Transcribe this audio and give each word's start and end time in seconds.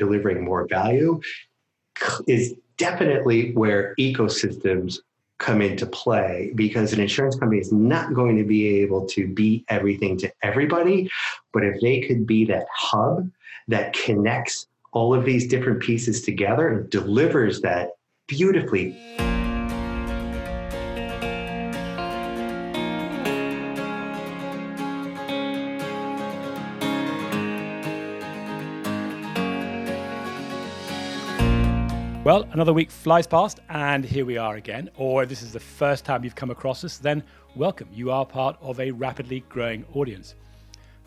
delivering 0.00 0.42
more 0.42 0.66
value 0.66 1.20
is 2.26 2.54
definitely 2.78 3.52
where 3.52 3.94
ecosystems 4.00 4.98
come 5.38 5.62
into 5.62 5.86
play 5.86 6.52
because 6.54 6.92
an 6.92 7.00
insurance 7.00 7.36
company 7.36 7.60
is 7.60 7.72
not 7.72 8.12
going 8.14 8.36
to 8.36 8.44
be 8.44 8.66
able 8.82 9.06
to 9.06 9.28
be 9.28 9.64
everything 9.68 10.16
to 10.18 10.32
everybody. 10.42 11.08
But 11.52 11.64
if 11.64 11.80
they 11.80 12.00
could 12.00 12.26
be 12.26 12.44
that 12.46 12.66
hub 12.74 13.30
that 13.68 13.92
connects 13.92 14.66
all 14.92 15.14
of 15.14 15.24
these 15.24 15.46
different 15.46 15.80
pieces 15.80 16.22
together 16.22 16.68
and 16.68 16.90
delivers 16.90 17.60
that 17.60 17.90
beautifully. 18.26 18.96
Well, 32.30 32.46
another 32.52 32.72
week 32.72 32.92
flies 32.92 33.26
past, 33.26 33.58
and 33.68 34.04
here 34.04 34.24
we 34.24 34.38
are 34.38 34.54
again. 34.54 34.88
Or 34.94 35.24
if 35.24 35.28
this 35.28 35.42
is 35.42 35.52
the 35.52 35.58
first 35.58 36.04
time 36.04 36.22
you've 36.22 36.36
come 36.36 36.52
across 36.52 36.84
us, 36.84 36.96
then 36.96 37.24
welcome. 37.56 37.88
You 37.92 38.12
are 38.12 38.24
part 38.24 38.56
of 38.60 38.78
a 38.78 38.92
rapidly 38.92 39.40
growing 39.48 39.84
audience. 39.94 40.36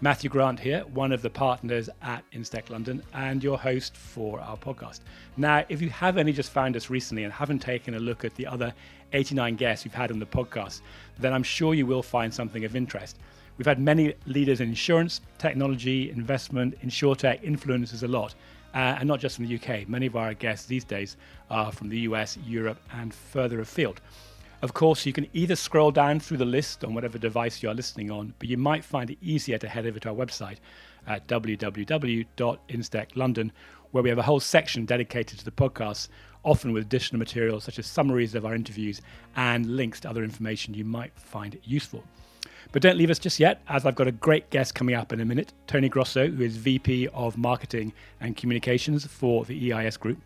Matthew 0.02 0.30
Grant 0.30 0.60
here, 0.60 0.82
one 0.94 1.14
of 1.14 1.22
the 1.22 1.30
partners 1.30 1.90
at 2.02 2.30
Instech 2.34 2.70
London, 2.70 3.02
and 3.14 3.42
your 3.42 3.58
host 3.58 3.96
for 3.96 4.42
our 4.42 4.58
podcast. 4.58 5.00
Now, 5.38 5.64
if 5.70 5.82
you 5.82 5.90
have 5.92 6.18
only 6.18 6.34
just 6.34 6.52
found 6.52 6.76
us 6.76 6.90
recently 6.90 7.24
and 7.24 7.32
haven't 7.32 7.60
taken 7.60 7.94
a 7.94 8.00
look 8.00 8.26
at 8.26 8.36
the 8.36 8.46
other 8.46 8.74
89 9.14 9.56
guests 9.56 9.86
we've 9.86 9.94
had 9.94 10.12
on 10.12 10.20
the 10.20 10.26
podcast, 10.26 10.82
then 11.20 11.32
I'm 11.32 11.42
sure 11.42 11.74
you 11.74 11.86
will 11.86 12.04
find 12.04 12.34
something 12.34 12.66
of 12.66 12.76
interest. 12.76 13.18
We've 13.58 13.66
had 13.66 13.80
many 13.80 14.14
leaders 14.26 14.60
in 14.60 14.68
insurance, 14.68 15.22
technology, 15.38 16.10
investment, 16.10 16.78
insurtech, 16.82 17.42
influencers 17.46 18.04
a 18.04 18.10
lot 18.10 18.36
uh, 18.74 18.98
and 19.00 19.08
not 19.08 19.20
just 19.20 19.36
from 19.36 19.48
the 19.48 19.56
UK. 19.56 19.88
Many 19.88 20.08
of 20.08 20.16
our 20.16 20.34
guests 20.34 20.66
these 20.66 20.84
days 20.84 21.16
are 21.50 21.72
from 21.72 21.90
the 21.90 22.00
US, 22.00 22.38
Europe, 22.46 22.80
and 22.92 23.14
further 23.14 23.62
afield. 23.62 24.02
Of 24.62 24.74
course, 24.74 25.06
you 25.06 25.12
can 25.12 25.28
either 25.34 25.58
scroll 25.58 25.92
down 25.92 26.22
through 26.22 26.38
the 26.38 26.46
list 26.46 26.86
on 26.86 26.94
whatever 26.94 27.18
device 27.18 27.62
you're 27.62 27.74
listening 27.74 28.10
on, 28.10 28.34
but 28.40 28.48
you 28.48 28.58
might 28.58 28.86
find 28.86 29.10
it 29.10 29.18
easier 29.22 29.58
to 29.58 29.68
head 29.68 29.86
over 29.86 30.00
to 30.00 30.10
our 30.10 30.16
website 30.16 30.60
at 31.06 31.28
www.instechlondon, 31.28 33.52
where 33.92 34.04
we 34.04 34.10
have 34.10 34.20
a 34.20 34.24
whole 34.24 34.40
section 34.40 34.86
dedicated 34.86 35.38
to 35.38 35.44
the 35.44 35.52
podcast, 35.52 36.08
often 36.44 36.72
with 36.72 36.84
additional 36.84 37.20
materials 37.20 37.66
such 37.66 37.78
as 37.78 37.86
summaries 37.86 38.36
of 38.36 38.46
our 38.46 38.56
interviews 38.56 39.02
and 39.36 39.76
links 39.76 40.00
to 40.00 40.10
other 40.10 40.24
information 40.24 40.74
you 40.74 40.86
might 40.86 41.12
find 41.20 41.60
useful. 41.66 42.06
But 42.72 42.82
don't 42.82 42.98
leave 42.98 43.10
us 43.10 43.20
just 43.20 43.40
yet, 43.40 43.62
as 43.68 43.86
I've 43.86 43.96
got 43.96 44.08
a 44.08 44.12
great 44.12 44.50
guest 44.50 44.76
coming 44.76 44.96
up 44.96 45.14
in 45.14 45.20
a 45.20 45.26
minute 45.26 45.54
Tony 45.68 45.90
Grosso, 45.90 46.28
who 46.28 46.44
is 46.44 46.58
VP 46.58 47.10
of 47.10 47.38
Marketing 47.38 47.94
and 48.22 48.36
Communications 48.36 49.06
for 49.06 49.46
the 49.46 49.74
EIS 49.74 49.98
Group. 49.98 50.20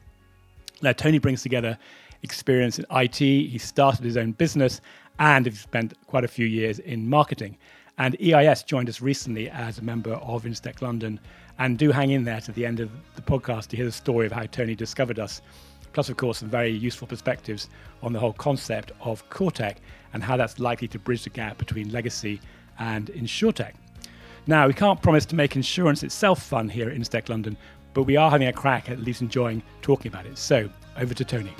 Now, 0.82 0.94
Tony 0.94 1.18
brings 1.18 1.42
together 1.42 1.78
experience 2.24 2.80
in 2.80 2.86
IT, 2.92 3.18
he 3.18 3.58
started 3.58 4.04
his 4.04 4.18
own 4.18 4.32
business, 4.34 4.82
and 5.20 5.46
he 5.46 5.52
spent 5.52 5.94
quite 6.08 6.24
a 6.24 6.28
few 6.28 6.46
years 6.46 6.80
in 6.80 7.10
marketing. 7.10 7.58
And 7.98 8.16
EIS 8.22 8.64
joined 8.64 8.90
us 8.90 9.02
recently 9.02 9.50
as 9.50 9.80
a 9.80 9.84
member 9.84 10.14
of 10.14 10.44
Instech 10.44 10.82
London. 10.82 11.20
And 11.58 11.80
do 11.80 11.92
hang 11.92 12.12
in 12.12 12.24
there 12.24 12.40
to 12.42 12.52
the 12.52 12.66
end 12.66 12.80
of 12.80 12.92
the 13.16 13.22
podcast 13.24 13.68
to 13.70 13.78
hear 13.78 13.86
the 13.86 13.92
story 13.92 14.28
of 14.28 14.32
how 14.32 14.44
Tony 14.44 14.76
discovered 14.76 15.18
us. 15.18 15.42
Plus, 15.94 16.10
of 16.10 16.18
course, 16.18 16.40
some 16.40 16.50
very 16.50 16.70
useful 16.70 17.08
perspectives 17.08 17.70
on 18.04 18.14
the 18.14 18.20
whole 18.20 18.34
concept 18.34 18.92
of 19.02 19.28
CoreTech 19.30 19.78
and 20.14 20.24
how 20.24 20.38
that's 20.38 20.60
likely 20.60 20.88
to 20.90 21.00
bridge 21.00 21.24
the 21.24 21.30
gap 21.30 21.58
between 21.58 21.92
legacy 21.92 22.40
and 22.80 23.08
insurtech. 23.08 23.74
Now, 24.46 24.68
we 24.68 24.74
can't 24.74 25.02
promise 25.02 25.26
to 25.28 25.36
make 25.36 25.56
insurance 25.56 26.04
itself 26.04 26.42
fun 26.42 26.70
here 26.70 26.90
at 26.90 26.96
Instech 26.96 27.30
London, 27.30 27.58
but 27.94 28.04
we 28.04 28.16
are 28.16 28.32
having 28.32 28.48
a 28.48 28.54
crack 28.54 28.90
at 28.90 29.00
least 29.00 29.22
enjoying 29.22 29.62
talking 29.82 30.10
about 30.10 30.26
it. 30.26 30.38
So, 30.38 30.70
over 30.98 31.14
to 31.14 31.26
Tony. 31.26 31.54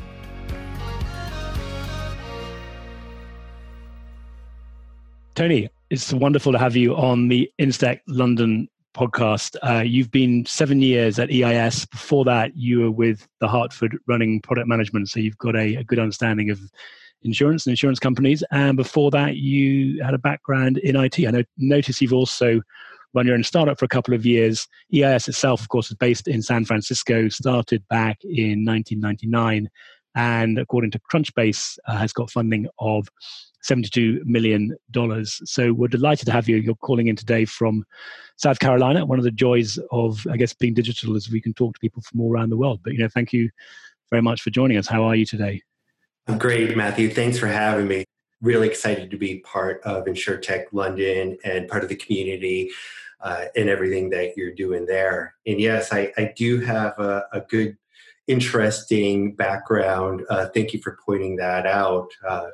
Tony, 5.36 5.70
it's 5.90 6.14
wonderful 6.14 6.52
to 6.52 6.58
have 6.58 6.76
you 6.76 6.96
on 6.96 7.28
the 7.28 7.52
Instech 7.60 8.00
London 8.08 8.68
podcast. 8.98 9.56
Uh, 9.62 9.82
you've 9.82 10.12
been 10.12 10.46
seven 10.46 10.82
years 10.82 11.20
at 11.20 11.32
EIS. 11.32 11.86
Before 11.86 12.26
that, 12.26 12.58
you 12.58 12.82
were 12.82 12.92
with 12.92 13.28
the 13.40 13.48
Hartford 13.48 13.98
running 14.08 14.42
product 14.42 14.68
management, 14.68 15.10
so 15.10 15.20
you've 15.20 15.38
got 15.38 15.56
a, 15.56 15.76
a 15.76 15.84
good 15.84 16.00
understanding 16.00 16.50
of 16.50 16.60
insurance 17.22 17.66
and 17.66 17.72
insurance 17.72 18.00
companies. 18.00 18.44
And 18.52 18.76
before 18.76 19.12
that, 19.12 19.38
you 19.38 20.04
had 20.04 20.14
a 20.14 20.20
background 20.20 20.80
in 20.80 20.96
IT. 20.96 21.20
I 21.20 21.32
know, 21.32 21.44
notice 21.58 22.02
you've 22.02 22.14
also 22.14 22.62
run 23.14 23.26
your 23.26 23.36
own 23.36 23.44
startup 23.44 23.80
for 23.80 23.86
a 23.86 23.90
couple 23.90 24.14
of 24.14 24.26
years. 24.26 24.68
EIS 24.94 25.28
itself, 25.28 25.62
of 25.62 25.70
course, 25.70 25.90
is 25.90 25.96
based 25.96 26.28
in 26.28 26.42
San 26.42 26.66
Francisco, 26.66 27.30
started 27.30 27.88
back 27.90 28.18
in 28.24 28.66
1999, 28.66 29.70
and 30.18 30.58
according 30.58 30.90
to 30.90 31.00
Crunchbase, 31.00 31.78
uh, 31.88 31.96
has 31.96 32.12
got 32.12 32.32
funding 32.32 32.68
of 32.80 33.08
$72 33.64 34.26
million. 34.26 34.76
So 35.24 35.74
we're 35.74 35.88
delighted 35.88 36.26
to 36.26 36.32
have 36.32 36.50
you. 36.50 36.58
You're 36.58 36.74
calling 36.74 37.08
in 37.08 37.16
today 37.16 37.46
from 37.46 37.86
South 38.36 38.58
Carolina. 38.58 39.06
One 39.06 39.20
of 39.20 39.26
the 39.26 39.32
joys 39.32 39.78
of, 39.92 40.26
I 40.32 40.38
guess, 40.38 40.54
being 40.54 40.74
digital 40.74 41.16
is 41.16 41.30
we 41.30 41.40
can 41.40 41.54
talk 41.54 41.76
to 41.76 41.80
people 41.80 42.02
from 42.02 42.20
all 42.20 42.32
around 42.32 42.50
the 42.50 42.58
world. 42.58 42.80
But, 42.84 42.94
you 42.94 43.00
know, 43.00 43.10
thank 43.10 43.32
you 43.32 43.52
very 44.10 44.24
much 44.24 44.42
for 44.42 44.50
joining 44.50 44.78
us. 44.78 44.88
How 44.88 45.04
are 45.04 45.16
you 45.16 45.26
today? 45.26 45.62
I'm 46.28 46.40
great, 46.40 46.76
Matthew. 46.76 47.12
Thanks 47.12 47.38
for 47.38 47.48
having 47.48 47.88
me. 47.88 48.04
Really 48.42 48.68
excited 48.68 49.12
to 49.12 49.18
be 49.18 49.40
part 49.42 49.84
of 49.84 50.06
Instech 50.06 50.66
London 50.72 51.38
and 51.44 51.68
part 51.68 51.84
of 51.84 51.90
the 51.90 51.96
community 51.96 52.72
uh, 53.22 53.46
and 53.56 53.70
everything 53.70 54.10
that 54.10 54.36
you're 54.36 54.54
doing 54.54 54.88
there. 54.88 55.36
And 55.46 55.60
yes, 55.60 55.94
I, 55.94 56.12
I 56.18 56.34
do 56.36 56.60
have 56.62 56.98
a, 56.98 57.26
a 57.34 57.42
good, 57.42 57.78
interesting 58.28 59.36
background. 59.36 60.24
Uh, 60.30 60.48
thank 60.54 60.74
you 60.74 60.82
for 60.82 60.98
pointing 61.06 61.38
that 61.38 61.66
out. 61.66 62.10
Uh, 62.28 62.48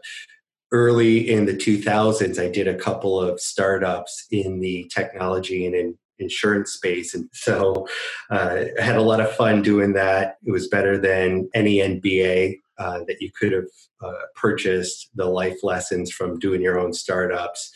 early 0.71 1.29
in 1.29 1.45
the 1.45 1.53
2000s, 1.53 2.39
I 2.39 2.49
did 2.49 2.67
a 2.67 2.75
couple 2.75 3.19
of 3.19 3.39
startups 3.39 4.25
in 4.31 4.59
the 4.59 4.89
technology 4.93 5.65
and 5.65 5.75
in 5.75 5.97
insurance 6.19 6.71
space. 6.71 7.13
And 7.13 7.29
so 7.33 7.87
uh, 8.29 8.65
I 8.79 8.81
had 8.81 8.95
a 8.95 9.01
lot 9.01 9.19
of 9.19 9.31
fun 9.35 9.61
doing 9.61 9.93
that. 9.93 10.37
It 10.45 10.51
was 10.51 10.67
better 10.67 10.97
than 10.97 11.49
any 11.53 11.77
MBA 11.77 12.59
uh, 12.77 12.99
that 13.07 13.21
you 13.21 13.31
could 13.31 13.51
have 13.51 13.67
uh, 14.01 14.25
purchased 14.35 15.09
the 15.15 15.25
life 15.25 15.63
lessons 15.63 16.11
from 16.11 16.39
doing 16.39 16.61
your 16.61 16.79
own 16.79 16.93
startups. 16.93 17.71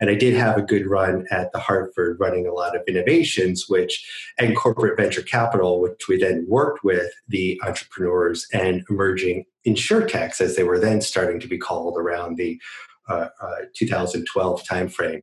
And 0.00 0.08
I 0.08 0.14
did 0.14 0.34
have 0.34 0.56
a 0.56 0.62
good 0.62 0.86
run 0.86 1.26
at 1.30 1.52
the 1.52 1.58
Hartford 1.58 2.18
running 2.18 2.46
a 2.46 2.52
lot 2.52 2.74
of 2.74 2.82
innovations, 2.88 3.66
which 3.68 4.04
and 4.38 4.56
corporate 4.56 4.96
venture 4.96 5.22
capital, 5.22 5.80
which 5.80 6.08
we 6.08 6.18
then 6.18 6.46
worked 6.48 6.82
with 6.82 7.12
the 7.28 7.60
entrepreneurs 7.64 8.46
and 8.52 8.82
emerging 8.88 9.44
insurtechs 9.66 10.40
as 10.40 10.56
they 10.56 10.64
were 10.64 10.78
then 10.78 11.00
starting 11.00 11.38
to 11.40 11.48
be 11.48 11.58
called 11.58 11.98
around 11.98 12.36
the 12.36 12.58
uh, 13.08 13.28
uh, 13.42 13.56
2012 13.74 14.62
timeframe. 14.64 15.20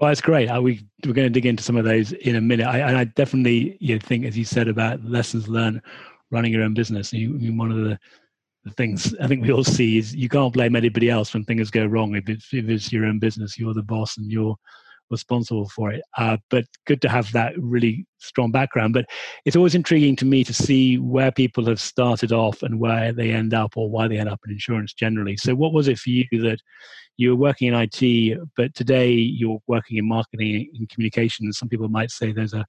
Well, 0.00 0.10
that's 0.10 0.20
great. 0.20 0.48
Uh, 0.48 0.60
we, 0.60 0.84
we're 1.06 1.12
going 1.12 1.26
to 1.26 1.30
dig 1.30 1.46
into 1.46 1.62
some 1.62 1.76
of 1.76 1.84
those 1.84 2.12
in 2.12 2.36
a 2.36 2.40
minute. 2.40 2.66
I, 2.66 2.80
and 2.80 2.96
I 2.98 3.04
definitely 3.04 3.78
you 3.80 3.94
know, 3.94 4.00
think, 4.04 4.26
as 4.26 4.36
you 4.36 4.44
said, 4.44 4.68
about 4.68 5.02
lessons 5.04 5.48
learned 5.48 5.80
running 6.30 6.52
your 6.52 6.62
own 6.62 6.74
business. 6.74 7.12
You, 7.12 7.32
one 7.56 7.72
of 7.72 7.78
the 7.78 7.98
the 8.64 8.72
things 8.72 9.14
I 9.20 9.26
think 9.26 9.42
we 9.42 9.52
all 9.52 9.64
see 9.64 9.98
is 9.98 10.14
you 10.14 10.28
can't 10.28 10.52
blame 10.52 10.76
anybody 10.76 11.10
else 11.10 11.32
when 11.32 11.44
things 11.44 11.70
go 11.70 11.86
wrong. 11.86 12.14
If 12.14 12.28
it's, 12.28 12.52
if 12.52 12.68
it's 12.68 12.92
your 12.92 13.06
own 13.06 13.18
business, 13.18 13.58
you're 13.58 13.74
the 13.74 13.82
boss 13.82 14.16
and 14.16 14.30
you're 14.30 14.56
responsible 15.10 15.68
for 15.68 15.90
it. 15.90 16.02
Uh, 16.16 16.36
but 16.50 16.64
good 16.86 17.00
to 17.02 17.08
have 17.08 17.30
that 17.32 17.52
really 17.58 18.06
strong 18.18 18.50
background. 18.50 18.94
But 18.94 19.06
it's 19.44 19.56
always 19.56 19.74
intriguing 19.74 20.16
to 20.16 20.24
me 20.24 20.44
to 20.44 20.52
see 20.52 20.98
where 20.98 21.32
people 21.32 21.66
have 21.66 21.80
started 21.80 22.32
off 22.32 22.62
and 22.62 22.78
where 22.80 23.12
they 23.12 23.30
end 23.30 23.54
up 23.54 23.76
or 23.76 23.90
why 23.90 24.08
they 24.08 24.18
end 24.18 24.28
up 24.28 24.40
in 24.46 24.52
insurance 24.52 24.92
generally. 24.92 25.36
So, 25.36 25.54
what 25.54 25.72
was 25.72 25.88
it 25.88 25.98
for 25.98 26.10
you 26.10 26.24
that 26.32 26.58
you 27.16 27.30
were 27.30 27.36
working 27.36 27.72
in 27.72 27.74
IT, 27.74 28.38
but 28.56 28.74
today 28.74 29.10
you're 29.10 29.60
working 29.66 29.96
in 29.98 30.08
marketing 30.08 30.70
and 30.74 30.88
communications? 30.88 31.58
Some 31.58 31.68
people 31.68 31.88
might 31.88 32.10
say 32.10 32.32
those 32.32 32.54
are 32.54 32.66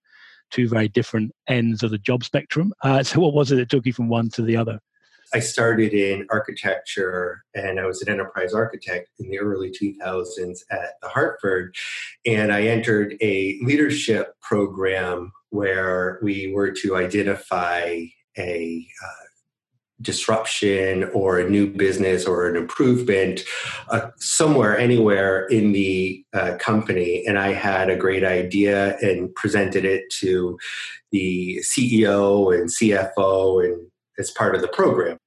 two 0.51 0.67
very 0.67 0.87
different 0.87 1.31
ends 1.47 1.83
of 1.83 1.91
the 1.91 1.97
job 1.97 2.23
spectrum. 2.23 2.73
Uh, 2.83 3.03
so, 3.03 3.19
what 3.19 3.33
was 3.33 3.51
it 3.51 3.55
that 3.55 3.69
took 3.69 3.85
you 3.85 3.93
from 3.93 4.09
one 4.09 4.29
to 4.29 4.41
the 4.41 4.57
other? 4.57 4.79
I 5.33 5.39
started 5.39 5.93
in 5.93 6.27
architecture 6.29 7.43
and 7.53 7.79
I 7.79 7.85
was 7.85 8.01
an 8.01 8.09
enterprise 8.09 8.53
architect 8.53 9.09
in 9.19 9.29
the 9.29 9.39
early 9.39 9.71
2000s 9.71 10.59
at 10.71 10.99
the 11.01 11.09
Hartford. 11.09 11.75
And 12.25 12.51
I 12.51 12.63
entered 12.63 13.15
a 13.21 13.59
leadership 13.61 14.35
program 14.41 15.31
where 15.49 16.19
we 16.21 16.51
were 16.53 16.71
to 16.71 16.95
identify 16.95 18.05
a 18.37 18.87
uh, 19.03 19.25
disruption 20.01 21.03
or 21.13 21.39
a 21.39 21.49
new 21.49 21.67
business 21.67 22.25
or 22.25 22.47
an 22.47 22.55
improvement 22.55 23.41
uh, 23.89 24.09
somewhere, 24.17 24.77
anywhere 24.77 25.45
in 25.47 25.73
the 25.73 26.23
uh, 26.33 26.55
company. 26.57 27.25
And 27.27 27.37
I 27.37 27.53
had 27.53 27.89
a 27.89 27.97
great 27.97 28.23
idea 28.23 28.97
and 28.99 29.33
presented 29.35 29.83
it 29.83 30.09
to 30.19 30.57
the 31.11 31.61
CEO 31.63 32.57
and 32.57 32.69
CFO 32.69 33.65
and 33.65 33.89
as 34.19 34.31
part 34.31 34.55
of 34.55 34.61
the 34.61 34.67
program. 34.67 35.17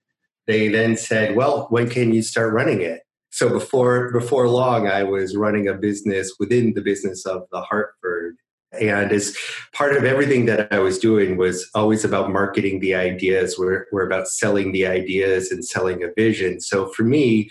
They 0.46 0.68
then 0.68 0.96
said, 0.96 1.36
"Well, 1.36 1.66
when 1.70 1.88
can 1.88 2.12
you 2.14 2.22
start 2.22 2.52
running 2.52 2.82
it?" 2.82 3.00
So 3.30 3.48
before 3.48 4.12
before 4.12 4.48
long, 4.48 4.88
I 4.88 5.02
was 5.04 5.36
running 5.36 5.66
a 5.68 5.74
business 5.74 6.34
within 6.38 6.74
the 6.74 6.82
business 6.82 7.24
of 7.26 7.46
the 7.50 7.62
Hartford 7.62 8.36
And 8.72 9.12
as 9.12 9.36
part 9.74 9.96
of 9.96 10.04
everything 10.04 10.46
that 10.46 10.72
I 10.72 10.78
was 10.78 10.98
doing 10.98 11.36
was 11.36 11.68
always 11.74 12.04
about 12.04 12.32
marketing 12.32 12.80
the 12.80 12.94
ideas. 12.94 13.56
We're, 13.58 13.86
we're 13.92 14.06
about 14.06 14.28
selling 14.28 14.72
the 14.72 14.86
ideas 14.86 15.50
and 15.50 15.64
selling 15.64 16.02
a 16.02 16.08
vision. 16.16 16.60
So 16.60 16.88
for 16.88 17.02
me, 17.02 17.50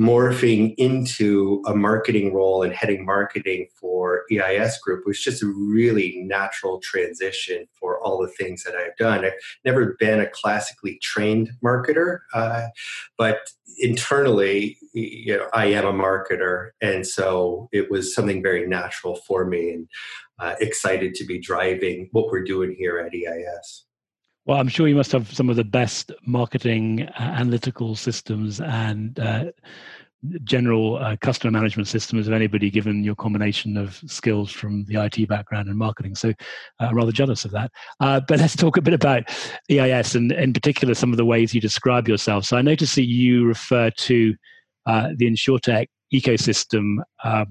morphing 0.00 0.74
into 0.78 1.62
a 1.66 1.74
marketing 1.74 2.32
role 2.32 2.62
and 2.62 2.72
heading 2.72 3.04
marketing 3.04 3.66
for 3.78 4.24
EIS 4.32 4.78
Group 4.78 5.04
was 5.04 5.22
just 5.22 5.42
a 5.42 5.46
really 5.46 6.22
natural 6.24 6.80
transition 6.80 7.66
for 7.78 8.02
all 8.02 8.22
the 8.22 8.28
things 8.28 8.64
that 8.64 8.74
I've 8.74 8.96
done. 8.96 9.26
I've 9.26 9.32
never 9.62 9.96
been 9.98 10.18
a 10.18 10.26
classically 10.26 10.98
trained 11.02 11.50
marketer, 11.62 12.20
uh, 12.32 12.68
but 13.18 13.40
internally, 13.76 14.78
you 14.94 15.36
know, 15.36 15.48
I 15.52 15.66
am 15.66 15.84
a 15.84 15.92
marketer, 15.92 16.70
and 16.80 17.06
so 17.06 17.68
it 17.70 17.90
was 17.90 18.14
something 18.14 18.42
very 18.42 18.66
natural 18.66 19.16
for 19.16 19.44
me, 19.44 19.70
and 19.70 19.88
uh, 20.38 20.54
excited 20.60 21.14
to 21.16 21.26
be 21.26 21.38
driving 21.38 22.08
what 22.12 22.28
we're 22.28 22.44
doing 22.44 22.74
here 22.78 22.98
at 22.98 23.12
EIS. 23.14 23.84
Well, 24.50 24.58
I'm 24.58 24.66
sure 24.66 24.88
you 24.88 24.96
must 24.96 25.12
have 25.12 25.32
some 25.32 25.48
of 25.48 25.54
the 25.54 25.62
best 25.62 26.10
marketing 26.26 27.02
uh, 27.04 27.12
analytical 27.22 27.94
systems 27.94 28.60
and 28.60 29.16
uh, 29.20 29.44
general 30.42 30.96
uh, 30.96 31.14
customer 31.20 31.52
management 31.52 31.86
systems 31.86 32.26
of 32.26 32.32
anybody, 32.32 32.68
given 32.68 33.04
your 33.04 33.14
combination 33.14 33.76
of 33.76 34.02
skills 34.08 34.50
from 34.50 34.86
the 34.86 34.96
IT 35.04 35.28
background 35.28 35.68
and 35.68 35.78
marketing. 35.78 36.16
So, 36.16 36.30
uh, 36.30 36.32
I'm 36.80 36.96
rather 36.96 37.12
jealous 37.12 37.44
of 37.44 37.52
that. 37.52 37.70
Uh, 38.00 38.22
but 38.26 38.40
let's 38.40 38.56
talk 38.56 38.76
a 38.76 38.82
bit 38.82 38.92
about 38.92 39.22
EIS 39.70 40.16
and, 40.16 40.32
in 40.32 40.52
particular, 40.52 40.94
some 40.94 41.12
of 41.12 41.16
the 41.16 41.24
ways 41.24 41.54
you 41.54 41.60
describe 41.60 42.08
yourself. 42.08 42.44
So, 42.44 42.56
I 42.56 42.62
notice 42.62 42.96
that 42.96 43.06
you 43.06 43.46
refer 43.46 43.90
to 43.90 44.34
uh, 44.84 45.10
the 45.14 45.30
InsurTech 45.30 45.86
ecosystem. 46.12 46.96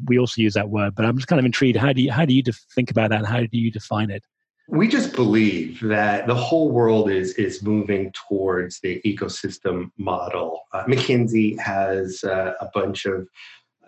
we 0.06 0.20
also 0.20 0.42
use 0.42 0.54
that 0.56 0.70
word, 0.70 0.96
but 0.96 1.06
I'm 1.06 1.16
just 1.16 1.30
kind 1.30 1.40
of 1.40 1.46
intrigued. 1.46 1.78
How 1.78 1.94
do 1.94 2.02
you 2.02 2.12
how 2.12 2.26
do 2.26 2.34
you 2.34 2.44
think 2.76 2.92
about 2.92 3.12
that, 3.12 3.20
and 3.20 3.26
how 3.26 3.40
do 3.40 3.58
you 3.58 3.72
define 3.72 4.12
it? 4.12 4.22
We 4.72 4.88
just 4.88 5.16
believe 5.16 5.80
that 5.82 6.28
the 6.28 6.36
whole 6.36 6.70
world 6.70 7.10
is 7.10 7.34
is 7.34 7.64
moving 7.64 8.12
towards 8.12 8.80
the 8.82 9.02
ecosystem 9.04 9.92
model. 9.98 10.62
Uh, 10.72 10.84
McKinsey 10.86 11.58
has 11.60 12.24
uh, 12.24 12.54
a 12.62 12.68
bunch 12.74 13.06
of 13.06 13.28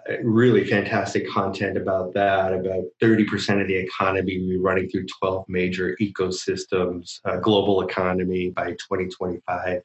uh, 0.09 0.15
really 0.23 0.65
fantastic 0.65 1.29
content 1.29 1.77
about 1.77 2.15
that. 2.15 2.51
About 2.51 2.83
30% 2.99 3.61
of 3.61 3.67
the 3.67 3.75
economy 3.75 4.39
will 4.39 4.49
be 4.49 4.57
running 4.57 4.89
through 4.89 5.05
12 5.19 5.45
major 5.47 5.95
ecosystems, 6.01 7.19
uh, 7.25 7.37
global 7.37 7.83
economy 7.87 8.49
by 8.49 8.71
2025. 8.71 9.83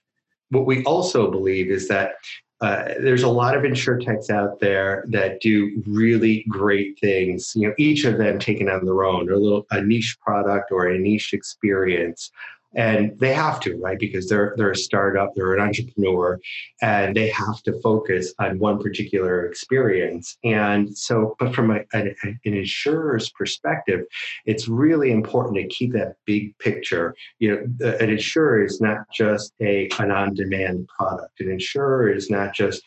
What 0.49 0.65
we 0.65 0.83
also 0.85 1.31
believe 1.31 1.71
is 1.71 1.89
that 1.89 2.15
uh, 2.61 2.95
there's 3.01 3.23
a 3.23 3.29
lot 3.29 3.55
of 3.57 3.65
insurtechs 3.65 4.31
out 4.31 4.61
there 4.61 5.05
that 5.09 5.41
do 5.41 5.83
really 5.87 6.45
great 6.49 6.99
things. 6.99 7.53
You 7.55 7.69
know, 7.69 7.75
each 7.77 8.05
of 8.05 8.17
them 8.17 8.39
taken 8.39 8.69
on 8.69 8.85
their 8.85 9.05
own, 9.05 9.29
or 9.29 9.35
a 9.35 9.39
little 9.39 9.67
a 9.71 9.83
niche 9.83 10.17
product 10.21 10.73
or 10.73 10.89
a 10.89 10.99
niche 10.99 11.35
experience 11.35 12.31
and 12.77 13.19
they 13.19 13.33
have 13.33 13.59
to 13.61 13.77
right? 13.79 13.99
Because 13.99 14.29
they're 14.29 14.55
they're 14.57 14.71
a 14.71 14.77
startup 14.77 15.35
they're 15.35 15.55
an 15.55 15.61
entrepreneur 15.61 16.39
and 16.83 17.17
they 17.17 17.29
have 17.31 17.63
to 17.63 17.81
focus 17.81 18.33
on 18.39 18.59
one 18.59 18.79
particular 18.79 19.47
experience. 19.47 20.39
And 20.45 20.97
so 20.97 21.35
but 21.39 21.55
from 21.55 21.71
a, 21.71 21.81
an, 21.93 22.15
an 22.23 22.39
insurer's 22.45 23.31
perspective 23.31 24.05
it's 24.45 24.69
really 24.69 25.11
important 25.11 25.57
to 25.57 25.67
keep 25.67 25.93
that 25.95 26.17
big 26.27 26.57
picture. 26.59 27.15
You 27.39 27.51
know 27.81 27.89
an 28.01 28.11
insurer 28.11 28.63
is 28.63 28.81
not 28.81 28.99
just 29.13 29.53
a 29.61 29.89
an 29.99 30.11
on-demand 30.11 30.89
product. 30.89 31.41
An 31.41 31.51
insurer 31.51 32.13
is 32.13 32.31
not 32.31 32.55
just 32.55 32.83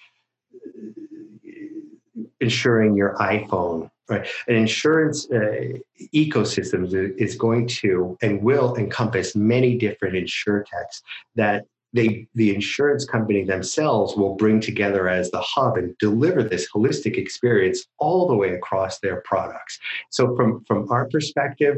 uh, 0.56 0.92
insuring 2.40 2.96
your 2.96 3.16
iphone 3.16 3.90
Right. 4.10 4.28
An 4.48 4.56
insurance 4.56 5.30
uh, 5.30 5.78
ecosystem 6.16 7.14
is 7.20 7.36
going 7.36 7.68
to 7.68 8.18
and 8.24 8.42
will 8.42 8.76
encompass 8.76 9.36
many 9.36 9.78
different 9.78 10.16
insurtechs 10.16 11.02
that 11.36 11.66
they, 11.94 12.28
the 12.36 12.54
insurance 12.54 13.06
company 13.06 13.44
themselves 13.44 14.16
will 14.16 14.36
bring 14.36 14.60
together 14.60 15.08
as 15.08 15.32
the 15.32 15.42
hub 15.42 15.78
and 15.78 15.98
deliver 15.98 16.44
this 16.44 16.68
holistic 16.72 17.18
experience 17.18 17.86
all 17.98 18.28
the 18.28 18.36
way 18.36 18.54
across 18.54 19.00
their 19.00 19.22
products. 19.22 19.80
So, 20.10 20.36
from, 20.36 20.64
from 20.66 20.92
our 20.92 21.08
perspective, 21.08 21.78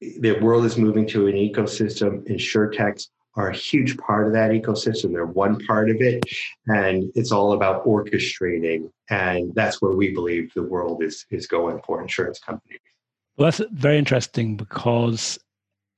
the 0.00 0.38
world 0.40 0.64
is 0.64 0.76
moving 0.76 1.06
to 1.08 1.26
an 1.26 1.34
ecosystem. 1.34 2.26
Insurtechs 2.28 3.08
are 3.36 3.50
a 3.50 3.56
huge 3.56 3.96
part 3.98 4.26
of 4.26 4.32
that 4.32 4.50
ecosystem. 4.50 5.12
They're 5.12 5.26
one 5.26 5.58
part 5.66 5.90
of 5.90 5.96
it, 6.00 6.24
and 6.66 7.10
it's 7.14 7.32
all 7.32 7.52
about 7.52 7.84
orchestrating. 7.84 8.90
And 9.10 9.54
that's 9.54 9.82
where 9.82 9.92
we 9.92 10.12
believe 10.14 10.52
the 10.54 10.62
world 10.62 11.02
is 11.02 11.26
is 11.30 11.46
going 11.46 11.80
for 11.86 12.00
insurance 12.00 12.38
companies. 12.38 12.80
Well, 13.36 13.50
that's 13.50 13.60
very 13.72 13.98
interesting 13.98 14.56
because 14.56 15.38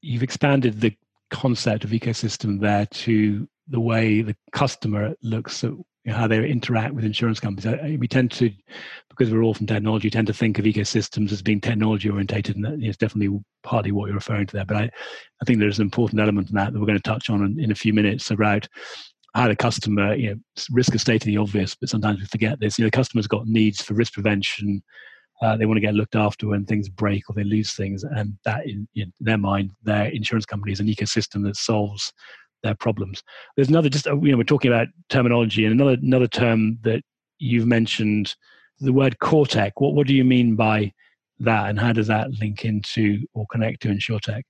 you've 0.01 0.23
expanded 0.23 0.81
the 0.81 0.97
concept 1.31 1.85
of 1.85 1.91
ecosystem 1.91 2.61
there 2.61 2.87
to 2.87 3.49
the 3.69 3.81
way 3.81 4.23
the 4.23 4.37
customer 4.53 5.15
looks 5.23 5.65
at 5.65 5.73
you 6.07 6.13
know, 6.13 6.19
how 6.19 6.29
they 6.29 6.49
interact 6.49 6.95
with 6.95 7.05
insurance 7.05 7.41
companies. 7.41 7.99
We 7.99 8.07
tend 8.07 8.31
to, 8.33 8.49
because 9.11 9.33
we're 9.33 9.43
all 9.43 9.55
from 9.55 9.67
technology, 9.67 10.09
tend 10.09 10.29
to 10.29 10.33
think 10.33 10.57
of 10.57 10.65
ecosystems 10.65 11.33
as 11.33 11.43
being 11.43 11.61
technology 11.61 12.09
orientated, 12.09 12.57
and 12.57 12.83
it's 12.83 12.97
definitely 12.97 13.41
partly 13.65 13.91
what 13.91 14.07
you're 14.07 14.15
referring 14.15 14.47
to 14.47 14.57
there. 14.57 14.65
But 14.65 14.77
I, 14.77 14.83
I 14.85 15.45
think 15.45 15.59
there's 15.59 15.81
an 15.81 15.85
important 15.85 16.21
element 16.21 16.49
in 16.49 16.55
that 16.55 16.73
that 16.73 16.79
we're 16.79 16.87
going 16.87 16.97
to 16.97 17.03
touch 17.03 17.29
on 17.29 17.45
in, 17.45 17.59
in 17.59 17.73
a 17.73 17.75
few 17.75 17.93
minutes 17.93 18.31
about 18.31 18.69
how 19.35 19.49
the 19.49 19.57
customer, 19.57 20.15
you 20.15 20.31
know, 20.31 20.37
risk 20.71 20.95
is 20.95 21.03
stating 21.03 21.35
the 21.35 21.41
obvious, 21.41 21.75
but 21.75 21.89
sometimes 21.89 22.21
we 22.21 22.27
forget 22.27 22.61
this. 22.61 22.79
You 22.79 22.85
know, 22.85 22.87
the 22.87 22.97
customer's 22.97 23.27
got 23.27 23.49
needs 23.49 23.83
for 23.83 23.95
risk 23.95 24.13
prevention. 24.13 24.83
Uh, 25.43 25.57
they 25.57 25.67
want 25.67 25.77
to 25.77 25.83
get 25.83 25.95
looked 25.95 26.15
after 26.15 26.47
when 26.47 26.65
things 26.65 26.89
break 26.89 27.29
or 27.29 27.35
they 27.35 27.45
lose 27.45 27.75
things, 27.75 28.05
and 28.05 28.39
that, 28.45 28.65
in, 28.65 28.87
in 28.95 29.13
their 29.19 29.39
mind, 29.39 29.73
their 29.83 30.07
insurance 30.07 30.47
company 30.47 30.71
is 30.71 30.79
an 30.79 30.87
ecosystem 30.87 31.43
that 31.43 31.57
solves 31.57 32.13
their 32.63 32.75
problems. 32.75 33.23
There's 33.57 33.69
another 33.69 33.89
just 33.89 34.07
uh, 34.07 34.17
you 34.21 34.33
know 34.33 34.39
we're 34.39 34.45
talking 34.45 34.73
about 34.73 34.89
terminology 35.09 35.65
and 35.65 35.75
another 35.75 35.97
another 36.03 36.29
term 36.29 36.79
that 36.83 37.03
you've 37.39 37.67
mentioned 37.67 38.35
the 38.81 38.93
word 38.93 39.17
CoreTech. 39.23 39.73
What 39.77 39.95
what 39.95 40.07
do 40.07 40.15
you 40.15 40.25
mean 40.25 40.57
by 40.57 40.93
that, 41.41 41.69
and 41.71 41.79
how 41.79 41.93
does 41.93 42.07
that 42.07 42.31
link 42.41 42.65
into 42.65 43.27
or 43.35 43.47
connect 43.51 43.83
to 43.83 43.89
InsurTech? 43.89 44.43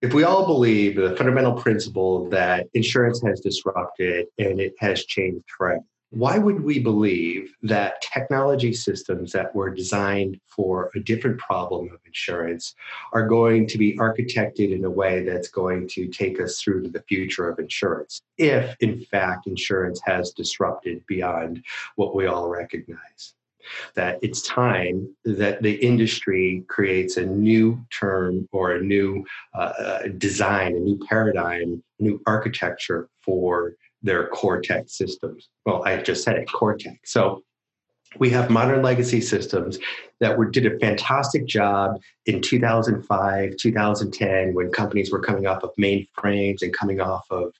If 0.00 0.14
we 0.14 0.22
all 0.22 0.46
believe 0.46 0.94
the 0.94 1.16
fundamental 1.16 1.54
principle 1.54 2.28
that 2.30 2.68
insurance 2.74 3.20
has 3.26 3.40
disrupted 3.40 4.26
and 4.38 4.60
it 4.60 4.74
has 4.78 5.04
changed 5.04 5.44
forever, 5.56 5.82
why 6.10 6.38
would 6.38 6.62
we 6.64 6.78
believe 6.78 7.54
that 7.62 8.00
technology 8.00 8.72
systems 8.72 9.30
that 9.32 9.54
were 9.54 9.68
designed 9.68 10.40
for 10.46 10.90
a 10.94 11.00
different 11.00 11.38
problem 11.38 11.90
of 11.92 12.00
insurance 12.06 12.74
are 13.12 13.26
going 13.26 13.66
to 13.66 13.76
be 13.76 13.96
architected 13.98 14.74
in 14.74 14.84
a 14.84 14.90
way 14.90 15.22
that's 15.22 15.48
going 15.48 15.86
to 15.88 16.08
take 16.08 16.40
us 16.40 16.60
through 16.60 16.82
to 16.82 16.88
the 16.88 17.02
future 17.02 17.48
of 17.48 17.58
insurance, 17.58 18.22
if 18.38 18.74
in 18.80 19.00
fact 19.00 19.46
insurance 19.46 20.00
has 20.02 20.30
disrupted 20.32 21.04
beyond 21.06 21.62
what 21.96 22.14
we 22.14 22.26
all 22.26 22.48
recognize? 22.48 23.34
That 23.94 24.18
it's 24.22 24.40
time 24.40 25.14
that 25.26 25.62
the 25.62 25.74
industry 25.74 26.64
creates 26.68 27.18
a 27.18 27.26
new 27.26 27.84
term 27.90 28.48
or 28.50 28.72
a 28.72 28.82
new 28.82 29.26
uh, 29.52 29.58
uh 29.78 30.02
design, 30.16 30.74
a 30.74 30.80
new 30.80 30.98
paradigm, 31.06 31.82
new 31.98 32.22
architecture 32.26 33.10
for 33.20 33.74
their 34.02 34.28
core 34.28 34.60
tech 34.60 34.84
systems. 34.88 35.48
Well, 35.66 35.84
I 35.84 35.96
just 35.98 36.24
said 36.24 36.36
it, 36.36 36.50
core 36.50 36.76
tech. 36.76 37.00
So 37.04 37.42
we 38.18 38.30
have 38.30 38.50
modern 38.50 38.82
legacy 38.82 39.20
systems 39.20 39.78
that 40.20 40.38
were, 40.38 40.46
did 40.46 40.66
a 40.66 40.78
fantastic 40.78 41.46
job 41.46 42.00
in 42.26 42.40
2005, 42.40 43.56
2010, 43.56 44.54
when 44.54 44.70
companies 44.70 45.12
were 45.12 45.20
coming 45.20 45.46
off 45.46 45.62
of 45.62 45.70
mainframes 45.78 46.62
and 46.62 46.72
coming 46.72 47.00
off 47.00 47.26
of 47.30 47.52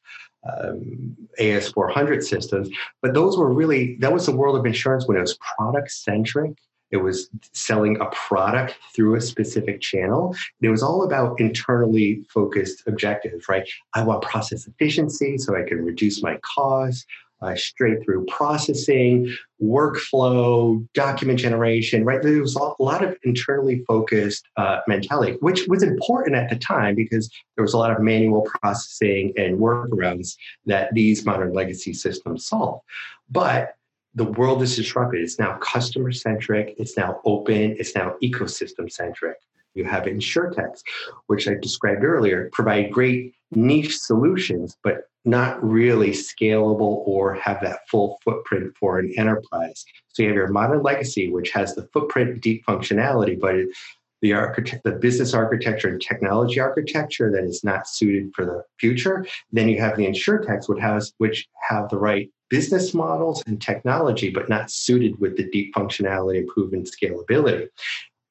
um, 0.48 1.16
AS400 1.38 2.22
systems. 2.22 2.68
But 3.02 3.14
those 3.14 3.36
were 3.36 3.52
really, 3.52 3.96
that 3.96 4.12
was 4.12 4.26
the 4.26 4.36
world 4.36 4.56
of 4.56 4.64
insurance 4.64 5.06
when 5.06 5.16
it 5.16 5.20
was 5.20 5.38
product 5.56 5.90
centric 5.90 6.56
it 6.90 6.98
was 6.98 7.28
selling 7.52 8.00
a 8.00 8.06
product 8.06 8.76
through 8.94 9.16
a 9.16 9.20
specific 9.20 9.80
channel. 9.80 10.34
It 10.60 10.68
was 10.68 10.82
all 10.82 11.04
about 11.04 11.38
internally 11.40 12.24
focused 12.32 12.82
objectives, 12.86 13.48
right? 13.48 13.68
I 13.94 14.02
want 14.02 14.22
process 14.22 14.66
efficiency 14.66 15.38
so 15.38 15.56
I 15.56 15.68
can 15.68 15.84
reduce 15.84 16.22
my 16.22 16.38
costs. 16.42 17.04
Uh, 17.40 17.54
straight 17.54 18.02
through 18.02 18.26
processing, 18.26 19.32
workflow, 19.62 20.84
document 20.92 21.38
generation, 21.38 22.04
right? 22.04 22.20
There 22.20 22.40
was 22.40 22.56
a 22.56 22.82
lot 22.82 23.04
of 23.04 23.16
internally 23.22 23.84
focused 23.86 24.44
uh, 24.56 24.80
mentality, 24.88 25.36
which 25.38 25.68
was 25.68 25.84
important 25.84 26.34
at 26.34 26.50
the 26.50 26.56
time 26.56 26.96
because 26.96 27.30
there 27.54 27.62
was 27.62 27.74
a 27.74 27.78
lot 27.78 27.92
of 27.92 28.00
manual 28.00 28.42
processing 28.42 29.32
and 29.36 29.60
workarounds 29.60 30.34
that 30.66 30.92
these 30.94 31.24
modern 31.24 31.52
legacy 31.52 31.92
systems 31.92 32.44
solve. 32.44 32.80
But 33.30 33.74
the 34.18 34.24
world 34.24 34.62
is 34.62 34.74
disrupted. 34.74 35.22
It's 35.22 35.38
now 35.38 35.56
customer 35.58 36.12
centric, 36.12 36.74
it's 36.76 36.96
now 36.96 37.20
open, 37.24 37.76
it's 37.78 37.94
now 37.94 38.16
ecosystem 38.22 38.90
centric. 38.90 39.36
You 39.74 39.84
have 39.84 40.04
insurtechs, 40.04 40.82
which 41.28 41.46
I 41.46 41.54
described 41.54 42.02
earlier, 42.02 42.50
provide 42.52 42.90
great 42.90 43.34
niche 43.52 43.96
solutions, 43.96 44.76
but 44.82 45.04
not 45.24 45.62
really 45.62 46.10
scalable 46.10 47.02
or 47.06 47.34
have 47.34 47.60
that 47.62 47.80
full 47.88 48.18
footprint 48.24 48.74
for 48.76 48.98
an 48.98 49.12
enterprise. 49.16 49.84
So 50.08 50.22
you 50.22 50.28
have 50.30 50.36
your 50.36 50.48
modern 50.48 50.82
legacy, 50.82 51.30
which 51.30 51.50
has 51.50 51.74
the 51.74 51.88
footprint, 51.92 52.40
deep 52.40 52.66
functionality, 52.66 53.38
but 53.38 53.54
it, 53.54 53.68
the 54.20 54.32
architect, 54.32 54.82
the 54.82 54.92
business 54.92 55.32
architecture 55.32 55.88
and 55.88 56.00
technology 56.00 56.58
architecture 56.58 57.30
that 57.30 57.44
is 57.44 57.62
not 57.62 57.86
suited 57.86 58.32
for 58.34 58.44
the 58.44 58.64
future. 58.80 59.24
Then 59.52 59.68
you 59.68 59.80
have 59.80 59.96
the 59.96 60.06
insurtechs, 60.06 60.68
which 60.68 60.80
has 60.80 61.12
which 61.18 61.46
have 61.68 61.88
the 61.88 61.98
right 61.98 62.28
business 62.48 62.94
models 62.94 63.42
and 63.46 63.60
technology, 63.60 64.30
but 64.30 64.48
not 64.48 64.70
suited 64.70 65.18
with 65.20 65.36
the 65.36 65.48
deep 65.50 65.74
functionality 65.74 66.38
and 66.38 66.48
proven 66.48 66.84
scalability. 66.84 67.68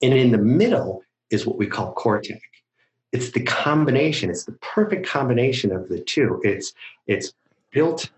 And 0.02 0.14
in 0.14 0.32
the 0.32 0.38
middle 0.38 1.04
is 1.30 1.46
what 1.46 1.58
we 1.58 1.68
call 1.68 1.94
core 1.94 2.22
tech. 2.22 2.42
It's 3.12 3.32
the 3.32 3.44
combination. 3.44 4.30
It's 4.30 4.46
the 4.46 4.54
perfect 4.54 5.08
combination 5.08 5.72
of 5.72 5.90
the 5.90 6.00
two. 6.00 6.42
It's 6.44 6.74
it's 7.08 7.34
built 7.72 8.10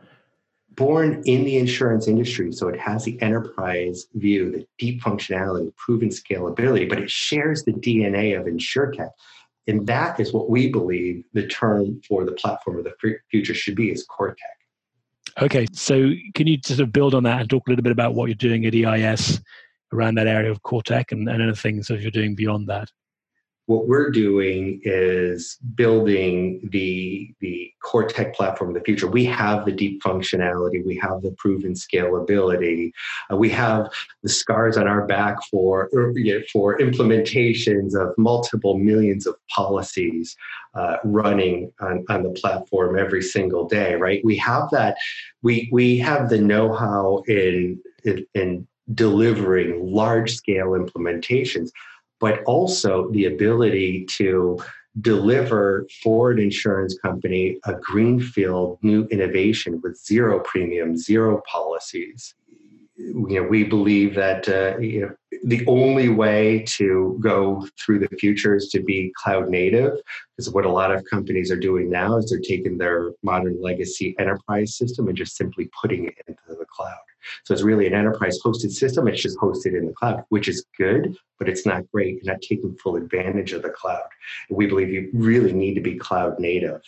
born 0.71 1.21
in 1.25 1.43
the 1.43 1.57
insurance 1.57 2.07
industry, 2.07 2.51
so 2.53 2.69
it 2.69 2.79
has 2.79 3.03
the 3.03 3.21
enterprise 3.21 4.07
view, 4.13 4.51
the 4.51 4.65
deep 4.77 5.01
functionality, 5.01 5.75
proven 5.75 6.09
scalability, 6.09 6.87
but 6.87 6.99
it 6.99 7.11
shares 7.11 7.63
the 7.63 7.73
DNA 7.73 8.39
of 8.39 8.45
insurtech. 8.45 9.09
And 9.67 9.85
that 9.87 10.19
is 10.19 10.33
what 10.33 10.49
we 10.49 10.69
believe 10.69 11.25
the 11.33 11.47
term 11.47 12.01
for 12.07 12.25
the 12.25 12.31
platform 12.31 12.77
of 12.77 12.85
the 12.85 13.19
future 13.29 13.53
should 13.53 13.75
be 13.75 13.91
is 13.91 14.05
core 14.05 14.29
tech. 14.29 14.58
Okay, 15.41 15.67
so 15.73 16.11
can 16.33 16.47
you 16.47 16.57
sort 16.63 16.79
of 16.79 16.91
build 16.91 17.13
on 17.13 17.23
that 17.23 17.41
and 17.41 17.49
talk 17.49 17.67
a 17.67 17.69
little 17.69 17.83
bit 17.83 17.91
about 17.91 18.13
what 18.13 18.27
you're 18.27 18.35
doing 18.35 18.65
at 18.65 18.75
EIS 18.75 19.41
around 19.93 20.15
that 20.15 20.27
area 20.27 20.51
of 20.51 20.61
core 20.63 20.83
tech 20.83 21.11
and, 21.11 21.27
and 21.27 21.41
other 21.41 21.55
things 21.55 21.87
that 21.87 22.01
you're 22.01 22.11
doing 22.11 22.35
beyond 22.35 22.67
that? 22.67 22.89
What 23.69 23.87
we're 23.87 24.09
doing 24.09 24.81
is 24.83 25.59
building 25.75 26.67
the 26.71 27.31
the 27.39 27.71
core 27.83 28.07
tech 28.07 28.35
platform 28.35 28.71
of 28.71 28.73
the 28.73 28.81
future. 28.81 29.05
We 29.07 29.25
have 29.25 29.63
the 29.63 29.71
deep 29.71 30.01
functionality, 30.01 30.83
we 30.83 30.97
have 30.97 31.21
the 31.21 31.35
proven 31.37 31.73
scalability, 31.73 32.91
uh, 33.31 33.37
we 33.37 33.49
have 33.51 33.91
the 34.23 34.29
scars 34.29 34.75
on 34.75 34.87
our 34.87 35.05
back 35.05 35.35
for 35.51 35.87
for 36.51 36.79
implementations 36.79 37.93
of 37.93 38.17
multiple 38.17 38.75
millions 38.75 39.27
of 39.27 39.35
policies 39.49 40.35
uh, 40.73 40.97
running 41.03 41.71
on, 41.79 42.03
on 42.09 42.23
the 42.23 42.31
platform 42.31 42.97
every 42.97 43.21
single 43.21 43.67
day. 43.67 43.93
Right? 43.93 44.25
We 44.25 44.35
have 44.37 44.71
that. 44.71 44.97
We 45.43 45.69
we 45.71 45.99
have 45.99 46.29
the 46.29 46.41
know-how 46.41 47.21
in 47.27 47.79
in, 48.03 48.25
in 48.33 48.67
delivering 48.95 49.85
large 49.85 50.33
scale 50.33 50.69
implementations 50.69 51.69
but 52.19 52.43
also 52.43 53.09
the 53.11 53.25
ability 53.25 54.05
to 54.17 54.59
deliver 55.01 55.87
for 56.03 56.31
an 56.31 56.39
insurance 56.39 56.97
company 56.99 57.57
a 57.65 57.73
greenfield 57.75 58.77
new 58.81 59.05
innovation 59.05 59.79
with 59.83 59.97
zero 59.97 60.39
premium, 60.39 60.97
zero 60.97 61.41
policies. 61.47 62.35
You 62.99 63.41
know, 63.41 63.47
we 63.47 63.63
believe 63.63 64.13
that 64.15 64.49
uh, 64.49 64.77
you 64.77 65.01
know, 65.01 65.15
the 65.45 65.65
only 65.67 66.09
way 66.09 66.65
to 66.67 67.17
go 67.21 67.65
through 67.79 67.99
the 67.99 68.09
future 68.17 68.55
is 68.55 68.67
to 68.69 68.81
be 68.81 69.13
cloud 69.15 69.47
native, 69.47 69.93
because 70.35 70.51
what 70.51 70.65
a 70.65 70.71
lot 70.71 70.91
of 70.91 71.05
companies 71.05 71.49
are 71.49 71.59
doing 71.59 71.89
now 71.89 72.17
is 72.17 72.29
they're 72.29 72.39
taking 72.39 72.77
their 72.77 73.11
modern 73.23 73.61
legacy 73.61 74.15
enterprise 74.19 74.75
system 74.75 75.07
and 75.07 75.15
just 75.15 75.37
simply 75.37 75.69
putting 75.81 76.05
it 76.05 76.15
into 76.27 76.59
the 76.59 76.65
cloud. 76.65 76.97
So 77.45 77.53
it's 77.53 77.63
really 77.63 77.87
an 77.87 77.93
enterprise 77.93 78.37
hosted 78.43 78.71
system. 78.71 79.07
It's 79.07 79.21
just 79.21 79.37
hosted 79.37 79.77
in 79.77 79.85
the 79.85 79.93
cloud, 79.93 80.23
which 80.29 80.49
is 80.49 80.65
good, 80.77 81.15
but 81.37 81.47
it's 81.47 81.65
not 81.65 81.89
great. 81.91 82.15
You're 82.21 82.33
not 82.33 82.41
taking 82.41 82.75
full 82.75 82.97
advantage 82.97 83.53
of 83.53 83.61
the 83.61 83.69
cloud. 83.69 84.07
We 84.49 84.67
believe 84.67 84.89
you 84.89 85.09
really 85.13 85.53
need 85.53 85.75
to 85.75 85.81
be 85.81 85.97
cloud 85.97 86.39
native 86.39 86.81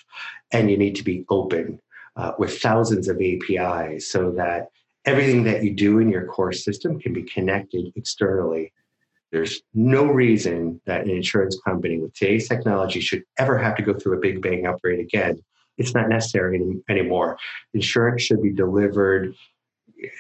and 0.52 0.70
you 0.70 0.78
need 0.78 0.96
to 0.96 1.04
be 1.04 1.26
open 1.30 1.80
uh, 2.16 2.34
with 2.38 2.60
thousands 2.60 3.08
of 3.08 3.22
APIs 3.22 4.10
so 4.10 4.32
that 4.32 4.70
everything 5.06 5.44
that 5.44 5.64
you 5.64 5.74
do 5.74 6.00
in 6.00 6.10
your 6.10 6.26
core 6.26 6.54
system 6.54 7.00
can 7.00 7.14
be 7.14 7.24
connected 7.24 7.92
externally. 7.96 8.72
There's 9.32 9.62
no 9.74 10.06
reason 10.06 10.82
that 10.86 11.02
an 11.02 11.10
insurance 11.10 11.60
company 11.66 12.00
with 12.00 12.14
today's 12.14 12.48
technology 12.48 13.00
should 13.00 13.24
ever 13.38 13.58
have 13.58 13.76
to 13.78 13.84
go 13.84 13.94
through 13.94 14.18
a 14.18 14.22
big 14.22 14.42
bang 14.42 14.66
upgrade 14.66 15.00
again. 15.00 15.42
It's 15.78 15.94
not 15.94 16.10
necessary 16.10 16.58
any, 16.58 16.82
anymore. 16.90 17.38
Insurance 17.74 18.22
should 18.24 18.44
be 18.44 18.52
delivered 18.52 19.34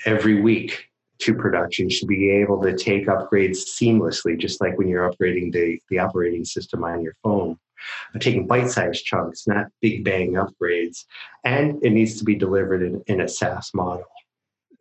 every 0.05 0.41
week 0.41 0.88
to 1.19 1.35
production 1.35 1.89
should 1.89 2.07
be 2.07 2.31
able 2.31 2.61
to 2.61 2.75
take 2.75 3.05
upgrades 3.05 3.59
seamlessly, 3.79 4.39
just 4.39 4.59
like 4.59 4.77
when 4.77 4.88
you're 4.88 5.09
upgrading 5.09 5.53
the, 5.53 5.79
the 5.89 6.00
operating 6.00 6.43
system 6.43 6.83
on 6.83 7.01
your 7.01 7.13
phone. 7.23 7.57
taking 8.19 8.47
bite-sized 8.47 9.05
chunks, 9.05 9.45
not 9.45 9.67
big 9.81 10.03
bang 10.03 10.33
upgrades, 10.33 11.05
and 11.43 11.83
it 11.83 11.91
needs 11.91 12.17
to 12.17 12.23
be 12.23 12.35
delivered 12.35 12.81
in, 12.81 13.03
in 13.07 13.21
a 13.21 13.27
SaaS 13.27 13.71
model. 13.73 14.05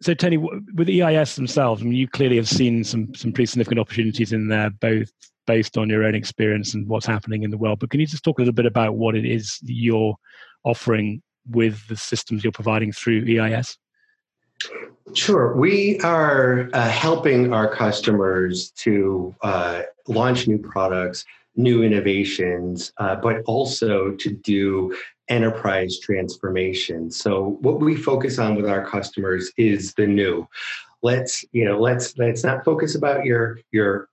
So, 0.03 0.15
Tony, 0.15 0.39
with 0.39 0.89
EIS 0.89 1.37
themselves, 1.37 1.83
I 1.83 1.85
mean, 1.85 1.95
you 1.95 2.09
clearly 2.09 2.37
have 2.37 2.49
seen 2.49 2.85
some 2.85 3.15
some 3.15 3.33
pretty 3.33 3.47
significant 3.47 3.81
opportunities 3.81 4.33
in 4.33 4.49
there, 4.49 4.71
both 4.71 5.11
based 5.47 5.77
on 5.77 5.89
your 5.89 6.05
own 6.05 6.15
experience 6.15 6.75
and 6.75 6.89
what's 6.89 7.07
happening 7.07 7.43
in 7.43 7.51
the 7.51 7.59
world. 7.59 7.81
But 7.81 7.91
can 7.91 8.01
you 8.01 8.07
just 8.07 8.25
talk 8.25 8.39
a 8.39 8.43
little 8.43 8.55
bit 8.55 8.67
about 8.67 8.95
what 8.95 9.15
it 9.17 9.27
is 9.27 9.59
you're 9.63 10.15
offering 10.65 11.23
with 11.49 11.87
the 11.89 11.97
systems 11.97 12.45
you're 12.45 12.53
providing 12.53 12.93
through 12.93 13.25
EIS? 13.27 13.77
Sure. 15.15 15.57
We 15.57 15.99
are 16.01 16.71
uh, 16.73 16.89
helping 16.89 17.53
our 17.53 17.75
customers 17.75 18.71
to 18.73 19.35
uh, 19.43 19.83
launch 20.07 20.47
new 20.47 20.59
products, 20.59 21.25
new 21.57 21.83
innovations, 21.83 22.93
uh, 22.99 23.17
but 23.17 23.43
also 23.47 24.13
to 24.13 24.31
do 24.31 24.95
enterprise 25.31 25.99
transformation. 25.99 27.11
So 27.11 27.57
what 27.61 27.81
we 27.81 27.97
focus 27.97 28.39
on 28.39 28.57
with 28.57 28.69
our 28.69 28.85
customers 28.85 29.51
is 29.57 29.95
the 29.95 30.07
new. 30.07 30.47
Let's 31.03 31.45
you 31.53 31.65
know 31.65 31.81
let's 31.81 32.19
let's 32.19 32.45
not 32.45 32.65
focus 32.65 32.95
about 32.95 33.25
your 33.25 33.61
your 33.73 34.09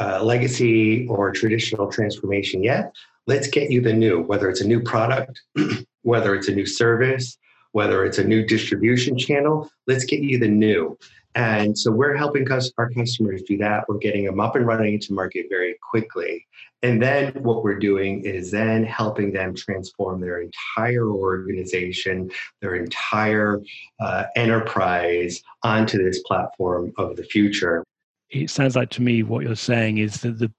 uh, 0.00 0.22
legacy 0.22 1.06
or 1.08 1.32
traditional 1.32 1.90
transformation 1.90 2.62
yet. 2.62 2.94
Let's 3.26 3.46
get 3.46 3.70
you 3.70 3.80
the 3.80 3.92
new, 3.92 4.22
whether 4.22 4.48
it's 4.48 4.62
a 4.62 4.66
new 4.66 4.80
product, 4.80 5.42
whether 6.02 6.34
it's 6.34 6.48
a 6.48 6.54
new 6.54 6.66
service, 6.66 7.36
whether 7.72 8.04
it's 8.04 8.18
a 8.18 8.24
new 8.24 8.44
distribution 8.44 9.18
channel, 9.18 9.70
let's 9.86 10.04
get 10.04 10.20
you 10.20 10.38
the 10.38 10.48
new. 10.48 10.98
And 11.34 11.76
so 11.76 11.90
we're 11.90 12.14
helping 12.14 12.46
our 12.50 12.90
customers 12.90 13.42
do 13.42 13.56
that. 13.58 13.84
We're 13.88 13.98
getting 13.98 14.24
them 14.24 14.40
up 14.40 14.54
and 14.54 14.66
running 14.66 14.94
into 14.94 15.14
market 15.14 15.46
very 15.48 15.76
quickly. 15.90 16.46
And 16.82 17.00
then 17.00 17.32
what 17.42 17.62
we're 17.62 17.78
doing 17.78 18.24
is 18.24 18.50
then 18.50 18.84
helping 18.84 19.32
them 19.32 19.54
transform 19.54 20.20
their 20.20 20.40
entire 20.40 21.08
organization, 21.08 22.30
their 22.60 22.74
entire 22.74 23.60
uh, 24.00 24.24
enterprise 24.36 25.40
onto 25.62 26.02
this 26.02 26.20
platform 26.26 26.92
of 26.98 27.16
the 27.16 27.22
future. 27.22 27.84
It 28.30 28.50
sounds 28.50 28.76
like 28.76 28.90
to 28.90 29.02
me 29.02 29.22
what 29.22 29.44
you're 29.44 29.54
saying 29.54 29.98
is 29.98 30.20
that 30.22 30.38
the 30.38 30.52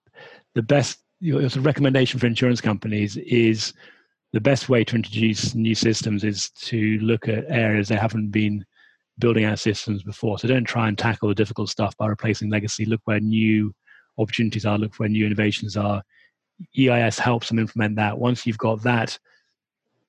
the 0.56 0.62
best 0.62 1.00
your, 1.20 1.42
your 1.42 1.50
recommendation 1.64 2.20
for 2.20 2.28
insurance 2.28 2.62
companies 2.62 3.18
is 3.18 3.74
the 4.34 4.42
best 4.42 4.70
way 4.70 4.84
to 4.84 4.96
introduce 4.96 5.56
new 5.56 5.76
systems 5.76 6.24
is 6.24 6.50
to 6.52 7.00
look 7.00 7.28
at 7.28 7.46
areas 7.48 7.88
they 7.88 7.96
haven't 7.96 8.30
been 8.30 8.66
building 9.20 9.46
out 9.46 9.60
systems 9.60 10.04
before. 10.04 10.40
So 10.40 10.48
don't 10.48 10.66
try 10.66 10.88
and 10.88 10.98
tackle 10.98 11.30
the 11.30 11.36
difficult 11.36 11.70
stuff 11.70 11.96
by 11.98 12.08
replacing 12.08 12.50
legacy. 12.50 12.86
Look 12.86 13.02
where 13.06 13.20
new 13.20 13.74
opportunities 14.18 14.66
are, 14.66 14.78
look 14.78 14.96
where 14.96 15.10
new 15.10 15.26
innovations 15.26 15.78
are. 15.78 16.04
EIS 16.78 17.20
helps 17.20 17.50
them 17.50 17.60
implement 17.60 17.96
that. 17.98 18.18
Once 18.18 18.46
you've 18.46 18.58
got 18.58 18.82
that 18.84 19.18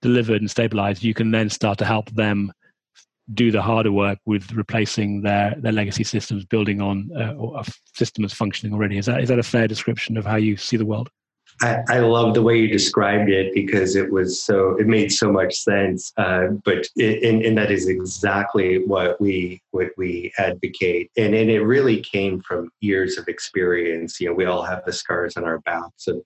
delivered 0.03 0.41
and 0.41 0.51
stabilized, 0.51 1.03
you 1.03 1.15
can 1.15 1.31
then 1.31 1.49
start 1.49 1.79
to 1.79 1.85
help 1.85 2.11
them 2.11 2.53
do 3.33 3.51
the 3.51 3.63
harder 3.63 3.91
work 3.91 4.19
with 4.27 4.53
replacing 4.53 5.23
their, 5.23 5.55
their 5.59 5.73
legacy 5.73 6.05
systems, 6.05 6.45
building 6.45 6.83
on 6.83 7.11
uh, 7.17 7.35
a 7.59 7.65
system 7.95 8.23
that's 8.23 8.35
functioning 8.35 8.75
already. 8.75 8.99
Is 8.99 9.07
that, 9.07 9.23
is 9.23 9.31
that 9.31 9.39
a 9.39 9.43
fair 9.43 9.67
description 9.67 10.19
of 10.19 10.27
how 10.27 10.37
you 10.37 10.57
see 10.59 10.77
the 10.77 10.85
world? 10.85 11.09
I, 11.63 11.79
I 11.89 11.99
love 12.01 12.35
the 12.35 12.43
way 12.43 12.59
you 12.59 12.69
described 12.69 13.31
it 13.31 13.55
because 13.55 13.97
it 13.97 14.11
was 14.11 14.43
so 14.43 14.77
it 14.77 14.87
made 14.87 15.13
so 15.13 15.31
much 15.31 15.55
sense. 15.55 16.13
Uh, 16.17 16.49
but 16.65 16.87
and, 16.97 17.43
and 17.43 17.57
that 17.57 17.71
is 17.71 17.89
exactly 17.89 18.85
what 18.87 19.21
we 19.21 19.63
what 19.71 19.91
we 19.97 20.33
advocate, 20.39 21.11
and 21.17 21.35
and 21.35 21.51
it 21.51 21.63
really 21.63 22.01
came 22.01 22.41
from 22.41 22.71
years 22.81 23.19
of 23.19 23.29
experience. 23.29 24.21
You 24.21 24.29
know, 24.29 24.35
we 24.35 24.47
all 24.47 24.63
have 24.63 24.85
the 24.85 24.93
scars 24.93 25.37
on 25.37 25.45
our 25.45 25.61
backs 25.61 26.09
of 26.09 26.23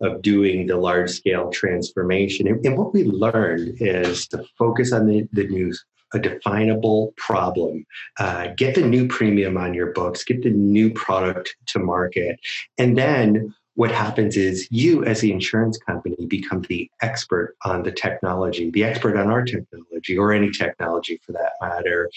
of 0.00 0.20
doing 0.20 0.66
the 0.66 0.76
large 0.76 1.10
scale 1.10 1.50
transformation, 1.50 2.48
and, 2.48 2.64
and 2.66 2.76
what 2.76 2.92
we 2.92 3.04
learned 3.04 3.76
is 3.80 4.26
to 4.28 4.44
focus 4.58 4.92
on 4.92 5.06
the 5.06 5.28
the 5.32 5.46
news 5.46 5.84
a 6.14 6.18
definable 6.18 7.14
problem. 7.16 7.86
Uh, 8.18 8.48
get 8.56 8.74
the 8.74 8.82
new 8.82 9.08
premium 9.08 9.56
on 9.56 9.72
your 9.72 9.92
books, 9.92 10.24
get 10.24 10.42
the 10.42 10.50
new 10.50 10.92
product 10.92 11.56
to 11.68 11.78
market, 11.78 12.38
and 12.76 12.98
then 12.98 13.54
what 13.74 13.90
happens 13.90 14.36
is 14.36 14.68
you 14.70 15.04
as 15.04 15.20
the 15.20 15.32
insurance 15.32 15.78
company 15.78 16.26
become 16.26 16.62
the 16.62 16.90
expert 17.00 17.56
on 17.64 17.82
the 17.82 17.92
technology 17.92 18.70
the 18.70 18.84
expert 18.84 19.16
on 19.16 19.30
our 19.30 19.44
technology 19.44 20.16
or 20.16 20.32
any 20.32 20.50
technology 20.50 21.20
for 21.24 21.32
that 21.32 21.52
matter. 21.60 22.10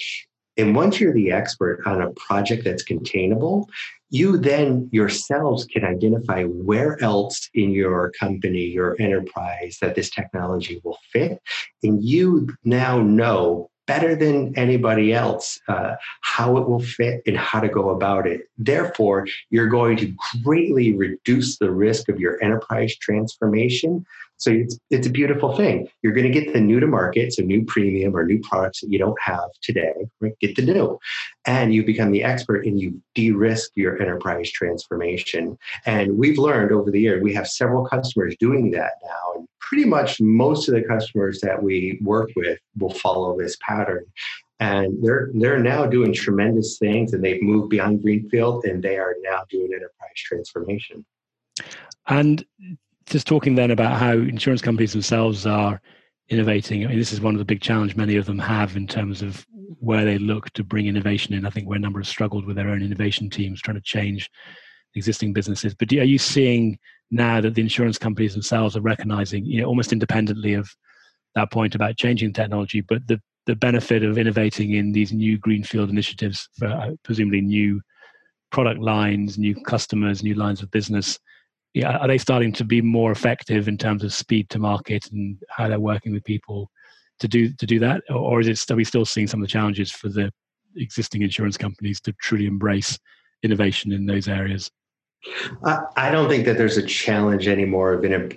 And 0.58 0.74
once 0.74 1.02
you're 1.02 1.14
the 1.14 1.32
expert 1.32 1.82
on 1.86 2.02
a 2.02 2.12
project 2.12 2.64
that's 2.64 2.84
containable 2.84 3.70
you 4.10 4.38
then 4.38 4.88
yourselves 4.92 5.66
can 5.66 5.84
identify 5.84 6.44
where 6.44 7.02
else 7.04 7.50
in 7.54 7.72
your 7.72 8.12
company 8.12 8.62
your 8.62 8.96
enterprise 9.00 9.78
that 9.82 9.96
this 9.96 10.10
technology 10.10 10.80
will 10.84 10.98
fit. 11.12 11.42
And 11.84 12.04
you 12.04 12.50
now 12.64 13.02
know 13.02 13.70
better 13.88 14.16
than 14.16 14.58
anybody 14.58 15.14
else 15.14 15.60
uh, 15.68 15.96
how 16.22 16.58
it 16.58 16.68
will 16.68 16.82
fit 16.82 17.22
and 17.26 17.38
how 17.38 17.60
to 17.60 17.70
go 17.70 17.90
about 17.90 18.28
it. 18.28 18.50
Therefore, 18.58 19.28
you're 19.50 19.70
going 19.70 19.98
to 19.98 20.14
greatly 20.44 20.94
reduce 20.94 21.58
the 21.58 21.72
risk 21.72 22.10
of 22.10 22.20
your 22.20 22.42
enterprise 22.44 22.96
transformation. 22.96 24.06
So 24.38 24.52
it's, 24.52 24.78
it's 24.90 25.08
a 25.08 25.12
beautiful 25.12 25.56
thing. 25.56 25.88
You're 26.02 26.14
going 26.14 26.32
to 26.32 26.40
get 26.40 26.54
the 26.54 26.60
new 26.60 26.80
to 26.80 26.88
market, 26.88 27.34
so 27.34 27.44
new 27.44 27.64
premium 27.66 28.16
or 28.16 28.26
new 28.26 28.40
products 28.40 28.82
that 28.82 28.92
you 28.92 29.00
don't 29.00 29.20
have 29.22 29.50
today, 29.62 29.94
right? 30.20 30.34
Get 30.40 30.56
the 30.56 30.62
new. 30.62 31.00
And 31.46 31.74
you 31.74 31.86
become 31.86 32.12
the 32.12 32.24
expert 32.24 32.66
and 32.66 32.80
you 32.80 33.02
de 33.14 33.32
risk 33.32 33.72
your 33.76 34.02
enterprise 34.02 34.52
transformation. 34.52 35.58
And 35.86 36.18
we've 36.18 36.38
learned 36.38 36.72
over 36.72 36.92
the 36.92 37.00
year, 37.00 37.22
we 37.22 37.34
have 37.34 37.48
several 37.48 37.86
customers 37.86 38.36
doing 38.40 38.72
that 38.72 38.94
now. 39.04 39.34
And 39.36 39.48
pretty 39.60 39.86
much 39.86 40.20
most 40.22 40.68
of 40.68 40.76
the 40.76 40.84
customers 40.84 41.40
that 41.42 41.62
we 41.62 42.00
work 42.02 42.30
with 42.36 42.60
will 42.78 42.94
follow 42.94 43.38
this 43.38 43.58
pattern 43.62 44.06
and 44.60 45.04
they're 45.04 45.32
they're 45.34 45.60
now 45.60 45.86
doing 45.86 46.14
tremendous 46.14 46.78
things 46.78 47.14
and 47.14 47.24
they've 47.24 47.42
moved 47.42 47.70
beyond 47.70 48.02
greenfield 48.02 48.64
and 48.66 48.82
they 48.82 48.98
are 48.98 49.16
now 49.22 49.44
doing 49.50 49.72
enterprise 49.74 50.16
transformation 50.16 51.06
and 52.08 52.46
just 53.08 53.28
talking 53.28 53.56
then 53.56 53.72
about 53.72 53.98
how 53.98 54.14
insurance 54.14 54.62
companies 54.62 54.94
themselves 54.94 55.46
are 55.46 55.82
innovating 56.30 56.84
i 56.84 56.88
mean 56.88 56.98
this 56.98 57.14
is 57.14 57.22
one 57.22 57.36
of 57.36 57.40
the 57.40 57.46
big 57.46 57.62
challenges 57.62 57.96
many 57.96 58.16
of 58.16 58.26
them 58.26 58.40
have 58.40 58.76
in 58.76 58.88
terms 58.88 59.22
of 59.22 59.46
where 59.80 60.06
they 60.06 60.18
look 60.18 60.52
to 60.54 60.64
bring 60.64 60.88
innovation 60.88 61.34
in 61.34 61.46
i 61.46 61.50
think 61.50 61.68
where 61.68 61.78
a 61.78 61.80
number 61.80 62.00
have 62.00 62.08
struggled 62.08 62.46
with 62.46 62.56
their 62.56 62.70
own 62.70 62.82
innovation 62.82 63.30
teams 63.30 63.62
trying 63.62 63.76
to 63.76 63.82
change 63.82 64.30
existing 64.96 65.34
businesses 65.34 65.76
but 65.76 65.92
are 65.94 66.04
you 66.04 66.18
seeing 66.18 66.80
now 67.12 67.42
that 67.42 67.54
the 67.54 67.62
insurance 67.62 67.98
companies 67.98 68.34
themselves 68.34 68.76
are 68.76 68.82
recognizing, 68.82 69.46
you 69.46 69.62
know, 69.62 69.68
almost 69.68 69.94
independently 69.94 70.54
of 70.54 70.70
that 71.36 71.52
point 71.52 71.76
about 71.76 71.98
changing 71.98 72.34
technology, 72.34 72.82
but 72.82 73.06
the 73.08 73.20
the 73.46 73.56
benefit 73.56 74.04
of 74.04 74.18
innovating 74.18 74.74
in 74.74 74.92
these 74.92 75.14
new 75.14 75.38
greenfield 75.38 75.92
initiatives 75.92 76.50
for 76.58 76.66
uh, 76.66 76.90
presumably 77.04 77.42
new 77.42 77.80
product 78.52 78.82
lines, 78.82 79.38
new 79.38 79.54
customers, 79.66 80.24
new 80.24 80.34
lines 80.34 80.64
of 80.64 80.72
business. 80.72 81.20
Yeah, 81.76 81.98
are 81.98 82.08
they 82.08 82.18
starting 82.18 82.54
to 82.54 82.64
be 82.64 82.82
more 82.82 83.12
effective 83.12 83.68
in 83.68 83.78
terms 83.78 84.06
of 84.06 84.14
speed 84.14 84.50
to 84.52 84.60
market 84.60 85.12
and 85.12 85.38
how 85.50 85.68
they're 85.68 85.78
working 85.78 86.14
with 86.14 86.24
people 86.24 86.72
to 87.20 87.28
do 87.28 87.52
to 87.52 87.66
do 87.66 87.80
that, 87.80 88.02
or 88.10 88.40
is 88.40 88.48
it 88.48 88.72
are 88.72 88.78
we 88.78 88.86
still 88.86 89.04
seeing 89.04 89.28
some 89.28 89.42
of 89.42 89.48
the 89.48 89.52
challenges 89.52 89.92
for 89.92 90.08
the 90.08 90.32
existing 90.78 91.22
insurance 91.22 91.58
companies 91.58 92.00
to 92.02 92.14
truly 92.14 92.46
embrace 92.46 92.98
innovation 93.44 93.92
in 93.92 94.06
those 94.06 94.30
areas? 94.30 94.72
I 95.64 96.12
don't 96.12 96.30
think 96.30 96.46
that 96.46 96.58
there's 96.58 96.78
a 96.78 96.86
challenge 96.86 97.48
anymore 97.48 97.94
of 97.94 98.06
in, 98.06 98.32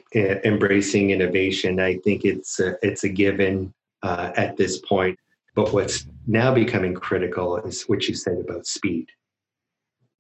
embracing 0.45 1.11
innovation. 1.11 1.79
I 1.79 1.99
think 1.99 2.25
it's 2.25 2.59
a, 2.59 2.75
it's 2.83 3.05
a 3.05 3.09
given 3.09 3.73
uh, 4.03 4.33
at 4.37 4.57
this 4.57 4.79
point. 4.79 5.17
But 5.55 5.73
what's 5.73 6.07
now 6.27 6.53
becoming 6.55 6.95
critical 6.95 7.59
is 7.59 7.83
what 7.83 8.09
you 8.09 8.15
said 8.15 8.39
about 8.39 8.67
speed. 8.67 9.09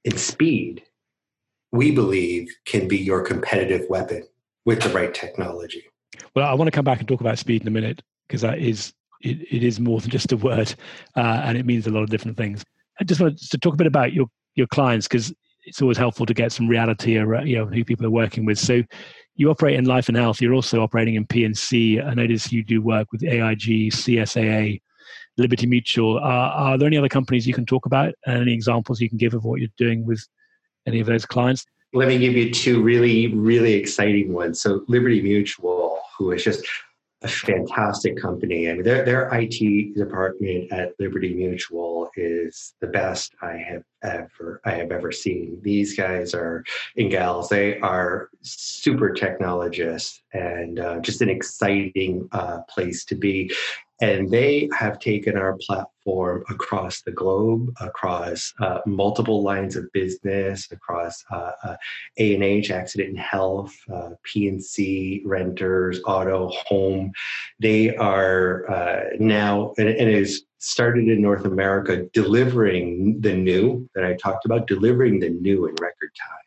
And 0.04 0.18
speed, 0.18 0.84
we 1.72 1.90
believe, 1.90 2.48
can 2.64 2.88
be 2.88 2.96
your 2.96 3.22
competitive 3.22 3.88
weapon 3.88 4.22
with 4.64 4.82
the 4.82 4.88
right 4.90 5.14
technology. 5.14 5.84
Well, 6.34 6.46
I 6.46 6.54
want 6.54 6.68
to 6.68 6.72
come 6.72 6.84
back 6.84 6.98
and 6.98 7.08
talk 7.08 7.20
about 7.20 7.38
speed 7.38 7.62
in 7.62 7.68
a 7.68 7.70
minute 7.70 8.02
because 8.26 8.42
that 8.42 8.58
is 8.58 8.92
it, 9.22 9.40
it 9.50 9.62
is 9.64 9.80
more 9.80 10.00
than 10.00 10.10
just 10.10 10.32
a 10.32 10.36
word, 10.36 10.74
uh, 11.16 11.42
and 11.44 11.58
it 11.58 11.66
means 11.66 11.86
a 11.86 11.90
lot 11.90 12.02
of 12.02 12.10
different 12.10 12.36
things. 12.36 12.64
I 13.00 13.04
just 13.04 13.20
wanted 13.20 13.38
to 13.38 13.58
talk 13.58 13.74
a 13.74 13.76
bit 13.76 13.86
about 13.86 14.12
your 14.12 14.26
your 14.54 14.66
clients 14.68 15.06
because 15.06 15.32
it's 15.64 15.82
always 15.82 15.98
helpful 15.98 16.26
to 16.26 16.34
get 16.34 16.52
some 16.52 16.68
reality 16.68 17.18
around 17.18 17.46
you 17.46 17.56
know 17.56 17.66
who 17.66 17.84
people 17.84 18.06
are 18.06 18.10
working 18.10 18.44
with. 18.44 18.58
So 18.58 18.82
you 19.36 19.50
operate 19.50 19.76
in 19.76 19.84
life 19.84 20.08
and 20.08 20.16
health. 20.16 20.40
You're 20.40 20.54
also 20.54 20.82
operating 20.82 21.14
in 21.14 21.24
P&C. 21.24 22.00
I 22.00 22.12
notice 22.12 22.50
you 22.50 22.64
do 22.64 22.82
work 22.82 23.06
with 23.12 23.22
AIG, 23.22 23.92
CSAA, 23.92 24.80
Liberty 25.36 25.64
Mutual. 25.64 26.18
Are, 26.18 26.50
are 26.50 26.76
there 26.76 26.88
any 26.88 26.98
other 26.98 27.08
companies 27.08 27.46
you 27.46 27.54
can 27.54 27.64
talk 27.64 27.86
about? 27.86 28.14
Any 28.26 28.52
examples 28.52 29.00
you 29.00 29.08
can 29.08 29.16
give 29.16 29.34
of 29.34 29.44
what 29.44 29.60
you're 29.60 29.70
doing 29.78 30.04
with 30.04 30.26
any 30.88 31.00
of 31.00 31.06
those 31.06 31.24
clients? 31.24 31.66
Let 31.94 32.08
me 32.08 32.18
give 32.18 32.34
you 32.34 32.52
two 32.52 32.82
really, 32.82 33.34
really 33.34 33.74
exciting 33.74 34.32
ones. 34.32 34.60
So 34.60 34.84
Liberty 34.88 35.22
Mutual, 35.22 35.98
who 36.18 36.32
is 36.32 36.44
just 36.44 36.66
a 37.22 37.28
fantastic 37.28 38.16
company. 38.16 38.70
I 38.70 38.74
mean, 38.74 38.84
their 38.84 39.04
their 39.04 39.28
IT 39.32 39.94
department 39.96 40.70
at 40.70 40.92
Liberty 41.00 41.34
Mutual 41.34 42.10
is 42.14 42.74
the 42.80 42.86
best 42.86 43.34
I 43.42 43.56
have 43.56 43.82
ever 44.02 44.60
I 44.64 44.72
have 44.72 44.92
ever 44.92 45.10
seen. 45.10 45.58
These 45.62 45.96
guys 45.96 46.32
are 46.32 46.64
and 46.96 47.10
gals. 47.10 47.48
They 47.48 47.80
are 47.80 48.28
super 48.42 49.12
technologists 49.12 50.22
and 50.32 50.78
uh, 50.78 51.00
just 51.00 51.20
an 51.20 51.28
exciting 51.28 52.28
uh, 52.30 52.60
place 52.68 53.04
to 53.06 53.16
be. 53.16 53.50
And 54.00 54.30
they 54.30 54.68
have 54.78 54.98
taken 55.00 55.36
our 55.36 55.56
platform 55.56 56.44
across 56.48 57.02
the 57.02 57.10
globe, 57.10 57.74
across 57.80 58.54
uh, 58.60 58.78
multiple 58.86 59.42
lines 59.42 59.74
of 59.76 59.90
business, 59.92 60.70
across 60.70 61.24
uh, 61.30 61.52
uh, 61.64 61.76
A&H, 62.18 62.70
accident 62.70 63.10
and 63.10 63.18
health, 63.18 63.74
uh, 63.92 64.10
P&C, 64.22 65.22
renters, 65.24 66.00
auto, 66.06 66.48
home. 66.48 67.12
They 67.58 67.96
are 67.96 68.70
uh, 68.70 69.04
now, 69.18 69.74
and, 69.78 69.88
and 69.88 70.28
started 70.58 71.08
in 71.08 71.22
North 71.22 71.44
America, 71.44 72.04
delivering 72.12 73.20
the 73.20 73.34
new 73.34 73.88
that 73.94 74.04
I 74.04 74.14
talked 74.14 74.44
about, 74.44 74.66
delivering 74.66 75.20
the 75.20 75.30
new 75.30 75.66
in 75.66 75.74
record 75.80 76.10
time. 76.14 76.38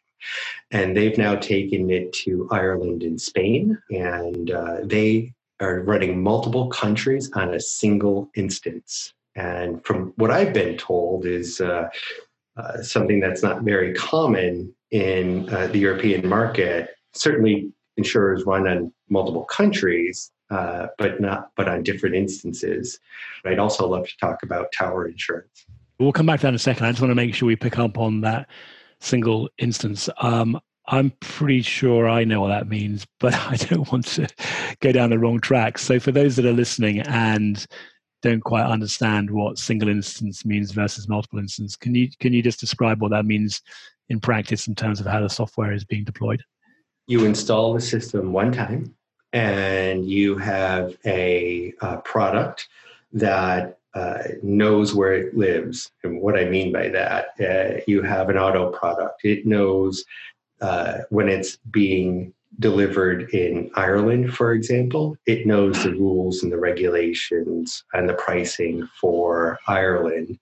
And 0.71 0.95
they've 0.95 1.17
now 1.17 1.35
taken 1.35 1.89
it 1.89 2.13
to 2.13 2.47
Ireland 2.51 3.03
and 3.03 3.19
Spain, 3.19 3.77
and 3.89 4.51
uh, 4.51 4.77
they 4.83 5.33
are 5.62 5.82
running 5.82 6.21
multiple 6.21 6.67
countries 6.67 7.32
on 7.34 7.54
a 7.54 7.60
single 7.60 8.30
instance. 8.36 9.13
And 9.36 9.84
from 9.86 10.13
what 10.17 10.32
I've 10.32 10.54
been 10.54 10.78
told, 10.78 11.26
is 11.26 11.62
uh, 11.62 11.88
uh, 12.58 12.82
something 12.82 13.19
that's 13.19 13.43
not 13.43 13.62
very 13.62 13.93
common 13.93 14.74
in 14.91 15.50
uh, 15.54 15.67
the 15.67 15.80
European 15.80 16.28
market. 16.28 16.89
Certainly, 17.13 17.71
insurers 17.95 18.45
run 18.45 18.67
on 18.67 18.91
multiple 19.10 19.45
countries, 19.45 20.32
uh, 20.50 20.88
but 20.97 21.21
not 21.21 21.52
but 21.56 21.69
on 21.69 21.84
different 21.84 22.15
instances. 22.15 23.00
I'd 23.45 23.60
also 23.60 23.88
love 23.88 24.08
to 24.08 24.17
talk 24.19 24.43
about 24.43 24.67
tower 24.78 25.08
insurance. 25.08 25.65
We'll 26.00 26.12
come 26.12 26.26
back 26.26 26.39
to 26.41 26.47
that 26.47 26.50
in 26.50 26.56
a 26.56 26.60
second. 26.60 26.88
I 26.88 26.91
just 26.91 27.02
want 27.02 27.12
to 27.12 27.15
make 27.15 27.34
sure 27.36 27.47
we 27.47 27.56
pick 27.56 27.78
up 27.78 27.97
on 27.97 28.21
that 28.21 28.50
single 29.00 29.50
instance. 29.60 30.10
Um, 30.19 30.60
I'm 30.91 31.12
pretty 31.21 31.62
sure 31.62 32.10
I 32.10 32.25
know 32.25 32.41
what 32.41 32.49
that 32.49 32.67
means, 32.67 33.08
but 33.19 33.34
I 33.49 33.56
don't 33.56 33.89
want 33.91 34.06
to 34.08 34.27
go 34.82 34.91
down 34.91 35.10
the 35.10 35.19
wrong 35.19 35.39
track. 35.39 35.77
So, 35.77 35.99
for 35.99 36.12
those 36.12 36.36
that 36.36 36.45
are 36.45 36.51
listening 36.51 36.99
and 36.99 37.65
don't 38.21 38.43
quite 38.43 38.65
understand 38.65 39.32
what 39.32 39.58
single 39.58 39.89
instance 39.89 40.45
means 40.45 40.71
versus 40.71 41.08
multiple 41.08 41.39
instance, 41.39 41.75
can 41.75 41.95
you 41.95 42.10
can 42.19 42.34
you 42.34 42.43
just 42.43 42.60
describe 42.60 43.01
what 43.01 43.12
that 43.12 43.25
means 43.25 43.62
in 44.10 44.19
practice 44.19 44.67
in 44.67 44.75
terms 44.75 44.99
of 44.99 45.06
how 45.08 45.21
the 45.21 45.30
software 45.30 45.71
is 45.71 45.86
being 45.86 46.04
deployed? 46.04 46.43
You 47.08 47.25
install 47.25 47.73
the 47.73 47.82
system 47.82 48.34
one 48.34 48.51
time, 48.51 48.93
and 49.32 50.06
you 50.06 50.38
have 50.38 50.97
a, 51.06 51.73
a 51.82 51.97
product 51.97 52.67
that 53.13 53.80
uh, 53.93 54.23
knows 54.43 54.93
where 54.93 55.13
it 55.13 55.36
lives. 55.38 55.91
And 56.04 56.21
what 56.21 56.38
I 56.38 56.45
mean 56.45 56.71
by 56.71 56.89
that, 56.89 57.27
uh, 57.39 57.82
you 57.88 58.01
have 58.01 58.30
an 58.30 58.38
auto 58.38 58.71
product. 58.71 59.25
It 59.25 59.45
knows 59.45 60.04
uh, 60.62 61.00
when 61.10 61.28
it's 61.28 61.58
being 61.69 62.34
delivered 62.60 63.30
in 63.34 63.71
Ireland, 63.76 64.34
for 64.34 64.52
example, 64.52 65.17
it 65.26 65.47
knows 65.47 65.84
the 65.84 65.91
rules 65.91 66.43
and 66.43 66.52
the 66.52 66.58
regulations 66.58 67.84
and 67.93 68.08
the 68.08 68.13
pricing 68.13 68.88
for 69.00 69.58
Ireland. 69.67 70.38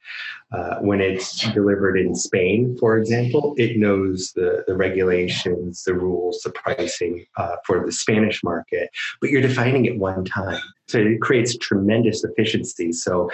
Uh, 0.51 0.77
when 0.79 1.01
it's 1.01 1.47
delivered 1.53 1.97
in 1.97 2.15
Spain, 2.15 2.75
for 2.79 2.97
example, 2.97 3.53
it 3.57 3.77
knows 3.77 4.31
the, 4.35 4.63
the 4.67 4.75
regulations, 4.75 5.83
the 5.83 5.93
rules, 5.93 6.41
the 6.43 6.49
pricing 6.51 7.25
uh, 7.37 7.55
for 7.65 7.85
the 7.85 7.91
Spanish 7.91 8.43
market, 8.43 8.89
but 9.21 9.29
you're 9.29 9.41
defining 9.41 9.85
it 9.85 9.99
one 9.99 10.25
time. 10.25 10.61
So 10.87 10.97
it 10.97 11.21
creates 11.21 11.55
tremendous 11.57 12.23
efficiency. 12.23 12.91
So 12.91 13.29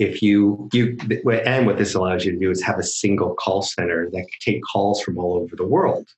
if 0.00 0.22
you 0.22 0.68
you 0.72 0.96
and 1.44 1.66
what 1.66 1.76
this 1.76 1.94
allows 1.94 2.24
you 2.24 2.32
to 2.32 2.38
do 2.38 2.50
is 2.50 2.62
have 2.62 2.78
a 2.78 2.82
single 2.82 3.34
call 3.34 3.60
center 3.60 4.08
that 4.10 4.22
can 4.22 4.40
take 4.40 4.62
calls 4.62 5.02
from 5.02 5.18
all 5.18 5.36
over 5.36 5.54
the 5.54 5.64
world 5.64 6.08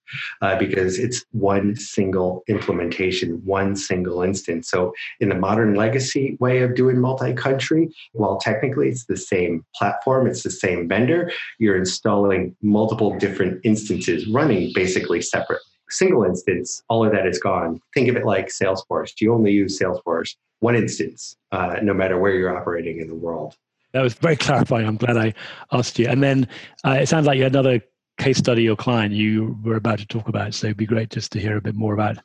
uh, 0.40 0.57
because 0.57 0.99
it's 1.01 1.25
one 1.33 1.75
single 1.75 2.45
implementation 2.49 3.45
one 3.45 3.75
single 3.75 4.23
instance. 4.23 4.71
So 4.71 4.92
in 5.18 5.29
the 5.29 5.35
modern 5.35 5.75
legacy 5.75 6.37
way 6.38 6.62
of 6.62 6.77
doing 6.77 7.01
multi-country 7.01 7.92
while 8.12 8.38
technically 8.38 8.88
it's 8.88 9.07
the 9.07 9.16
same 9.16 9.64
platform 9.75 10.29
it's 10.29 10.45
the 10.45 10.51
same 10.51 10.88
vendor 10.88 11.31
you're 11.59 11.77
installing 11.77 12.55
multiple 12.62 13.18
different 13.18 13.61
instances 13.64 14.29
running 14.29 14.71
basically 14.75 15.21
separate 15.21 15.61
single 15.90 16.23
instance 16.23 16.83
all 16.88 17.05
of 17.05 17.12
that 17.12 17.27
is 17.27 17.38
gone. 17.38 17.81
Think 17.95 18.09
of 18.09 18.16
it 18.16 18.25
like 18.25 18.47
salesforce. 18.47 19.12
You 19.21 19.35
only 19.35 19.51
use 19.51 19.79
salesforce 19.79 20.37
one 20.61 20.77
instance 20.77 21.37
uh, 21.51 21.77
no 21.83 21.92
matter 21.92 22.18
where 22.18 22.33
you're 22.33 22.57
operating 22.57 23.01
in 23.01 23.09
the 23.09 23.14
world 23.14 23.57
that 23.93 24.03
was 24.03 24.15
very 24.15 24.37
clarifying. 24.37 24.87
I'm 24.87 24.97
glad 24.97 25.17
I 25.17 25.35
asked 25.73 25.99
you. 25.99 26.09
And 26.09 26.23
then 26.23 26.49
uh, 26.85 26.99
it 27.01 27.09
sounds 27.09 27.27
like 27.27 27.37
you 27.37 27.45
had 27.45 27.53
another 27.53 27.81
case 28.19 28.39
study 28.39 28.69
or 28.69 28.77
client 28.77 29.15
you 29.15 29.59
were 29.63 29.77
about 29.77 29.99
to 29.99 30.07
talk 30.07 30.29
about. 30.29 30.55
So 30.55 30.69
it'd 30.69 30.77
be 30.77 30.87
great 30.87 31.11
just 31.11 31.33
to 31.33 31.41
hear 31.41 31.57
a 31.57 31.63
bit 31.63 31.75
more 31.75 31.95
about 31.95 32.19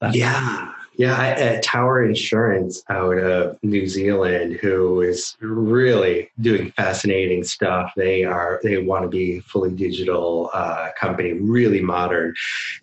that. 0.00 0.14
Yeah. 0.14 0.72
Yeah, 0.96 1.16
I, 1.16 1.30
at 1.30 1.64
Tower 1.64 2.04
Insurance 2.04 2.82
out 2.88 3.18
of 3.18 3.58
New 3.64 3.88
Zealand, 3.88 4.58
who 4.62 5.00
is 5.00 5.36
really 5.40 6.30
doing 6.40 6.70
fascinating 6.70 7.42
stuff. 7.42 7.92
They 7.96 8.22
are 8.22 8.60
they 8.62 8.78
want 8.78 9.02
to 9.02 9.08
be 9.08 9.40
fully 9.40 9.72
digital 9.72 10.50
uh, 10.52 10.90
company, 10.96 11.32
really 11.32 11.80
modern, 11.80 12.32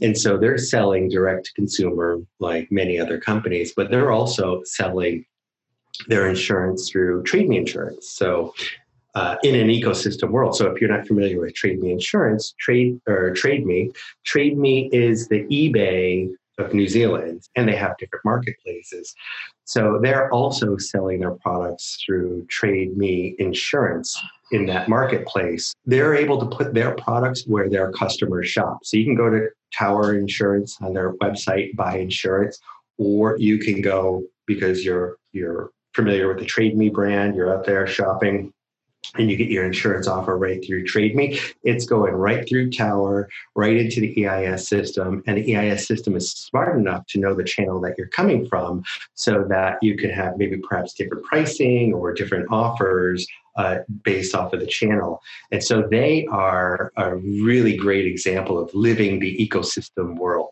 and 0.02 0.18
so 0.18 0.38
they're 0.38 0.58
selling 0.58 1.08
direct 1.08 1.46
to 1.46 1.54
consumer 1.54 2.20
like 2.40 2.70
many 2.70 3.00
other 3.00 3.18
companies, 3.18 3.72
but 3.74 3.90
they're 3.90 4.12
also 4.12 4.62
selling 4.66 5.26
their 6.08 6.28
insurance 6.28 6.90
through 6.90 7.24
Trade 7.24 7.50
Me 7.50 7.58
Insurance. 7.58 8.10
So 8.10 8.54
uh, 9.16 9.36
in 9.44 9.56
an 9.56 9.68
ecosystem 9.68 10.30
world. 10.30 10.56
So 10.56 10.68
if 10.68 10.80
you're 10.80 10.90
not 10.90 11.08
familiar 11.08 11.40
with 11.40 11.54
Trade 11.54 11.82
Me 11.82 11.92
Insurance, 11.92 12.54
Trade 12.60 13.00
or 13.08 13.32
Trade 13.32 13.66
Me, 13.66 13.92
Trade 14.24 14.58
Me 14.58 14.90
is 14.94 15.28
the 15.28 15.44
eBay 15.46 16.30
of 16.58 16.74
New 16.74 16.88
Zealand, 16.88 17.48
and 17.56 17.68
they 17.68 17.76
have 17.76 17.98
different 17.98 18.24
marketplaces. 18.24 19.14
So 19.66 20.00
they're 20.02 20.32
also 20.32 20.78
selling 20.78 21.20
their 21.20 21.32
products 21.32 22.02
through 22.06 22.46
Trade 22.50 22.98
Me 22.98 23.36
Insurance 23.40 24.22
in 24.52 24.66
that 24.68 24.90
marketplace. 24.90 25.74
They're 25.86 26.14
able 26.14 26.40
to 26.40 26.46
put 26.46 26.74
their 26.74 26.94
products 26.96 27.46
where 27.48 27.70
their 27.70 27.92
customers 27.92 28.50
shop. 28.50 28.80
So 28.84 28.98
you 28.98 29.06
can 29.06 29.16
go 29.16 29.30
to 29.30 29.48
Tower 29.78 30.16
Insurance 30.18 30.78
on 30.82 30.94
their 30.94 31.14
website, 31.14 31.76
buy 31.76 31.98
insurance, 31.98 32.60
or 32.98 33.38
you 33.40 33.58
can 33.58 33.82
go 33.82 34.24
because 34.46 34.84
you're 34.84 35.18
you're 35.32 35.72
familiar 35.94 36.28
with 36.28 36.40
the 36.40 36.46
Trade 36.46 36.78
Me 36.78 36.90
brand, 36.90 37.36
you're 37.36 37.56
out 37.56 37.66
there 37.66 37.88
shopping 37.88 38.54
and 39.18 39.30
you 39.30 39.36
get 39.36 39.50
your 39.50 39.66
insurance 39.66 40.08
offer 40.08 40.38
right 40.38 40.64
through 40.66 40.86
TradeMe. 40.86 41.40
It's 41.64 41.86
going 41.86 42.14
right 42.14 42.48
through 42.48 42.72
Tower, 42.72 43.30
right 43.56 43.76
into 43.76 44.00
the 44.00 44.26
EIS 44.26 44.68
system, 44.68 45.24
and 45.28 45.38
the 45.38 45.56
EIS 45.56 45.86
system 45.88 46.16
is 46.16 46.32
smart 46.32 46.78
enough 46.80 47.06
to 47.08 47.20
know 47.20 47.34
the 47.34 47.44
channel 47.44 47.82
that 47.82 47.96
you're 47.98 48.08
coming 48.08 48.48
from, 48.48 48.84
so 49.14 49.44
that 49.50 49.80
you 49.82 49.98
can 49.98 50.12
have 50.12 50.38
maybe 50.38 50.58
perhaps 50.58 50.94
different 50.94 51.26
pricing 51.26 51.94
or 51.94 52.14
different 52.14 52.48
offers 52.52 53.28
uh, 53.58 53.80
based 54.04 54.34
off 54.34 54.54
of 54.54 54.60
the 54.62 54.68
channel. 54.68 55.22
And 55.52 55.64
so 55.64 55.88
they 55.90 56.26
are 56.28 56.92
a 56.96 57.16
really 57.16 57.76
great 57.76 58.06
example 58.06 58.58
of 58.58 58.74
living 58.74 59.20
the 59.20 59.36
ecosystem 59.38 60.18
world. 60.18 60.52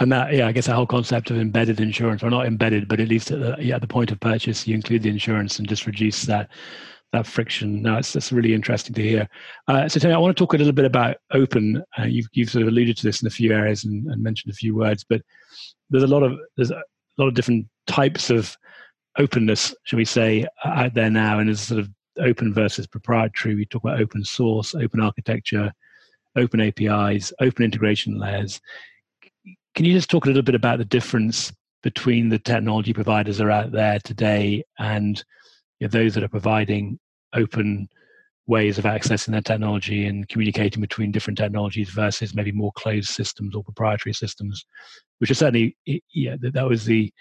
And 0.00 0.10
that, 0.12 0.32
yeah, 0.32 0.46
I 0.46 0.52
guess 0.52 0.66
the 0.66 0.74
whole 0.74 0.86
concept 0.86 1.30
of 1.30 1.36
embedded 1.36 1.78
insurance, 1.78 2.22
or 2.22 2.30
not 2.30 2.46
embedded, 2.46 2.88
but 2.88 3.00
at 3.00 3.08
least 3.08 3.30
at 3.30 3.40
the, 3.40 3.56
yeah, 3.60 3.74
at 3.74 3.82
the 3.82 3.86
point 3.86 4.10
of 4.10 4.18
purchase, 4.18 4.66
you 4.66 4.74
include 4.74 5.02
the 5.02 5.10
insurance 5.10 5.58
and 5.58 5.68
just 5.68 5.86
reduce 5.86 6.22
that 6.24 6.48
that 7.12 7.26
friction. 7.26 7.82
No, 7.82 7.96
it's, 7.96 8.14
it's 8.14 8.32
really 8.32 8.54
interesting 8.54 8.94
to 8.94 9.02
hear. 9.02 9.28
Uh, 9.68 9.88
so, 9.88 9.98
Tony, 9.98 10.14
I 10.14 10.18
want 10.18 10.36
to 10.36 10.40
talk 10.40 10.54
a 10.54 10.56
little 10.56 10.72
bit 10.72 10.84
about 10.84 11.16
open. 11.32 11.82
Uh, 11.98 12.04
you've, 12.04 12.28
you've 12.32 12.50
sort 12.50 12.62
of 12.62 12.68
alluded 12.68 12.96
to 12.98 13.02
this 13.02 13.20
in 13.20 13.26
a 13.26 13.30
few 13.30 13.52
areas 13.52 13.84
and, 13.84 14.06
and, 14.06 14.22
mentioned 14.22 14.52
a 14.52 14.54
few 14.54 14.76
words, 14.76 15.04
but 15.08 15.20
there's 15.90 16.04
a 16.04 16.06
lot 16.06 16.22
of 16.22 16.38
there's 16.56 16.70
a 16.70 16.82
lot 17.18 17.26
of 17.26 17.34
different 17.34 17.66
types 17.86 18.30
of 18.30 18.56
openness, 19.18 19.74
shall 19.84 19.96
we 19.96 20.04
say, 20.04 20.46
out 20.64 20.94
there 20.94 21.10
now, 21.10 21.40
and 21.40 21.48
there's 21.48 21.60
sort 21.60 21.80
of 21.80 21.90
open 22.20 22.54
versus 22.54 22.86
proprietary. 22.86 23.54
We 23.54 23.66
talk 23.66 23.82
about 23.82 24.00
open 24.00 24.24
source, 24.24 24.74
open 24.74 25.00
architecture, 25.00 25.72
open 26.36 26.60
APIs, 26.60 27.32
open 27.40 27.64
integration 27.64 28.18
layers. 28.18 28.60
Can 29.74 29.84
you 29.84 29.92
just 29.92 30.10
talk 30.10 30.24
a 30.24 30.28
little 30.28 30.42
bit 30.42 30.54
about 30.54 30.78
the 30.78 30.84
difference 30.84 31.52
between 31.82 32.28
the 32.28 32.38
technology 32.38 32.92
providers 32.92 33.38
that 33.38 33.46
are 33.46 33.50
out 33.50 33.72
there 33.72 33.98
today 34.00 34.62
and 34.78 35.22
you 35.78 35.86
know, 35.86 35.90
those 35.90 36.14
that 36.14 36.24
are 36.24 36.28
providing 36.28 36.98
open 37.34 37.88
ways 38.46 38.78
of 38.78 38.84
accessing 38.84 39.30
that 39.30 39.44
technology 39.44 40.06
and 40.06 40.28
communicating 40.28 40.80
between 40.80 41.12
different 41.12 41.38
technologies 41.38 41.88
versus 41.90 42.34
maybe 42.34 42.52
more 42.52 42.72
closed 42.72 43.08
systems 43.08 43.54
or 43.54 43.62
proprietary 43.62 44.12
systems, 44.12 44.64
which 45.18 45.30
is 45.30 45.38
certainly 45.38 45.76
yeah 46.12 46.36
that, 46.40 46.68
was 46.68 46.84
the, 46.84 47.12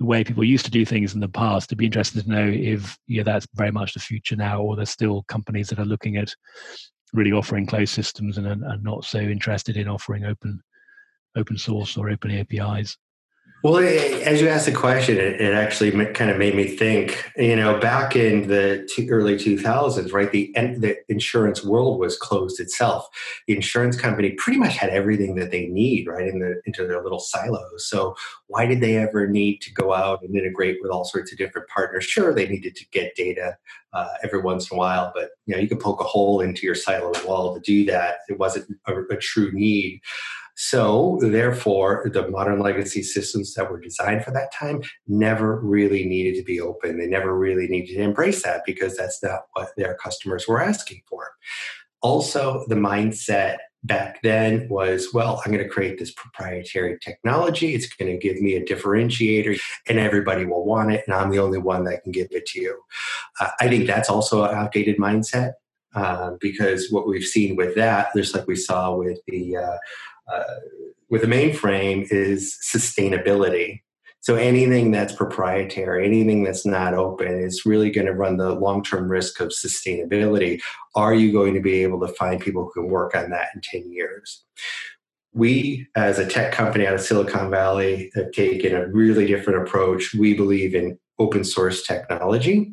way 0.00 0.24
people 0.24 0.42
used 0.42 0.64
to 0.64 0.70
do 0.70 0.84
things 0.84 1.14
in 1.14 1.20
the 1.20 1.28
past. 1.28 1.68
To 1.68 1.76
be 1.76 1.86
interested 1.86 2.24
to 2.24 2.28
know 2.28 2.48
if 2.48 2.98
yeah 3.06 3.22
that's 3.22 3.46
very 3.54 3.70
much 3.70 3.94
the 3.94 4.00
future 4.00 4.34
now, 4.34 4.60
or 4.60 4.74
there's 4.74 4.90
still 4.90 5.22
companies 5.28 5.68
that 5.68 5.78
are 5.78 5.84
looking 5.84 6.16
at 6.16 6.34
really 7.12 7.30
offering 7.30 7.66
closed 7.66 7.94
systems 7.94 8.36
and 8.36 8.46
are 8.48 8.78
not 8.78 9.04
so 9.04 9.20
interested 9.20 9.76
in 9.76 9.86
offering 9.86 10.24
open 10.24 10.60
open 11.36 11.58
source 11.58 11.96
or 11.96 12.10
open 12.10 12.30
APIs. 12.30 12.96
Well, 13.62 13.76
as 13.76 14.40
you 14.40 14.48
asked 14.48 14.66
the 14.66 14.72
question, 14.72 15.18
it, 15.18 15.40
actually 15.54 15.92
kind 16.14 16.32
of 16.32 16.36
made 16.36 16.56
me 16.56 16.66
think. 16.66 17.30
You 17.36 17.54
know, 17.54 17.78
back 17.78 18.16
in 18.16 18.48
the 18.48 18.84
early 19.08 19.36
2000s, 19.36 20.12
right? 20.12 20.32
The 20.32 20.52
the 20.78 20.96
insurance 21.08 21.64
world 21.64 22.00
was 22.00 22.18
closed 22.18 22.58
itself. 22.58 23.06
The 23.46 23.54
insurance 23.54 23.96
company 23.96 24.32
pretty 24.32 24.58
much 24.58 24.76
had 24.76 24.90
everything 24.90 25.36
that 25.36 25.52
they 25.52 25.68
need, 25.68 26.08
right, 26.08 26.26
in 26.26 26.40
the 26.40 26.60
into 26.66 26.88
their 26.88 27.04
little 27.04 27.20
silos. 27.20 27.88
So 27.88 28.16
why 28.48 28.66
did 28.66 28.80
they 28.80 28.96
ever 28.96 29.28
need 29.28 29.60
to 29.60 29.72
go 29.72 29.94
out 29.94 30.22
and 30.22 30.34
integrate 30.34 30.78
with 30.82 30.90
all 30.90 31.04
sorts 31.04 31.30
of 31.30 31.38
different 31.38 31.68
partners? 31.68 32.02
Sure, 32.02 32.34
they 32.34 32.48
needed 32.48 32.74
to 32.74 32.84
get 32.90 33.14
data 33.14 33.56
uh, 33.92 34.08
every 34.24 34.40
once 34.40 34.72
in 34.72 34.76
a 34.76 34.78
while, 34.78 35.12
but 35.14 35.30
you 35.46 35.54
know, 35.54 35.60
you 35.60 35.68
could 35.68 35.78
poke 35.78 36.00
a 36.00 36.04
hole 36.04 36.40
into 36.40 36.66
your 36.66 36.74
siloed 36.74 37.24
wall 37.24 37.54
to 37.54 37.60
do 37.60 37.84
that. 37.84 38.16
It 38.28 38.40
wasn't 38.40 38.74
a, 38.88 39.02
a 39.02 39.16
true 39.18 39.52
need. 39.52 40.00
So, 40.54 41.18
therefore, 41.22 42.10
the 42.12 42.28
modern 42.28 42.60
legacy 42.60 43.02
systems 43.02 43.54
that 43.54 43.70
were 43.70 43.80
designed 43.80 44.24
for 44.24 44.32
that 44.32 44.52
time 44.52 44.82
never 45.06 45.58
really 45.60 46.04
needed 46.04 46.36
to 46.36 46.44
be 46.44 46.60
open. 46.60 46.98
They 46.98 47.06
never 47.06 47.36
really 47.36 47.66
needed 47.68 47.94
to 47.94 48.02
embrace 48.02 48.42
that 48.42 48.62
because 48.66 48.96
that's 48.96 49.22
not 49.22 49.46
what 49.54 49.70
their 49.76 49.94
customers 49.94 50.46
were 50.46 50.62
asking 50.62 51.02
for. 51.08 51.30
Also, 52.02 52.64
the 52.68 52.74
mindset 52.74 53.58
back 53.84 54.20
then 54.22 54.68
was 54.68 55.08
well, 55.12 55.42
I'm 55.44 55.52
going 55.52 55.64
to 55.64 55.70
create 55.70 55.98
this 55.98 56.12
proprietary 56.12 56.98
technology. 57.00 57.74
It's 57.74 57.86
going 57.86 58.12
to 58.12 58.18
give 58.18 58.40
me 58.40 58.54
a 58.54 58.64
differentiator, 58.64 59.58
and 59.88 59.98
everybody 59.98 60.44
will 60.44 60.64
want 60.64 60.92
it, 60.92 61.04
and 61.06 61.14
I'm 61.14 61.30
the 61.30 61.38
only 61.38 61.58
one 61.58 61.84
that 61.84 62.02
can 62.02 62.12
give 62.12 62.28
it 62.30 62.46
to 62.46 62.60
you. 62.60 62.80
Uh, 63.40 63.48
I 63.60 63.68
think 63.68 63.86
that's 63.86 64.10
also 64.10 64.44
an 64.44 64.54
outdated 64.54 64.98
mindset. 64.98 65.52
Uh, 65.94 66.30
because 66.40 66.90
what 66.90 67.06
we've 67.06 67.22
seen 67.22 67.54
with 67.54 67.74
that, 67.74 68.08
just 68.16 68.34
like 68.34 68.46
we 68.46 68.56
saw 68.56 68.96
with 68.96 69.18
the 69.26 69.58
uh, 69.58 69.76
with 71.10 71.24
a 71.24 71.26
mainframe 71.26 72.06
is 72.10 72.58
sustainability. 72.64 73.80
So 74.20 74.36
anything 74.36 74.92
that's 74.92 75.12
proprietary, 75.12 76.06
anything 76.06 76.44
that's 76.44 76.64
not 76.64 76.94
open 76.94 77.40
is 77.40 77.66
really 77.66 77.90
going 77.90 78.06
to 78.06 78.14
run 78.14 78.36
the 78.36 78.54
long-term 78.54 79.10
risk 79.10 79.40
of 79.40 79.48
sustainability. 79.48 80.60
Are 80.94 81.12
you 81.12 81.32
going 81.32 81.54
to 81.54 81.60
be 81.60 81.82
able 81.82 82.00
to 82.06 82.14
find 82.14 82.40
people 82.40 82.62
who 82.64 82.82
can 82.82 82.90
work 82.90 83.16
on 83.16 83.30
that 83.30 83.48
in 83.52 83.60
10 83.60 83.90
years? 83.90 84.44
We, 85.34 85.88
as 85.96 86.20
a 86.20 86.26
tech 86.26 86.52
company 86.52 86.86
out 86.86 86.94
of 86.94 87.00
Silicon 87.00 87.50
Valley, 87.50 88.12
have 88.14 88.30
taken 88.30 88.76
a 88.76 88.86
really 88.86 89.26
different 89.26 89.66
approach. 89.66 90.14
We 90.14 90.34
believe 90.34 90.74
in 90.74 90.98
open 91.18 91.42
source 91.42 91.84
technology. 91.84 92.72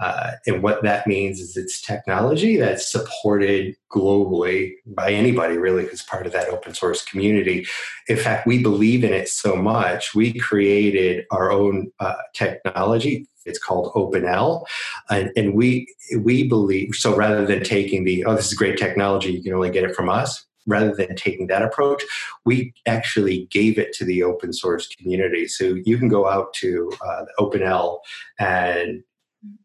Uh, 0.00 0.32
and 0.46 0.62
what 0.62 0.82
that 0.82 1.06
means 1.06 1.40
is 1.40 1.56
it's 1.56 1.80
technology 1.80 2.56
that's 2.56 2.90
supported 2.90 3.74
globally 3.90 4.72
by 4.86 5.12
anybody, 5.12 5.56
really, 5.56 5.86
who's 5.86 6.02
part 6.02 6.26
of 6.26 6.32
that 6.32 6.48
open 6.48 6.74
source 6.74 7.04
community. 7.04 7.66
In 8.08 8.16
fact, 8.16 8.46
we 8.46 8.62
believe 8.62 9.04
in 9.04 9.12
it 9.12 9.28
so 9.28 9.56
much, 9.56 10.14
we 10.14 10.32
created 10.32 11.24
our 11.30 11.50
own 11.50 11.90
uh, 12.00 12.14
technology. 12.34 13.26
It's 13.44 13.58
called 13.58 13.92
OpenL, 13.94 14.66
and, 15.08 15.30
and 15.34 15.54
we 15.54 15.86
we 16.18 16.46
believe 16.46 16.94
so. 16.94 17.16
Rather 17.16 17.46
than 17.46 17.64
taking 17.64 18.04
the 18.04 18.26
oh, 18.26 18.34
this 18.34 18.48
is 18.48 18.54
great 18.54 18.76
technology, 18.76 19.32
you 19.32 19.42
can 19.42 19.54
only 19.54 19.70
get 19.70 19.84
it 19.84 19.96
from 19.96 20.10
us 20.10 20.44
rather 20.68 20.94
than 20.94 21.16
taking 21.16 21.48
that 21.48 21.62
approach, 21.62 22.02
we 22.44 22.72
actually 22.86 23.48
gave 23.50 23.78
it 23.78 23.92
to 23.94 24.04
the 24.04 24.22
open 24.22 24.52
source 24.52 24.86
community. 24.86 25.48
So 25.48 25.78
you 25.84 25.98
can 25.98 26.08
go 26.08 26.28
out 26.28 26.52
to 26.54 26.92
uh, 27.04 27.24
OpenL 27.40 28.00
and 28.38 29.02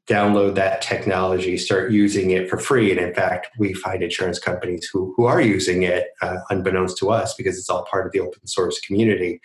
download 0.07 0.55
that 0.55 0.81
technology, 0.81 1.57
start 1.57 1.91
using 1.91 2.31
it 2.31 2.49
for 2.49 2.57
free. 2.57 2.91
And 2.91 2.99
in 2.99 3.13
fact, 3.13 3.47
we 3.57 3.73
find 3.73 4.03
insurance 4.03 4.37
companies 4.37 4.89
who, 4.91 5.13
who 5.15 5.25
are 5.25 5.41
using 5.41 5.83
it 5.83 6.07
uh, 6.21 6.37
unbeknownst 6.49 6.97
to 6.97 7.09
us 7.09 7.33
because 7.35 7.57
it's 7.57 7.69
all 7.69 7.85
part 7.85 8.05
of 8.05 8.11
the 8.11 8.19
open 8.19 8.45
source 8.45 8.79
community. 8.81 9.39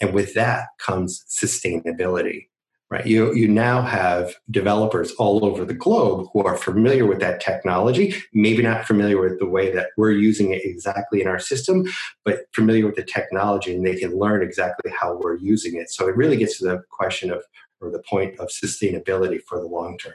And 0.00 0.14
with 0.14 0.34
that 0.34 0.68
comes 0.78 1.24
sustainability. 1.28 2.48
Right. 2.88 3.04
You, 3.04 3.34
you 3.34 3.48
now 3.48 3.82
have 3.82 4.36
developers 4.48 5.10
all 5.14 5.44
over 5.44 5.64
the 5.64 5.74
globe 5.74 6.28
who 6.32 6.44
are 6.44 6.56
familiar 6.56 7.04
with 7.04 7.18
that 7.18 7.40
technology, 7.40 8.14
maybe 8.32 8.62
not 8.62 8.86
familiar 8.86 9.20
with 9.20 9.40
the 9.40 9.48
way 9.48 9.72
that 9.72 9.88
we're 9.96 10.12
using 10.12 10.52
it 10.52 10.64
exactly 10.64 11.20
in 11.20 11.26
our 11.26 11.40
system, 11.40 11.84
but 12.24 12.42
familiar 12.54 12.86
with 12.86 12.94
the 12.94 13.02
technology 13.02 13.74
and 13.74 13.84
they 13.84 13.96
can 13.96 14.16
learn 14.16 14.40
exactly 14.40 14.92
how 14.92 15.18
we're 15.20 15.36
using 15.36 15.74
it. 15.74 15.90
So 15.90 16.06
it 16.06 16.16
really 16.16 16.36
gets 16.36 16.58
to 16.58 16.64
the 16.64 16.84
question 16.88 17.32
of 17.32 17.42
or 17.80 17.90
the 17.90 18.02
point 18.08 18.38
of 18.38 18.48
sustainability 18.48 19.40
for 19.48 19.60
the 19.60 19.66
long 19.66 19.98
term. 19.98 20.14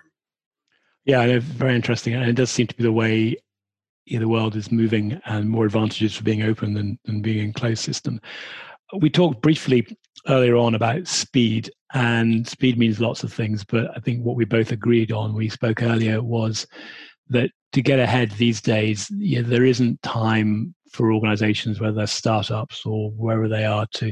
Yeah, 1.06 1.39
very 1.39 1.76
interesting. 1.76 2.13
And 2.13 2.30
it 2.30 2.34
does 2.34 2.52
seem 2.52 2.67
to 2.67 2.76
be 2.76 2.84
the 2.84 2.91
way 2.91 3.36
the 4.08 4.28
world 4.28 4.56
is 4.56 4.71
moving 4.71 5.19
and 5.26 5.50
more 5.50 5.65
advantages 5.65 6.15
for 6.15 6.24
being 6.24 6.43
open 6.43 6.74
than, 6.74 7.00
than 7.06 7.21
being 7.21 7.45
in 7.45 7.54
closed 7.54 7.84
system. 7.84 8.19
We 9.00 9.10
talked 9.10 9.41
briefly 9.41 9.88
earlier 10.28 10.56
on 10.58 10.76
about 10.76 11.08
speed, 11.08 11.71
and 11.93 12.47
speed 12.47 12.78
means 12.78 13.00
lots 13.00 13.24
of 13.24 13.32
things, 13.32 13.63
but 13.63 13.89
I 13.95 14.00
think 14.00 14.24
what 14.24 14.36
we 14.36 14.45
both 14.45 14.71
agreed 14.71 15.12
on, 15.12 15.34
we 15.34 15.50
spoke 15.50 15.82
earlier, 15.82 16.21
was 16.21 16.67
that 17.30 17.52
to 17.71 17.82
get 17.82 18.00
ahead 18.00 18.32
these 18.32 18.62
days, 18.62 19.10
there 19.10 19.65
isn't 19.65 20.02
time 20.02 20.76
for 20.91 21.13
organizations, 21.13 21.80
whether 21.80 21.95
they're 21.95 22.08
startups 22.08 22.86
or 22.86 23.12
wherever 23.12 23.47
they 23.47 23.65
are, 23.65 23.88
to 23.93 24.12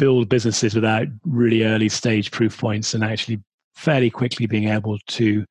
build 0.00 0.30
businesses 0.30 0.74
without 0.74 1.06
really 1.26 1.62
early 1.62 1.90
stage 1.90 2.30
proof 2.30 2.58
points 2.58 2.94
and 2.94 3.04
actually 3.04 3.38
fairly 3.74 4.08
quickly 4.08 4.46
being 4.46 4.66
able 4.66 4.98
to 5.06 5.44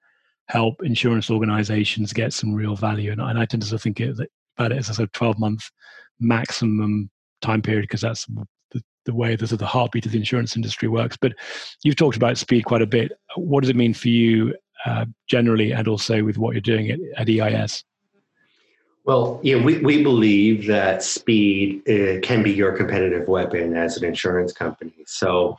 help 0.47 0.81
insurance 0.83 1.29
organizations 1.29 2.11
get 2.11 2.33
some 2.33 2.55
real 2.55 2.75
value. 2.75 3.11
And, 3.11 3.21
I 3.21 3.45
tend 3.45 3.61
to 3.61 3.77
think 3.77 3.99
about 3.99 4.71
it 4.71 4.77
as 4.77 4.89
a 4.89 4.95
sort 4.95 5.07
of 5.07 5.11
12 5.11 5.37
month 5.37 5.69
maximum 6.19 7.11
time 7.41 7.61
period 7.61 7.83
because 7.83 8.01
that's 8.01 8.25
the, 8.71 8.83
the 9.05 9.13
way 9.13 9.35
the, 9.35 9.45
the 9.45 9.67
heartbeat 9.67 10.07
of 10.07 10.13
the 10.13 10.17
insurance 10.17 10.55
industry 10.55 10.87
works. 10.87 11.15
But 11.15 11.33
you've 11.83 11.95
talked 11.95 12.17
about 12.17 12.39
speed 12.39 12.65
quite 12.65 12.81
a 12.81 12.87
bit. 12.87 13.11
What 13.35 13.61
does 13.61 13.69
it 13.69 13.75
mean 13.75 13.93
for 13.93 14.09
you 14.09 14.55
uh, 14.83 15.05
generally 15.27 15.73
and 15.73 15.87
also 15.87 16.23
with 16.23 16.39
what 16.39 16.55
you're 16.55 16.61
doing 16.61 16.89
at, 16.89 16.99
at 17.17 17.29
EIS? 17.29 17.83
Well, 19.05 19.39
yeah, 19.41 19.63
we, 19.63 19.79
we 19.79 20.03
believe 20.03 20.67
that 20.67 21.01
speed 21.01 21.81
uh, 21.89 22.19
can 22.21 22.43
be 22.43 22.51
your 22.51 22.75
competitive 22.75 23.27
weapon 23.27 23.75
as 23.75 23.97
an 23.97 24.05
insurance 24.05 24.53
company. 24.53 24.93
So, 25.07 25.57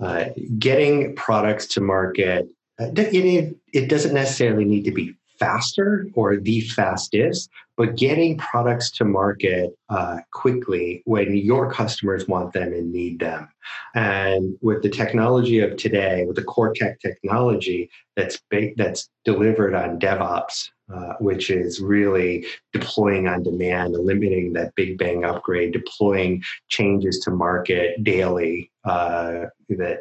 uh, 0.00 0.26
getting 0.58 1.14
products 1.16 1.66
to 1.66 1.80
market, 1.80 2.48
uh, 2.80 2.90
it, 2.96 3.56
it 3.72 3.88
doesn't 3.88 4.14
necessarily 4.14 4.64
need 4.64 4.84
to 4.84 4.92
be 4.92 5.14
faster 5.38 6.06
or 6.14 6.36
the 6.36 6.60
fastest, 6.60 7.50
but 7.78 7.94
getting 7.94 8.36
products 8.36 8.90
to 8.90 9.04
market 9.04 9.70
uh, 9.88 10.18
quickly 10.32 11.00
when 11.04 11.34
your 11.36 11.72
customers 11.72 12.26
want 12.26 12.52
them 12.52 12.72
and 12.72 12.92
need 12.92 13.20
them. 13.20 13.48
And 13.94 14.58
with 14.60 14.82
the 14.82 14.90
technology 14.90 15.60
of 15.60 15.76
today, 15.76 16.24
with 16.26 16.34
the 16.34 16.42
core 16.42 16.74
tech 16.74 16.98
technology 17.00 17.88
that's 18.16 18.42
ba- 18.50 18.74
that's 18.76 19.08
delivered 19.24 19.74
on 19.74 20.00
DevOps, 20.00 20.70
uh, 20.92 21.14
which 21.20 21.50
is 21.50 21.80
really 21.80 22.46
deploying 22.72 23.28
on 23.28 23.44
demand, 23.44 23.94
eliminating 23.94 24.54
that 24.54 24.74
big 24.74 24.98
bang 24.98 25.24
upgrade, 25.24 25.72
deploying 25.72 26.42
changes 26.68 27.20
to 27.20 27.30
market 27.30 28.02
daily 28.02 28.72
uh, 28.84 29.44
that 29.68 30.00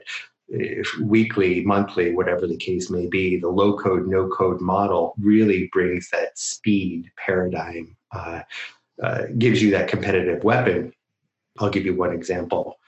weekly, 1.02 1.62
monthly, 1.64 2.16
whatever 2.16 2.48
the 2.48 2.58
case 2.58 2.90
may 2.90 3.08
be, 3.08 3.38
the 3.38 3.50
low 3.50 3.78
code, 3.78 4.08
no 4.08 4.28
code 4.30 4.62
model 4.62 5.14
really 5.20 5.70
brings 5.74 6.10
that 6.12 6.38
speed 6.38 7.12
paradigm, 7.18 7.96
uh, 8.12 8.42
uh, 9.04 9.24
gives 9.38 9.62
you 9.62 9.72
that 9.72 9.90
competitive 9.90 10.44
weapon. 10.44 10.94
I'll 11.60 11.70
give 11.70 11.86
you 11.86 11.96
one 11.96 12.14
example. 12.14 12.80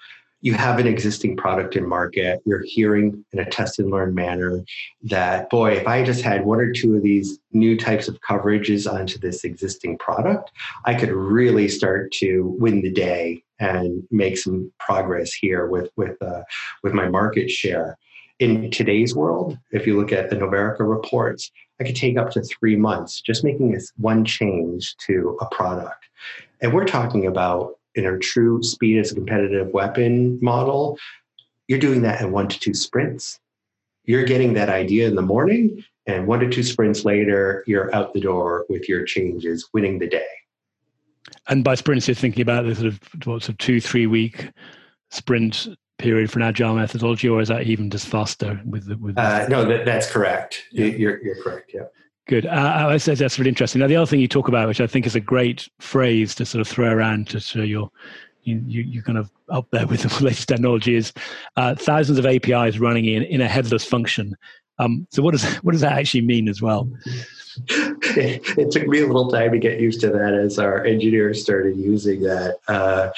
You 0.41 0.54
have 0.54 0.80
an 0.80 0.88
existing 0.88 1.36
product 1.36 1.76
in 1.76 1.86
market, 1.86 2.41
you're 2.45 2.63
hearing 2.63 3.26
in 3.34 3.39
a 3.39 3.50
test 3.50 3.78
and 3.78 3.91
learn 3.91 4.15
manner 4.15 4.63
that, 5.04 5.50
boy, 5.50 5.74
if 5.74 5.86
I 5.86 6.02
just 6.02 6.22
had 6.22 6.45
one 6.45 6.62
or 6.62 6.72
two 6.72 6.95
of 6.95 7.04
these 7.04 7.39
new 7.52 7.78
types 7.78 8.08
of 8.08 8.22
coverages 8.22 8.89
onto 8.89 9.19
this 9.19 9.43
existing 9.43 9.98
product, 9.98 10.52
I 10.86 10.93
could 10.93 11.12
really 11.12 11.67
start 11.67 12.13
to 12.13 12.56
win 12.58 12.82
the 12.82 12.91
day 12.91 13.43
and 13.60 14.04
make 14.12 14.38
some 14.38 14.72
progress 14.80 15.34
here 15.34 15.67
with 15.67 15.89
with 15.95 16.22
uh, 16.22 16.43
with 16.84 16.93
my 16.93 17.08
market 17.10 17.50
share. 17.50 17.98
In 18.39 18.72
today's 18.72 19.13
world, 19.13 19.58
if 19.72 19.86
you 19.86 20.00
look 20.00 20.13
at 20.13 20.30
the 20.30 20.38
Novarica 20.38 20.80
reports, 20.80 21.52
I 21.82 21.84
could 21.84 21.95
take 21.95 22.17
up 22.17 22.32
to 22.32 22.41
three 22.41 22.78
months 22.78 23.19
just 23.19 23.43
making 23.43 23.72
this 23.72 23.91
one 23.98 24.24
change 24.24 24.95
to 25.08 25.38
a 25.41 25.45
product. 25.54 26.06
And 26.62 26.74
we're 26.74 26.86
talking 26.86 27.28
about 27.28 27.76
in 27.95 28.06
our 28.06 28.17
true 28.17 28.63
speed 28.63 29.00
as 29.00 29.12
a 29.12 29.15
competitive 29.15 29.74
weapon 29.74 30.39
model. 30.41 30.98
You're 31.67 31.80
doing 31.80 32.02
that 32.04 32.22
in 32.22 32.32
one 32.32 32.48
to 32.48 32.60
two 32.60 32.74
sprints. 32.74 33.39
You're 34.06 34.24
getting 34.24 34.54
that 34.54 34.69
idea 34.69 35.08
in 35.08 35.15
the 35.15 35.22
morning, 35.22 35.84
and 36.08 36.26
one 36.26 36.39
to 36.39 36.50
two 36.50 36.63
sprints 36.63 37.06
later, 37.06 37.63
you're 37.67 37.93
out 37.93 38.13
the 38.13 38.22
door 38.22 38.65
with 38.69 38.89
your 38.89 39.04
changes, 39.04 39.69
winning 39.74 40.00
the 40.00 40.08
day. 40.08 40.38
And 41.47 41.63
by 41.63 41.75
sprints, 41.75 42.08
you're 42.08 42.15
thinking 42.15 42.41
about 42.41 42.65
the 42.65 42.75
sort 42.75 42.88
of 42.88 42.99
what's 43.25 43.49
a 43.49 43.53
two, 43.53 43.82
three 43.82 44.08
week 44.08 44.51
sprint 45.12 45.67
period 45.97 46.32
for 46.32 46.39
an 46.39 46.45
agile 46.45 46.75
methodology, 46.75 47.27
or 47.27 47.41
is 47.41 47.49
that 47.49 47.63
even 47.63 47.89
just 47.89 48.08
faster 48.08 48.60
with 48.65 48.88
the? 48.88 48.97
With 48.97 49.17
uh, 49.17 49.47
no, 49.47 49.65
that, 49.65 49.86
that's 49.86 50.10
correct. 50.10 50.63
Yeah. 50.71 50.86
You're, 50.86 51.21
you're 51.21 51.43
correct. 51.43 51.71
Yeah. 51.73 51.84
Good. 52.27 52.45
Uh, 52.45 52.86
I 52.89 52.97
said 52.97 53.17
that's 53.17 53.39
really 53.39 53.49
interesting. 53.49 53.79
Now, 53.79 53.88
the 53.88 53.95
other 53.95 54.05
thing 54.05 54.19
you 54.19 54.27
talk 54.27 54.47
about, 54.47 54.67
which 54.67 54.82
I 54.82 54.88
think 54.88 55.08
is 55.08 55.15
a 55.15 55.19
great 55.19 55.67
phrase 55.79 56.36
to 56.36 56.45
sort 56.45 56.62
of 56.62 56.67
throw 56.67 56.89
around 56.89 57.27
to 57.29 57.39
show 57.39 57.62
your 57.62 57.89
you, 58.43 58.62
you, 58.65 58.82
you're 58.84 59.03
kind 59.03 59.17
of 59.17 59.32
up 59.49 59.67
there 59.71 59.88
with 59.88 60.01
the 60.17 60.23
latest 60.23 60.47
technology 60.47 60.95
is 60.95 61.13
uh, 61.58 61.75
thousands 61.75 62.17
of 62.17 62.25
APIs 62.25 62.79
running 62.79 63.05
in, 63.05 63.23
in 63.23 63.41
a 63.41 63.47
headless 63.47 63.84
function. 63.84 64.36
Um, 64.80 65.08
so 65.12 65.22
what 65.22 65.32
does 65.32 65.46
what 65.63 65.74
does 65.74 65.82
that 65.82 65.94
actually 65.94 66.22
mean 66.22 66.48
as 66.50 66.62
well? 66.62 66.89
It, 67.68 68.58
it, 68.58 68.72
took 68.72 68.88
me 68.88 69.02
a 69.02 69.06
little 69.06 69.30
time 69.30 69.52
to 69.52 69.60
get 69.60 69.82
used 69.82 70.00
to 70.02 70.10
that 70.10 70.34
as 70.34 70.58
our 70.60 70.86
engineers 70.86 71.42
started 71.42 71.76
using 71.76 72.22
that. 72.22 72.58
Uh, 72.70 73.10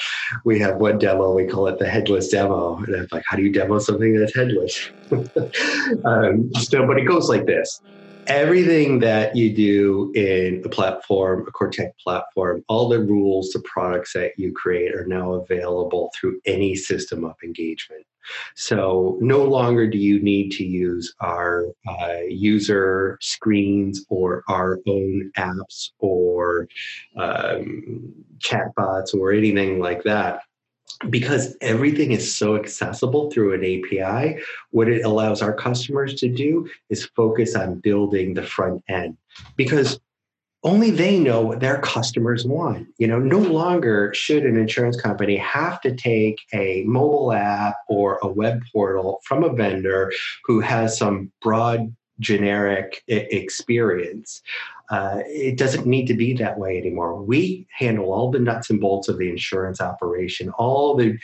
we 0.44 0.58
have 0.58 0.78
one 0.78 0.98
demo, 0.98 1.32
we 1.32 1.46
call 1.46 1.68
it 1.68 1.78
the 1.78 1.88
headless 1.88 2.28
demo. 2.28 2.78
And 2.78 2.96
I'm 2.96 3.08
like, 3.12 3.22
how 3.26 3.36
do 3.36 3.44
you 3.44 3.52
demo 3.52 3.78
something 3.78 4.18
that's 4.18 4.34
headless? 4.34 4.90
um, 6.04 6.50
so, 6.54 6.84
but 6.86 6.98
it 6.98 7.04
goes 7.04 7.28
like 7.28 7.46
this 7.46 7.80
everything 8.26 9.00
that 9.00 9.34
you 9.34 9.54
do 9.54 10.12
in 10.14 10.62
a 10.64 10.68
platform, 10.68 11.46
a 11.46 11.50
CoreTech 11.50 11.90
platform, 12.02 12.64
all 12.68 12.88
the 12.88 13.00
rules, 13.00 13.50
the 13.50 13.60
products 13.60 14.12
that 14.12 14.32
you 14.36 14.52
create 14.52 14.94
are 14.94 15.06
now 15.06 15.32
available 15.32 16.12
through 16.18 16.40
any 16.46 16.74
system 16.74 17.24
of 17.24 17.34
engagement. 17.42 18.04
So 18.54 19.18
no 19.20 19.44
longer 19.44 19.86
do 19.86 19.98
you 19.98 20.22
need 20.22 20.50
to 20.52 20.64
use 20.64 21.14
our 21.20 21.66
uh, 21.88 22.20
user 22.28 23.18
screens 23.20 24.04
or 24.08 24.44
our 24.48 24.80
own 24.86 25.30
apps 25.36 25.90
or 25.98 26.68
um, 27.16 28.12
chatbots 28.38 29.14
or 29.14 29.32
anything 29.32 29.78
like 29.78 30.02
that. 30.04 30.42
Because 31.10 31.56
everything 31.60 32.12
is 32.12 32.32
so 32.32 32.54
accessible 32.54 33.30
through 33.30 33.54
an 33.54 33.64
API, 33.64 34.40
what 34.70 34.88
it 34.88 35.04
allows 35.04 35.42
our 35.42 35.52
customers 35.52 36.14
to 36.16 36.28
do 36.28 36.68
is 36.90 37.06
focus 37.16 37.56
on 37.56 37.80
building 37.80 38.34
the 38.34 38.42
front 38.42 38.84
end. 38.88 39.16
Because 39.56 39.98
only 40.64 40.90
they 40.90 41.18
know 41.18 41.40
what 41.40 41.60
their 41.60 41.78
customers 41.78 42.44
want. 42.44 42.86
You 42.98 43.08
know, 43.08 43.18
no 43.18 43.38
longer 43.38 44.14
should 44.14 44.44
an 44.44 44.56
insurance 44.56 45.00
company 45.00 45.36
have 45.36 45.80
to 45.80 45.94
take 45.94 46.40
a 46.52 46.84
mobile 46.84 47.32
app 47.32 47.76
or 47.88 48.18
a 48.22 48.28
web 48.28 48.62
portal 48.72 49.20
from 49.24 49.42
a 49.42 49.52
vendor 49.52 50.12
who 50.44 50.60
has 50.60 50.96
some 50.96 51.32
broad 51.42 51.94
generic 52.20 53.02
experience. 53.08 54.40
Uh, 54.90 55.20
it 55.26 55.58
doesn't 55.58 55.86
need 55.86 56.06
to 56.06 56.14
be 56.14 56.34
that 56.34 56.58
way 56.58 56.78
anymore. 56.78 57.20
We 57.20 57.66
handle 57.76 58.12
all 58.12 58.30
the 58.30 58.38
nuts 58.38 58.70
and 58.70 58.80
bolts 58.80 59.08
of 59.08 59.18
the 59.18 59.30
insurance 59.30 59.80
operation, 59.80 60.50
all 60.50 60.94
the 60.94 61.18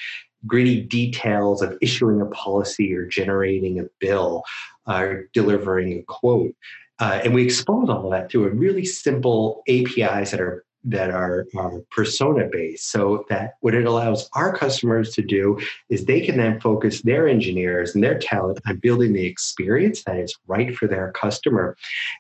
gritty 0.46 0.81
details 0.83 1.62
of 1.62 1.77
issuing 1.81 2.20
a 2.20 2.27
policy 2.27 2.94
or 2.94 3.07
generating 3.07 3.79
a 3.79 3.85
bill 4.01 4.42
or 4.87 5.29
delivering 5.33 5.98
a 5.98 6.03
quote. 6.03 6.55
Uh, 7.00 7.20
and 7.24 7.34
we 7.34 7.44
expose 7.44 7.88
all 7.88 8.06
of 8.06 8.11
that 8.11 8.30
through 8.30 8.46
a 8.46 8.50
really 8.50 8.84
simple 8.84 9.62
APIs 9.68 10.30
that 10.30 10.40
are 10.40 10.64
that 10.84 11.11
are, 11.11 11.44
persona 11.90 12.48
based. 12.50 12.90
So 12.90 13.26
that 13.28 13.54
what 13.61 13.74
it 13.74 13.84
allows 13.84 14.30
our 14.34 14.56
customers 14.56 15.12
to 15.14 15.22
do 15.22 15.58
is 15.90 16.04
they 16.04 16.20
can 16.20 16.37
then 16.37 16.61
focus 16.61 17.02
their 17.02 17.28
engineers 17.28 17.94
and 17.94 18.02
their 18.02 18.18
talent 18.18 18.61
on 18.66 18.76
building 18.76 19.12
the 19.12 19.26
experience 19.26 20.04
that 20.04 20.16
is 20.16 20.34
right 20.46 20.74
for 20.74 20.87
their 20.87 21.11
customer. 21.12 21.76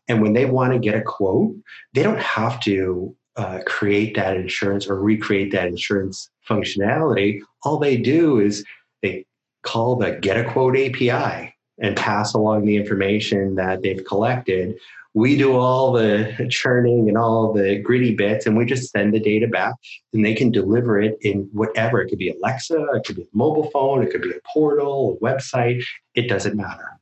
And 0.08 0.20
when 0.20 0.32
they 0.32 0.44
want 0.44 0.72
to 0.72 0.78
get 0.78 0.96
a 0.96 1.02
quote 1.02 1.54
they 1.94 2.02
don't 2.02 2.20
have 2.20 2.60
to 2.60 3.16
uh, 3.38 3.60
create 3.66 4.16
that 4.16 4.36
insurance 4.36 4.88
or 4.88 5.00
recreate 5.00 5.52
that 5.52 5.68
insurance 5.68 6.28
functionality. 6.48 7.40
All 7.62 7.78
they 7.78 7.96
do 7.96 8.40
is 8.40 8.64
they 9.00 9.24
call 9.62 9.96
the 9.96 10.12
get 10.12 10.36
a 10.36 10.50
quote 10.52 10.76
api 10.76 11.54
and 11.80 11.96
pass 11.96 12.34
along 12.34 12.64
the 12.64 12.76
information 12.76 13.54
that 13.54 13.82
they've 13.82 14.04
collected 14.04 14.78
we 15.14 15.36
do 15.36 15.56
all 15.56 15.92
the 15.92 16.46
churning 16.50 17.08
and 17.08 17.18
all 17.18 17.52
the 17.52 17.78
gritty 17.78 18.14
bits 18.14 18.46
and 18.46 18.56
we 18.56 18.64
just 18.64 18.90
send 18.92 19.12
the 19.12 19.20
data 19.20 19.48
back 19.48 19.74
and 20.12 20.24
they 20.24 20.34
can 20.34 20.50
deliver 20.50 21.00
it 21.00 21.16
in 21.22 21.48
whatever. 21.52 22.00
It 22.00 22.08
could 22.08 22.18
be 22.18 22.30
alexa 22.30 22.86
it 22.94 23.04
could 23.04 23.16
be 23.16 23.22
a 23.22 23.36
mobile 23.36 23.70
phone 23.70 24.02
it 24.02 24.10
could 24.10 24.22
be 24.22 24.30
a 24.30 24.40
portal 24.52 25.18
a 25.20 25.24
website 25.24 25.82
it 26.14 26.28
doesn't 26.28 26.56
matter. 26.56 26.98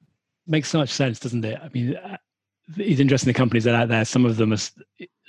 Makes 0.47 0.71
so 0.71 0.79
much 0.79 0.91
sense 0.91 1.19
doesn't 1.21 1.45
it? 1.45 1.59
I 1.63 1.69
mean 1.69 1.97
uh, 1.97 2.17
it's 2.77 3.01
interesting 3.01 3.33
the 3.33 3.39
companies 3.39 3.65
that 3.65 3.75
are 3.75 3.83
out 3.83 3.89
there 3.89 4.05
some 4.05 4.25
of 4.25 4.37
them 4.37 4.53
are 4.53 4.59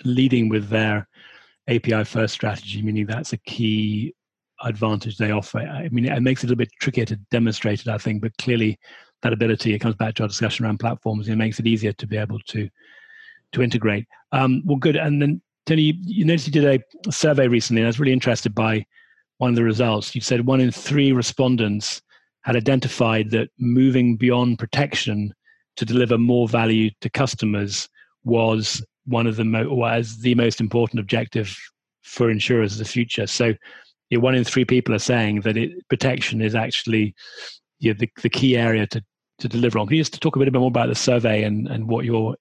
leading 0.05 0.49
with 0.49 0.69
their 0.69 1.07
api 1.67 2.03
first 2.03 2.33
strategy 2.33 2.81
meaning 2.81 3.05
that's 3.05 3.33
a 3.33 3.37
key 3.37 4.13
advantage 4.63 5.17
they 5.17 5.31
offer. 5.31 5.59
I 5.59 5.89
mean 5.89 6.05
it 6.05 6.21
makes 6.21 6.43
it 6.43 6.47
a 6.47 6.49
little 6.49 6.57
bit 6.57 6.71
trickier 6.81 7.05
to 7.05 7.15
demonstrate 7.31 7.81
it 7.81 7.87
i 7.89 7.97
think 7.97 8.21
but 8.21 8.35
clearly 8.37 8.79
that 9.21 9.33
ability. 9.33 9.73
It 9.73 9.79
comes 9.79 9.95
back 9.95 10.15
to 10.15 10.23
our 10.23 10.27
discussion 10.27 10.65
around 10.65 10.79
platforms. 10.79 11.27
And 11.27 11.33
it 11.33 11.43
makes 11.43 11.59
it 11.59 11.67
easier 11.67 11.93
to 11.93 12.07
be 12.07 12.17
able 12.17 12.39
to 12.47 12.69
to 13.53 13.63
integrate. 13.63 14.05
Um, 14.33 14.61
well, 14.65 14.77
good. 14.77 14.97
And 14.97 15.21
then 15.21 15.41
Tony, 15.65 15.81
you, 15.81 15.93
you 16.01 16.25
noticed 16.25 16.47
you 16.47 16.53
did 16.53 16.81
a 17.05 17.11
survey 17.11 17.47
recently, 17.47 17.81
and 17.81 17.87
I 17.87 17.89
was 17.89 17.99
really 17.99 18.13
interested 18.13 18.53
by 18.53 18.85
one 19.37 19.49
of 19.49 19.55
the 19.55 19.63
results. 19.63 20.15
You 20.15 20.21
said 20.21 20.45
one 20.45 20.59
in 20.59 20.71
three 20.71 21.11
respondents 21.11 22.01
had 22.41 22.55
identified 22.55 23.31
that 23.31 23.49
moving 23.59 24.15
beyond 24.17 24.59
protection 24.59 25.33
to 25.77 25.85
deliver 25.85 26.17
more 26.17 26.47
value 26.47 26.89
to 27.01 27.09
customers 27.09 27.87
was 28.23 28.83
one 29.05 29.27
of 29.27 29.35
the 29.35 29.45
mo- 29.45 29.69
was 29.69 30.17
the 30.19 30.35
most 30.35 30.59
important 30.59 30.99
objective 30.99 31.57
for 32.03 32.29
insurers 32.29 32.73
of 32.73 32.79
the 32.79 32.85
future. 32.85 33.27
So 33.27 33.53
one 34.11 34.35
in 34.35 34.43
three 34.43 34.65
people 34.65 34.95
are 34.95 34.99
saying 34.99 35.41
that 35.41 35.57
it, 35.57 35.87
protection 35.89 36.41
is 36.41 36.55
actually 36.55 37.13
you 37.79 37.93
know, 37.93 37.97
the, 37.99 38.09
the 38.21 38.29
key 38.29 38.57
area 38.57 38.87
to, 38.87 39.03
to 39.39 39.47
deliver 39.47 39.79
on. 39.79 39.87
Can 39.87 39.97
you 39.97 40.01
just 40.03 40.19
talk 40.21 40.35
a 40.35 40.39
bit 40.39 40.53
more 40.53 40.67
about 40.67 40.89
the 40.89 40.95
survey 40.95 41.43
and, 41.43 41.67
and 41.67 41.87
what 41.87 42.05
your 42.05 42.35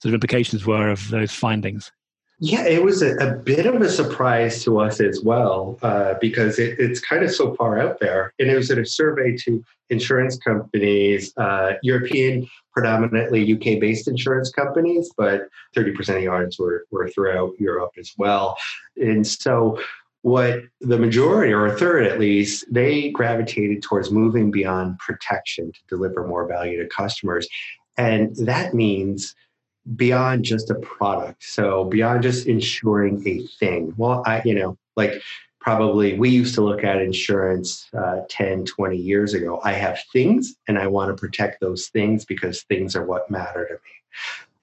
sort 0.00 0.10
of 0.10 0.14
implications 0.14 0.66
were 0.66 0.90
of 0.90 1.08
those 1.08 1.32
findings? 1.32 1.90
Yeah, 2.38 2.66
it 2.66 2.84
was 2.84 3.00
a, 3.00 3.16
a, 3.16 3.34
bit 3.34 3.64
of 3.64 3.80
a 3.80 3.88
surprise 3.88 4.62
to 4.64 4.78
us 4.78 5.00
as 5.00 5.22
well 5.22 5.78
uh, 5.80 6.14
because 6.20 6.58
it, 6.58 6.78
it's 6.78 7.00
kind 7.00 7.24
of 7.24 7.34
so 7.34 7.54
far 7.54 7.78
out 7.78 7.98
there. 7.98 8.34
And 8.38 8.50
it 8.50 8.56
was 8.56 8.70
a 8.70 8.84
survey 8.84 9.38
to 9.38 9.64
insurance 9.88 10.36
companies, 10.36 11.32
uh, 11.38 11.74
European, 11.82 12.46
predominantly 12.74 13.54
UK 13.54 13.80
based 13.80 14.06
insurance 14.06 14.50
companies, 14.50 15.10
but 15.16 15.48
30% 15.74 15.98
of 15.98 16.06
the 16.16 16.28
audience 16.28 16.58
were, 16.58 16.84
were 16.90 17.08
throughout 17.08 17.52
Europe 17.58 17.92
as 17.98 18.12
well. 18.18 18.58
And 18.96 19.26
so, 19.26 19.80
what 20.26 20.58
the 20.80 20.98
majority, 20.98 21.52
or 21.52 21.66
a 21.66 21.78
third 21.78 22.04
at 22.04 22.18
least, 22.18 22.64
they 22.68 23.10
gravitated 23.10 23.80
towards 23.80 24.10
moving 24.10 24.50
beyond 24.50 24.98
protection 24.98 25.70
to 25.70 25.78
deliver 25.88 26.26
more 26.26 26.48
value 26.48 26.82
to 26.82 26.88
customers. 26.88 27.46
And 27.96 28.34
that 28.44 28.74
means 28.74 29.36
beyond 29.94 30.44
just 30.44 30.68
a 30.68 30.74
product. 30.74 31.44
So 31.44 31.84
beyond 31.84 32.24
just 32.24 32.48
insuring 32.48 33.22
a 33.24 33.46
thing. 33.60 33.94
Well, 33.96 34.24
I, 34.26 34.42
you 34.44 34.56
know, 34.56 34.76
like 34.96 35.22
probably 35.60 36.18
we 36.18 36.30
used 36.30 36.56
to 36.56 36.60
look 36.60 36.82
at 36.82 37.00
insurance 37.00 37.88
uh, 37.96 38.22
10, 38.28 38.64
20 38.64 38.96
years 38.96 39.32
ago. 39.32 39.60
I 39.62 39.74
have 39.74 40.00
things 40.12 40.56
and 40.66 40.76
I 40.76 40.88
want 40.88 41.16
to 41.16 41.20
protect 41.20 41.60
those 41.60 41.86
things 41.86 42.24
because 42.24 42.64
things 42.64 42.96
are 42.96 43.04
what 43.04 43.30
matter 43.30 43.64
to 43.64 43.74
me. 43.74 43.78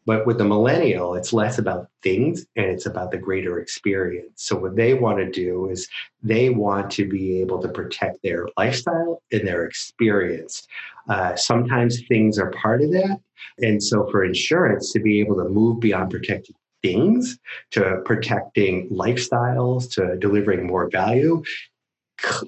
But 0.06 0.26
with 0.26 0.38
the 0.38 0.46
millennial, 0.46 1.16
it's 1.16 1.32
less 1.34 1.58
about 1.58 1.88
things 2.02 2.46
and 2.56 2.66
it's 2.66 2.86
about 2.86 3.12
the 3.12 3.18
greater 3.18 3.60
experience. 3.60 4.44
So, 4.44 4.56
what 4.58 4.76
they 4.76 4.94
want 4.94 5.20
to 5.20 5.30
do 5.30 5.70
is 5.70 5.88
they 6.22 6.50
want 6.50 6.92
to 6.92 7.08
be 7.08 7.40
able 7.42 7.62
to 7.62 7.70
protect 7.70 8.22
their 8.24 8.48
lifestyle 8.58 9.22
and 9.32 9.48
their 9.48 9.66
experience. 9.66 10.68
Uh, 11.08 11.36
sometimes 11.36 12.02
things 12.08 12.38
are 12.38 12.52
part 12.52 12.82
of 12.82 12.92
that. 12.92 13.20
And 13.60 13.82
so, 13.82 14.10
for 14.12 14.24
insurance 14.24 14.92
to 14.94 15.00
be 15.00 15.20
able 15.20 15.36
to 15.38 15.50
move 15.50 15.80
beyond 15.80 16.12
protecting 16.12 16.56
things 16.82 17.40
to 17.72 18.02
protecting 18.06 18.90
lifestyles 18.90 19.90
to 19.90 20.18
delivering 20.18 20.68
more 20.68 20.90
value 20.90 21.42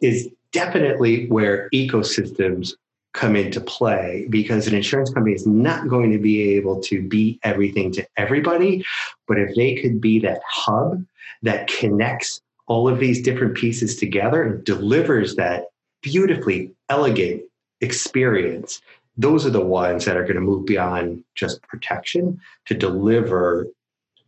is 0.02 0.30
definitely 0.52 1.28
where 1.28 1.70
ecosystems 1.74 2.74
come 3.16 3.36
into 3.36 3.62
play 3.62 4.28
because 4.30 4.68
an 4.68 4.76
insurance 4.76 5.10
company 5.10 5.34
is 5.34 5.48
not 5.48 5.88
going 5.88 6.12
to 6.12 6.20
be 6.20 6.56
able 6.56 6.80
to 6.82 7.02
be 7.02 7.40
everything 7.44 7.92
to 7.94 8.06
everybody. 8.18 8.86
But 9.28 9.40
if 9.40 9.56
they 9.56 9.76
could 9.76 10.02
be 10.02 10.20
that 10.20 10.42
hub 10.48 11.04
that 11.42 11.68
connects 11.68 12.42
all 12.68 12.88
of 12.88 13.00
these 13.00 13.22
different 13.22 13.56
pieces 13.56 13.96
together 13.96 14.44
and 14.44 14.64
delivers 14.64 15.36
that 15.36 15.66
beautifully 16.02 16.72
elegant 16.90 17.44
experience, 17.82 18.82
those 19.18 19.46
are 19.46 19.52
the 19.52 19.62
ones 19.62 20.04
that 20.06 20.18
are 20.18 20.24
going 20.24 20.36
to 20.36 20.42
move 20.42 20.66
beyond 20.66 21.24
just 21.36 21.62
protection 21.64 22.40
to 22.66 22.74
deliver 22.74 23.68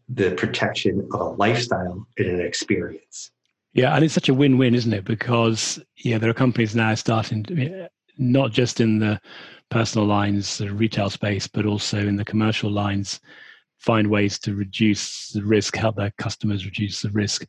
the 0.07 0.31
protection 0.31 1.07
of 1.11 1.19
a 1.19 1.25
lifestyle 1.25 2.07
and 2.17 2.27
an 2.27 2.39
experience. 2.39 3.31
Yeah, 3.73 3.93
and 3.93 4.05
it's 4.05 4.13
such 4.13 4.29
a 4.29 4.33
win-win, 4.33 4.73
isn't 4.73 4.93
it? 4.93 5.03
Because 5.03 5.79
yeah, 5.97 6.17
there 6.17 6.29
are 6.29 6.33
companies 6.33 6.73
now 6.73 6.95
starting 6.95 7.43
to, 7.43 7.89
not 8.17 8.51
just 8.51 8.81
in 8.81 8.99
the 8.99 9.19
personal 9.69 10.07
lines, 10.07 10.57
the 10.57 10.73
retail 10.73 11.09
space, 11.09 11.47
but 11.47 11.65
also 11.65 11.99
in 11.99 12.15
the 12.15 12.25
commercial 12.25 12.71
lines, 12.71 13.19
find 13.79 14.09
ways 14.09 14.39
to 14.39 14.55
reduce 14.55 15.29
the 15.29 15.43
risk, 15.43 15.75
help 15.75 15.95
their 15.95 16.13
customers 16.17 16.65
reduce 16.65 17.01
the 17.01 17.09
risk. 17.11 17.45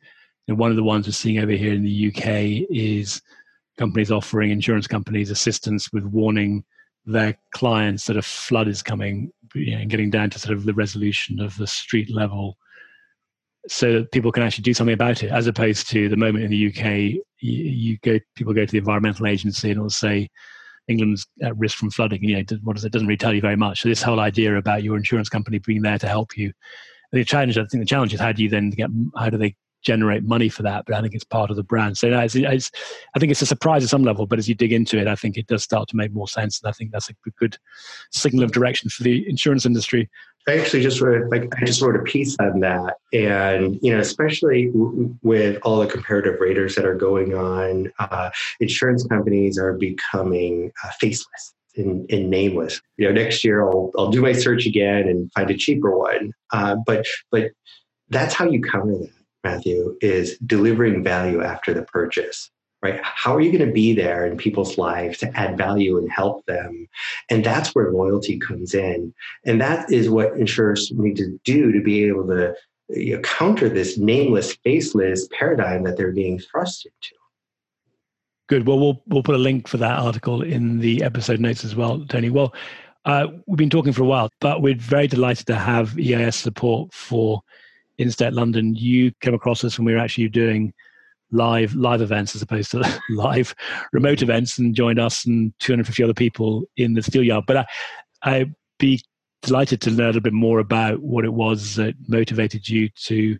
And 0.47 0.57
one 0.57 0.71
of 0.71 0.77
the 0.77 0.83
ones 0.83 1.07
we're 1.07 1.13
seeing 1.13 1.39
over 1.39 1.51
here 1.51 1.73
in 1.73 1.83
the 1.83 2.07
UK 2.07 2.67
is 2.69 3.21
companies 3.77 4.11
offering 4.11 4.51
insurance 4.51 4.87
companies 4.87 5.31
assistance 5.31 5.91
with 5.93 6.03
warning 6.05 6.63
their 7.05 7.37
clients 7.53 8.05
that 8.05 8.17
a 8.17 8.21
flood 8.21 8.67
is 8.67 8.83
coming 8.83 9.31
you 9.55 9.71
know, 9.71 9.81
and 9.81 9.89
getting 9.89 10.09
down 10.09 10.29
to 10.29 10.39
sort 10.39 10.57
of 10.57 10.65
the 10.65 10.73
resolution 10.73 11.39
of 11.39 11.55
the 11.57 11.65
street 11.65 12.13
level 12.13 12.57
so 13.67 13.93
that 13.93 14.11
people 14.11 14.31
can 14.31 14.43
actually 14.43 14.63
do 14.63 14.73
something 14.73 14.93
about 14.93 15.23
it 15.23 15.31
as 15.31 15.47
opposed 15.47 15.89
to 15.89 16.09
the 16.09 16.17
moment 16.17 16.43
in 16.43 16.51
the 16.51 16.67
UK 16.67 17.21
you, 17.39 17.63
you 17.63 17.97
go 18.03 18.19
people 18.35 18.53
go 18.53 18.65
to 18.65 18.71
the 18.71 18.77
environmental 18.77 19.27
agency 19.27 19.69
and 19.69 19.77
it'll 19.77 19.89
say 19.89 20.29
England's 20.89 21.25
at 21.43 21.57
risk 21.57 21.77
from 21.77 21.91
flooding. 21.91 22.23
You 22.23 22.37
know, 22.37 22.57
what 22.63 22.75
does 22.75 22.83
it? 22.83 22.91
Doesn't 22.91 23.07
really 23.07 23.17
tell 23.17 23.33
you 23.33 23.41
very 23.41 23.55
much. 23.55 23.81
So 23.81 23.89
this 23.89 24.01
whole 24.01 24.19
idea 24.19 24.57
about 24.57 24.83
your 24.83 24.97
insurance 24.97 25.29
company 25.29 25.59
being 25.59 25.81
there 25.81 25.99
to 25.99 26.07
help 26.07 26.35
you, 26.35 26.51
the 27.11 27.23
challenge. 27.23 27.57
I 27.57 27.65
think 27.65 27.81
the 27.81 27.85
challenge 27.85 28.13
is 28.13 28.19
how 28.19 28.31
do 28.31 28.43
you 28.43 28.49
then 28.49 28.71
get? 28.71 28.89
How 29.17 29.29
do 29.29 29.37
they 29.37 29.55
generate 29.81 30.23
money 30.23 30.49
for 30.49 30.63
that? 30.63 30.85
But 30.85 30.95
I 30.95 31.01
think 31.01 31.13
it's 31.13 31.23
part 31.23 31.49
of 31.49 31.55
the 31.55 31.63
brand. 31.63 31.97
So 31.97 32.07
it's, 32.07 32.35
it's, 32.35 32.71
I 33.15 33.19
think 33.19 33.31
it's 33.31 33.41
a 33.41 33.45
surprise 33.45 33.83
at 33.83 33.89
some 33.89 34.03
level. 34.03 34.25
But 34.25 34.39
as 34.39 34.47
you 34.47 34.55
dig 34.55 34.73
into 34.73 34.97
it, 34.99 35.07
I 35.07 35.15
think 35.15 35.37
it 35.37 35.47
does 35.47 35.63
start 35.63 35.87
to 35.89 35.95
make 35.95 36.13
more 36.13 36.27
sense. 36.27 36.61
And 36.61 36.69
I 36.69 36.73
think 36.73 36.91
that's 36.91 37.09
a 37.09 37.13
good 37.37 37.57
signal 38.11 38.43
of 38.43 38.51
direction 38.51 38.89
for 38.89 39.03
the 39.03 39.27
insurance 39.29 39.65
industry 39.65 40.09
I 40.49 40.57
actually 40.57 40.81
just 40.81 40.99
wrote 40.99 41.29
like 41.29 41.47
I 41.57 41.65
just 41.65 41.81
wrote 41.81 41.95
a 41.95 42.03
piece 42.03 42.35
on 42.39 42.61
that, 42.61 42.95
and 43.13 43.77
you 43.81 43.93
know, 43.93 43.99
especially 43.99 44.67
w- 44.67 45.15
with 45.21 45.59
all 45.63 45.79
the 45.79 45.85
comparative 45.85 46.39
raters 46.39 46.75
that 46.75 46.85
are 46.85 46.95
going 46.95 47.35
on, 47.35 47.91
uh, 47.99 48.31
insurance 48.59 49.05
companies 49.05 49.59
are 49.59 49.73
becoming 49.73 50.71
uh, 50.83 50.89
faceless 50.99 51.53
and, 51.75 52.09
and, 52.09 52.29
nameless. 52.29 52.81
You 52.97 53.07
know, 53.07 53.13
next 53.13 53.43
year 53.43 53.61
I'll 53.61 53.91
I'll 53.97 54.09
do 54.09 54.21
my 54.21 54.31
search 54.31 54.65
again 54.65 55.07
and 55.07 55.31
find 55.33 55.51
a 55.51 55.57
cheaper 55.57 55.95
one. 55.95 56.31
Uh, 56.51 56.77
but 56.85 57.05
but 57.31 57.51
that's 58.09 58.33
how 58.33 58.45
you 58.45 58.61
counter 58.61 58.97
that, 58.97 59.13
Matthew, 59.43 59.97
is 60.01 60.37
delivering 60.39 61.03
value 61.03 61.41
after 61.41 61.73
the 61.73 61.83
purchase 61.83 62.51
right? 62.81 62.99
How 63.03 63.35
are 63.35 63.41
you 63.41 63.51
going 63.51 63.67
to 63.67 63.73
be 63.73 63.93
there 63.93 64.25
in 64.25 64.37
people's 64.37 64.77
lives 64.77 65.17
to 65.19 65.37
add 65.37 65.57
value 65.57 65.97
and 65.97 66.09
help 66.11 66.45
them? 66.45 66.87
And 67.29 67.43
that's 67.43 67.75
where 67.75 67.91
loyalty 67.91 68.39
comes 68.39 68.73
in. 68.73 69.13
And 69.45 69.59
that 69.59 69.91
is 69.91 70.09
what 70.09 70.37
insurers 70.37 70.91
need 70.91 71.17
to 71.17 71.39
do 71.43 71.71
to 71.71 71.81
be 71.81 72.05
able 72.05 72.27
to 72.27 72.55
you 72.89 73.15
know, 73.15 73.21
counter 73.21 73.69
this 73.69 73.97
nameless, 73.97 74.55
faceless 74.63 75.27
paradigm 75.31 75.83
that 75.83 75.97
they're 75.97 76.11
being 76.11 76.39
thrust 76.39 76.85
into. 76.85 77.15
Good. 78.47 78.65
Well, 78.65 78.79
we'll 78.79 79.03
we'll 79.05 79.21
put 79.21 79.35
a 79.35 79.39
link 79.39 79.67
for 79.67 79.77
that 79.77 79.99
article 79.99 80.41
in 80.41 80.79
the 80.79 81.03
episode 81.03 81.39
notes 81.39 81.63
as 81.63 81.75
well, 81.75 82.03
Tony. 82.09 82.31
Well, 82.31 82.51
uh, 83.05 83.27
we've 83.45 83.57
been 83.57 83.69
talking 83.69 83.93
for 83.93 84.01
a 84.01 84.07
while, 84.07 84.29
but 84.41 84.63
we're 84.63 84.75
very 84.75 85.07
delighted 85.07 85.45
to 85.47 85.55
have 85.55 85.95
EIS 85.99 86.35
support 86.35 86.91
for 86.91 87.43
Instech 87.99 88.33
London. 88.33 88.75
You 88.75 89.11
came 89.21 89.33
across 89.33 89.63
us 89.63 89.77
when 89.77 89.85
we 89.85 89.93
were 89.93 89.99
actually 89.99 90.29
doing 90.29 90.73
live 91.31 91.75
live 91.75 92.01
events 92.01 92.35
as 92.35 92.41
opposed 92.41 92.71
to 92.71 93.01
live 93.09 93.53
remote 93.93 94.21
events 94.21 94.57
and 94.57 94.73
joined 94.73 94.99
us 94.99 95.25
and 95.25 95.53
250 95.59 96.03
other 96.03 96.13
people 96.13 96.63
in 96.77 96.95
the 96.95 97.03
steel 97.03 97.23
yard 97.23 97.43
but 97.45 97.57
I, 97.57 97.65
i'd 98.23 98.55
be 98.79 98.99
delighted 99.43 99.79
to 99.81 99.91
learn 99.91 100.05
a 100.05 100.07
little 100.07 100.21
bit 100.21 100.33
more 100.33 100.57
about 100.59 101.01
what 101.01 101.25
it 101.25 101.33
was 101.33 101.75
that 101.75 101.93
motivated 102.07 102.67
you 102.67 102.89
to 103.03 103.37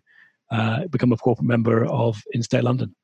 uh, 0.50 0.86
become 0.88 1.12
a 1.12 1.16
corporate 1.16 1.46
member 1.46 1.84
of 1.86 2.20
Instech 2.34 2.62
London 2.62 2.94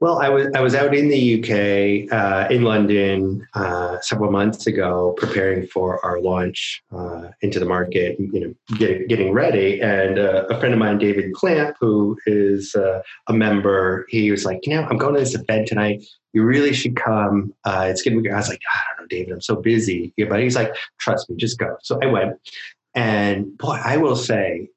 well, 0.00 0.18
I 0.18 0.28
was 0.28 0.48
I 0.54 0.60
was 0.60 0.74
out 0.74 0.94
in 0.94 1.08
the 1.08 1.38
UK, 1.38 2.12
uh, 2.12 2.48
in 2.50 2.62
London, 2.62 3.46
uh, 3.54 4.00
several 4.00 4.30
months 4.30 4.66
ago, 4.66 5.14
preparing 5.16 5.66
for 5.66 6.04
our 6.04 6.20
launch 6.20 6.82
uh, 6.92 7.28
into 7.42 7.58
the 7.58 7.66
market. 7.66 8.16
You 8.18 8.40
know, 8.40 8.76
get, 8.76 9.08
getting 9.08 9.32
ready, 9.32 9.80
and 9.80 10.18
uh, 10.18 10.46
a 10.48 10.58
friend 10.58 10.72
of 10.72 10.78
mine, 10.78 10.98
David 10.98 11.34
Clamp, 11.34 11.76
who 11.80 12.16
is 12.26 12.74
uh, 12.74 13.02
a 13.28 13.32
member, 13.32 14.06
he 14.08 14.30
was 14.30 14.44
like, 14.44 14.66
"You 14.66 14.74
know, 14.74 14.86
I'm 14.88 14.98
going 14.98 15.14
to 15.14 15.20
this 15.20 15.34
event 15.34 15.68
tonight. 15.68 16.04
You 16.32 16.44
really 16.44 16.72
should 16.72 16.96
come. 16.96 17.52
Uh, 17.64 17.86
it's 17.90 18.02
gonna 18.02 18.20
be." 18.20 18.30
I 18.30 18.36
was 18.36 18.48
like, 18.48 18.62
"I 18.72 18.78
don't 18.96 19.04
know, 19.04 19.08
David. 19.08 19.32
I'm 19.34 19.40
so 19.40 19.56
busy." 19.56 20.12
Yeah, 20.16 20.26
but 20.28 20.40
he's 20.40 20.56
like, 20.56 20.74
"Trust 20.98 21.28
me, 21.28 21.36
just 21.36 21.58
go." 21.58 21.76
So 21.82 21.98
I 22.00 22.06
went, 22.06 22.36
and 22.94 23.58
boy, 23.58 23.78
I 23.84 23.96
will 23.96 24.16
say, 24.16 24.68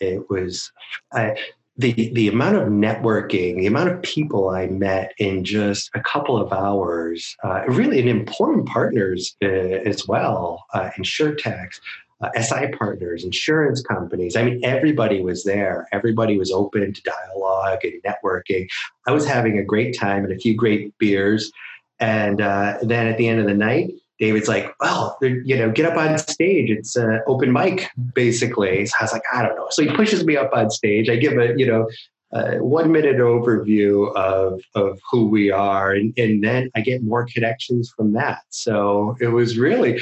it 0.00 0.30
was. 0.30 0.72
I, 1.12 1.36
the 1.78 2.10
the 2.12 2.28
amount 2.28 2.56
of 2.56 2.68
networking, 2.68 3.56
the 3.58 3.66
amount 3.66 3.90
of 3.90 4.02
people 4.02 4.50
I 4.50 4.66
met 4.66 5.14
in 5.18 5.44
just 5.44 5.90
a 5.94 6.00
couple 6.00 6.36
of 6.36 6.52
hours, 6.52 7.36
uh, 7.44 7.62
really, 7.68 8.00
and 8.00 8.08
important 8.08 8.66
partners 8.66 9.36
uh, 9.42 9.46
as 9.46 10.06
well, 10.08 10.64
uh, 10.74 10.90
insurtechs, 10.98 11.80
uh, 12.20 12.30
SI 12.40 12.72
partners, 12.76 13.22
insurance 13.22 13.80
companies. 13.80 14.34
I 14.34 14.42
mean, 14.42 14.60
everybody 14.64 15.22
was 15.22 15.44
there. 15.44 15.86
Everybody 15.92 16.36
was 16.36 16.50
open 16.50 16.92
to 16.92 17.02
dialogue 17.02 17.84
and 17.84 18.02
networking. 18.02 18.68
I 19.06 19.12
was 19.12 19.24
having 19.24 19.58
a 19.58 19.64
great 19.64 19.96
time 19.96 20.24
and 20.24 20.32
a 20.32 20.38
few 20.38 20.56
great 20.56 20.98
beers, 20.98 21.52
and 22.00 22.40
uh, 22.40 22.78
then 22.82 23.06
at 23.06 23.18
the 23.18 23.28
end 23.28 23.38
of 23.38 23.46
the 23.46 23.54
night, 23.54 23.92
David's 24.18 24.48
like, 24.48 24.74
well, 24.80 25.16
you 25.22 25.56
know, 25.56 25.70
get 25.70 25.86
up 25.86 25.96
on 25.96 26.18
stage. 26.18 26.70
It's 26.70 26.96
an 26.96 27.20
open 27.26 27.52
mic, 27.52 27.88
basically. 28.14 28.86
So 28.86 28.94
I 29.00 29.04
was 29.04 29.12
like, 29.12 29.22
I 29.32 29.42
don't 29.42 29.56
know. 29.56 29.68
So 29.70 29.82
he 29.82 29.94
pushes 29.94 30.24
me 30.24 30.36
up 30.36 30.50
on 30.52 30.70
stage. 30.70 31.08
I 31.08 31.16
give 31.16 31.38
a, 31.38 31.54
you 31.56 31.66
know, 31.66 31.88
a 32.32 32.62
one 32.62 32.92
minute 32.92 33.16
overview 33.16 34.14
of, 34.14 34.60
of 34.74 34.98
who 35.10 35.28
we 35.28 35.50
are. 35.50 35.92
And, 35.92 36.12
and 36.18 36.42
then 36.42 36.70
I 36.74 36.80
get 36.80 37.02
more 37.02 37.26
connections 37.32 37.92
from 37.96 38.12
that. 38.14 38.42
So 38.50 39.16
it 39.20 39.28
was 39.28 39.56
really 39.58 40.00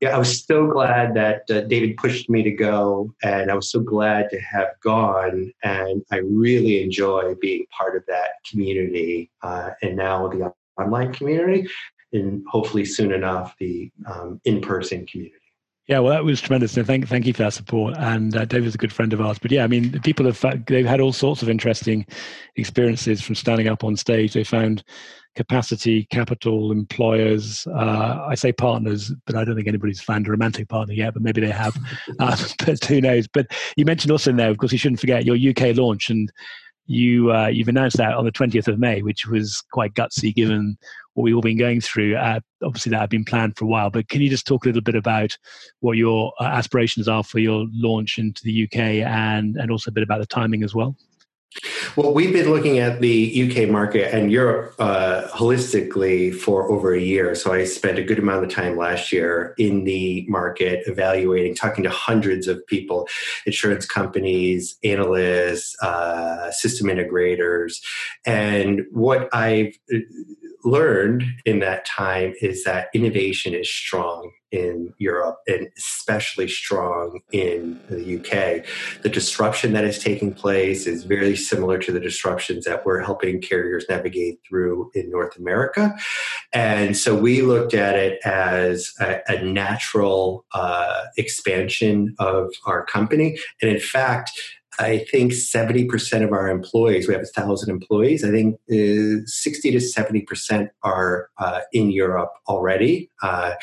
yeah, 0.00 0.14
I 0.14 0.18
was 0.18 0.44
so 0.44 0.66
glad 0.66 1.14
that 1.14 1.42
uh, 1.50 1.62
David 1.62 1.96
pushed 1.96 2.28
me 2.28 2.42
to 2.42 2.50
go, 2.50 3.14
and 3.22 3.50
I 3.50 3.54
was 3.54 3.70
so 3.70 3.80
glad 3.80 4.28
to 4.28 4.38
have 4.40 4.68
gone. 4.82 5.50
And 5.62 6.02
I 6.12 6.18
really 6.18 6.82
enjoy 6.82 7.34
being 7.40 7.64
part 7.76 7.96
of 7.96 8.04
that 8.06 8.28
community, 8.50 9.30
uh, 9.42 9.70
and 9.80 9.96
now 9.96 10.28
the 10.28 10.52
online 10.78 11.14
community, 11.14 11.66
and 12.12 12.44
hopefully 12.50 12.84
soon 12.84 13.12
enough 13.12 13.54
the 13.58 13.90
um, 14.06 14.40
in-person 14.44 15.06
community. 15.06 15.40
Yeah, 15.88 16.00
well, 16.00 16.12
that 16.12 16.24
was 16.24 16.40
tremendous. 16.40 16.72
So 16.72 16.82
thank, 16.82 17.06
thank 17.06 17.26
you 17.26 17.32
for 17.32 17.44
that 17.44 17.52
support. 17.52 17.94
And 17.96 18.36
uh, 18.36 18.44
David's 18.44 18.74
a 18.74 18.78
good 18.78 18.92
friend 18.92 19.12
of 19.12 19.20
ours. 19.20 19.38
But 19.38 19.52
yeah, 19.52 19.62
I 19.62 19.68
mean, 19.68 20.00
people 20.00 20.26
have 20.26 20.66
they've 20.66 20.84
had 20.84 21.00
all 21.00 21.12
sorts 21.12 21.42
of 21.42 21.48
interesting 21.48 22.04
experiences 22.56 23.22
from 23.22 23.36
standing 23.36 23.68
up 23.68 23.84
on 23.84 23.94
stage. 23.94 24.32
They 24.32 24.42
found 24.42 24.82
capacity, 25.36 26.04
capital, 26.10 26.72
employers. 26.72 27.68
Uh, 27.68 28.26
I 28.28 28.34
say 28.34 28.52
partners, 28.52 29.12
but 29.26 29.36
I 29.36 29.44
don't 29.44 29.54
think 29.54 29.68
anybody's 29.68 30.00
found 30.00 30.26
a 30.26 30.32
romantic 30.32 30.68
partner 30.68 30.94
yet. 30.94 31.14
But 31.14 31.22
maybe 31.22 31.40
they 31.40 31.52
have. 31.52 31.76
uh, 32.18 32.36
but 32.66 32.84
who 32.84 33.00
knows? 33.00 33.28
But 33.28 33.46
you 33.76 33.84
mentioned 33.84 34.10
also 34.10 34.30
in 34.30 34.36
there, 34.36 34.50
of 34.50 34.58
course, 34.58 34.72
you 34.72 34.78
shouldn't 34.78 35.00
forget 35.00 35.24
your 35.24 35.36
UK 35.36 35.76
launch 35.76 36.10
and 36.10 36.32
you 36.86 37.32
uh, 37.32 37.48
you've 37.48 37.68
announced 37.68 37.96
that 37.96 38.14
on 38.14 38.24
the 38.24 38.32
20th 38.32 38.68
of 38.68 38.78
May, 38.78 39.02
which 39.02 39.26
was 39.26 39.62
quite 39.72 39.94
gutsy 39.94 40.34
given 40.34 40.78
what 41.14 41.24
we've 41.24 41.34
all 41.34 41.42
been 41.42 41.58
going 41.58 41.80
through. 41.80 42.16
Uh, 42.16 42.40
obviously, 42.62 42.90
that 42.90 43.00
had 43.00 43.10
been 43.10 43.24
planned 43.24 43.56
for 43.56 43.64
a 43.64 43.68
while, 43.68 43.90
but 43.90 44.08
can 44.08 44.20
you 44.20 44.28
just 44.28 44.46
talk 44.46 44.64
a 44.64 44.68
little 44.68 44.82
bit 44.82 44.94
about 44.94 45.36
what 45.80 45.96
your 45.96 46.32
uh, 46.40 46.44
aspirations 46.44 47.08
are 47.08 47.24
for 47.24 47.38
your 47.38 47.66
launch 47.72 48.18
into 48.18 48.42
the 48.44 48.64
UK 48.64 48.78
and 49.06 49.56
and 49.56 49.70
also 49.70 49.90
a 49.90 49.92
bit 49.92 50.04
about 50.04 50.20
the 50.20 50.26
timing 50.26 50.62
as 50.62 50.74
well? 50.74 50.96
Well, 51.96 52.12
we've 52.12 52.32
been 52.32 52.50
looking 52.50 52.78
at 52.78 53.00
the 53.00 53.50
UK 53.50 53.70
market 53.70 54.14
and 54.14 54.30
Europe 54.30 54.74
uh, 54.78 55.28
holistically 55.28 56.34
for 56.34 56.70
over 56.70 56.94
a 56.94 57.00
year. 57.00 57.34
So 57.34 57.54
I 57.54 57.64
spent 57.64 57.98
a 57.98 58.02
good 58.02 58.18
amount 58.18 58.44
of 58.44 58.50
time 58.50 58.76
last 58.76 59.12
year 59.12 59.54
in 59.56 59.84
the 59.84 60.26
market 60.28 60.82
evaluating, 60.86 61.54
talking 61.54 61.84
to 61.84 61.90
hundreds 61.90 62.48
of 62.48 62.66
people, 62.66 63.08
insurance 63.46 63.86
companies, 63.86 64.76
analysts, 64.84 65.74
uh, 65.82 66.50
system 66.50 66.88
integrators. 66.88 67.80
And 68.26 68.82
what 68.90 69.34
I've 69.34 69.78
learned 70.66 71.24
in 71.44 71.60
that 71.60 71.86
time 71.86 72.34
is 72.40 72.64
that 72.64 72.88
innovation 72.92 73.54
is 73.54 73.70
strong 73.70 74.32
in 74.52 74.92
Europe 74.98 75.38
and 75.46 75.68
especially 75.76 76.48
strong 76.48 77.20
in 77.32 77.80
the 77.88 78.16
UK. 78.16 78.64
The 79.02 79.08
disruption 79.08 79.72
that 79.72 79.84
is 79.84 79.98
taking 79.98 80.32
place 80.32 80.86
is 80.86 81.04
very 81.04 81.36
similar 81.36 81.78
to 81.78 81.92
the 81.92 82.00
disruptions 82.00 82.64
that 82.64 82.86
we're 82.86 83.02
helping 83.02 83.40
carriers 83.40 83.86
navigate 83.88 84.38
through 84.48 84.90
in 84.94 85.10
North 85.10 85.36
America. 85.36 85.96
And 86.52 86.96
so 86.96 87.14
we 87.14 87.42
looked 87.42 87.74
at 87.74 87.96
it 87.96 88.18
as 88.24 88.92
a, 89.00 89.20
a 89.28 89.42
natural 89.42 90.44
uh, 90.52 91.04
expansion 91.16 92.14
of 92.18 92.52
our 92.66 92.84
company. 92.84 93.38
And 93.60 93.70
in 93.70 93.80
fact, 93.80 94.32
I 94.78 95.06
think 95.10 95.32
70% 95.32 96.22
of 96.22 96.32
our 96.32 96.48
employees, 96.48 97.08
we 97.08 97.14
have 97.14 97.22
a 97.22 97.26
thousand 97.26 97.70
employees, 97.70 98.24
I 98.24 98.30
think 98.30 98.56
uh, 98.70 99.24
60 99.24 99.70
to 99.70 99.78
70% 99.78 100.68
are 100.82 101.30
uh, 101.38 101.60
in 101.72 101.90
Europe 101.90 102.32
already. 102.48 103.10
Uh, 103.22 103.54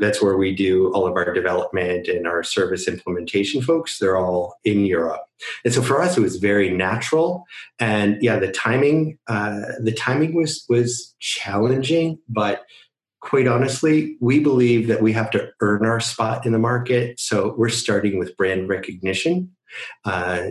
that's 0.00 0.22
where 0.22 0.36
we 0.36 0.54
do 0.54 0.92
all 0.92 1.06
of 1.06 1.14
our 1.14 1.32
development 1.32 2.08
and 2.08 2.26
our 2.26 2.42
service 2.42 2.86
implementation 2.86 3.60
folks. 3.60 3.98
They're 3.98 4.16
all 4.16 4.56
in 4.64 4.86
Europe. 4.86 5.22
And 5.64 5.74
so 5.74 5.82
for 5.82 6.00
us, 6.00 6.16
it 6.16 6.20
was 6.20 6.36
very 6.36 6.70
natural. 6.70 7.44
And 7.78 8.22
yeah, 8.22 8.38
the 8.38 8.50
timing, 8.50 9.18
uh, 9.26 9.60
the 9.80 9.92
timing 9.92 10.34
was, 10.34 10.64
was 10.68 11.14
challenging, 11.18 12.18
but 12.28 12.64
quite 13.20 13.48
honestly, 13.48 14.16
we 14.20 14.38
believe 14.38 14.86
that 14.86 15.02
we 15.02 15.12
have 15.12 15.30
to 15.32 15.50
earn 15.60 15.84
our 15.84 15.98
spot 15.98 16.46
in 16.46 16.52
the 16.52 16.58
market. 16.58 17.18
So 17.18 17.54
we're 17.58 17.68
starting 17.68 18.18
with 18.18 18.36
brand 18.36 18.68
recognition 18.68 19.55
uh, 20.04 20.48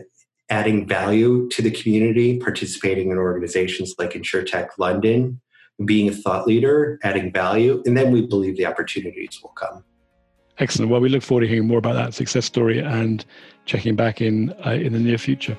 adding 0.49 0.87
value 0.87 1.47
to 1.49 1.61
the 1.61 1.71
community, 1.71 2.37
participating 2.39 3.11
in 3.11 3.17
organizations 3.17 3.95
like 3.97 4.11
Instech 4.11 4.69
London, 4.77 5.41
being 5.83 6.07
a 6.09 6.13
thought 6.13 6.47
leader, 6.47 6.99
adding 7.03 7.31
value, 7.31 7.81
and 7.85 7.97
then 7.97 8.11
we 8.11 8.25
believe 8.25 8.55
the 8.57 8.65
opportunities 8.65 9.39
will 9.41 9.51
come. 9.51 9.83
Excellent. 10.57 10.89
Well, 10.89 11.01
we 11.01 11.09
look 11.09 11.23
forward 11.23 11.41
to 11.41 11.47
hearing 11.47 11.67
more 11.67 11.79
about 11.79 11.95
that 11.95 12.13
success 12.13 12.45
story 12.45 12.79
and 12.79 13.25
checking 13.65 13.95
back 13.95 14.21
in 14.21 14.53
uh, 14.65 14.71
in 14.71 14.93
the 14.93 14.99
near 14.99 15.17
future. 15.17 15.57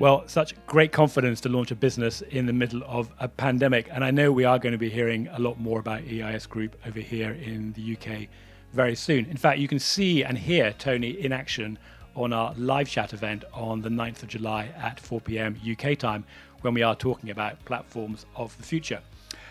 Well, 0.00 0.22
such 0.28 0.54
great 0.66 0.92
confidence 0.92 1.40
to 1.40 1.48
launch 1.48 1.72
a 1.72 1.74
business 1.74 2.20
in 2.20 2.46
the 2.46 2.52
middle 2.52 2.84
of 2.86 3.10
a 3.18 3.26
pandemic. 3.26 3.88
And 3.90 4.04
I 4.04 4.12
know 4.12 4.30
we 4.30 4.44
are 4.44 4.56
going 4.56 4.70
to 4.70 4.78
be 4.78 4.88
hearing 4.88 5.26
a 5.32 5.40
lot 5.40 5.58
more 5.58 5.80
about 5.80 6.02
EIS 6.02 6.46
Group 6.46 6.76
over 6.86 7.00
here 7.00 7.32
in 7.32 7.72
the 7.72 7.96
UK 7.96 8.28
very 8.72 8.94
soon. 8.94 9.26
In 9.26 9.36
fact, 9.36 9.58
you 9.58 9.66
can 9.66 9.80
see 9.80 10.22
and 10.22 10.38
hear 10.38 10.72
Tony 10.78 11.10
in 11.10 11.32
action 11.32 11.80
on 12.14 12.32
our 12.32 12.54
live 12.56 12.88
chat 12.88 13.12
event 13.12 13.42
on 13.52 13.82
the 13.82 13.88
9th 13.88 14.22
of 14.22 14.28
July 14.28 14.70
at 14.76 15.00
4 15.00 15.20
p.m. 15.20 15.60
UK 15.68 15.98
time 15.98 16.24
when 16.60 16.74
we 16.74 16.84
are 16.84 16.94
talking 16.94 17.30
about 17.30 17.64
platforms 17.64 18.24
of 18.36 18.56
the 18.56 18.62
future. 18.62 19.00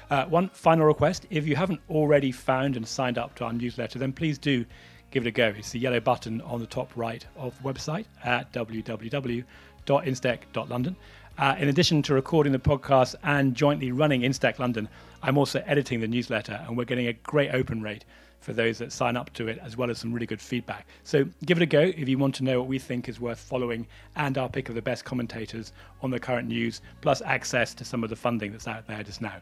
Uh, 0.09 0.23
one 0.27 0.47
final 0.53 0.85
request 0.85 1.27
if 1.29 1.45
you 1.45 1.57
haven't 1.57 1.81
already 1.89 2.31
found 2.31 2.77
and 2.77 2.87
signed 2.87 3.17
up 3.17 3.35
to 3.35 3.43
our 3.43 3.51
newsletter, 3.51 3.99
then 3.99 4.13
please 4.13 4.37
do 4.37 4.63
give 5.11 5.25
it 5.25 5.29
a 5.29 5.31
go. 5.31 5.53
It's 5.57 5.71
the 5.71 5.79
yellow 5.79 5.99
button 5.99 6.39
on 6.41 6.61
the 6.61 6.67
top 6.67 6.89
right 6.95 7.25
of 7.35 7.61
the 7.61 7.73
website 7.73 8.05
at 8.23 8.53
www 8.53 9.43
instech.london. 9.87 10.95
Uh, 11.37 11.55
in 11.59 11.69
addition 11.69 12.01
to 12.01 12.15
recording 12.15 12.51
the 12.51 12.59
podcast 12.59 13.13
and 13.23 13.53
jointly 13.53 13.91
running 13.91 14.21
Instech 14.21 14.57
London, 14.57 14.89
I'm 15.21 15.37
also 15.37 15.61
editing 15.67 15.99
the 15.99 16.07
newsletter, 16.07 16.63
and 16.67 16.75
we're 16.75 16.85
getting 16.85 17.07
a 17.07 17.13
great 17.13 17.53
open 17.53 17.81
rate 17.81 18.05
for 18.39 18.53
those 18.53 18.79
that 18.79 18.91
sign 18.91 19.15
up 19.15 19.31
to 19.33 19.47
it, 19.47 19.59
as 19.61 19.77
well 19.77 19.91
as 19.91 19.99
some 19.99 20.13
really 20.13 20.25
good 20.25 20.41
feedback. 20.41 20.87
So 21.03 21.25
give 21.45 21.57
it 21.57 21.63
a 21.63 21.67
go 21.67 21.81
if 21.81 22.09
you 22.09 22.17
want 22.17 22.33
to 22.35 22.43
know 22.43 22.59
what 22.59 22.67
we 22.67 22.79
think 22.79 23.07
is 23.07 23.19
worth 23.19 23.39
following 23.39 23.85
and 24.15 24.37
our 24.37 24.49
pick 24.49 24.69
of 24.69 24.75
the 24.75 24.81
best 24.81 25.05
commentators 25.05 25.73
on 26.01 26.09
the 26.09 26.19
current 26.19 26.47
news, 26.47 26.81
plus 27.01 27.21
access 27.21 27.73
to 27.75 27.85
some 27.85 28.03
of 28.03 28.09
the 28.09 28.15
funding 28.15 28.51
that's 28.51 28.67
out 28.67 28.87
there 28.87 29.03
just 29.03 29.21
now. 29.21 29.35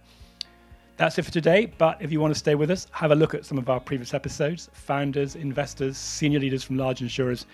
That's 0.97 1.17
it 1.17 1.23
for 1.23 1.31
today, 1.31 1.71
but 1.77 2.01
if 2.01 2.11
you 2.11 2.19
want 2.19 2.33
to 2.33 2.39
stay 2.39 2.55
with 2.55 2.71
us, 2.71 2.87
have 2.91 3.11
a 3.11 3.15
look 3.15 3.33
at 3.33 3.45
some 3.45 3.57
of 3.57 3.69
our 3.69 3.79
previous 3.79 4.13
episodes. 4.13 4.69
Founders, 4.73 5.35
investors, 5.35 5.97
senior 5.97 6.39
leaders 6.39 6.63
from 6.63 6.77
large 6.77 7.01
insurers 7.01 7.45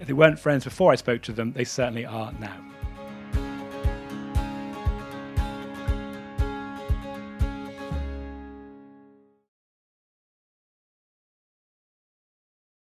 if 0.00 0.06
they 0.06 0.12
weren't 0.12 0.38
friends 0.38 0.64
before 0.64 0.90
I 0.90 0.96
spoke 0.96 1.22
to 1.22 1.32
them, 1.32 1.52
they 1.52 1.64
certainly 1.64 2.06
are 2.06 2.32
now. 2.40 2.56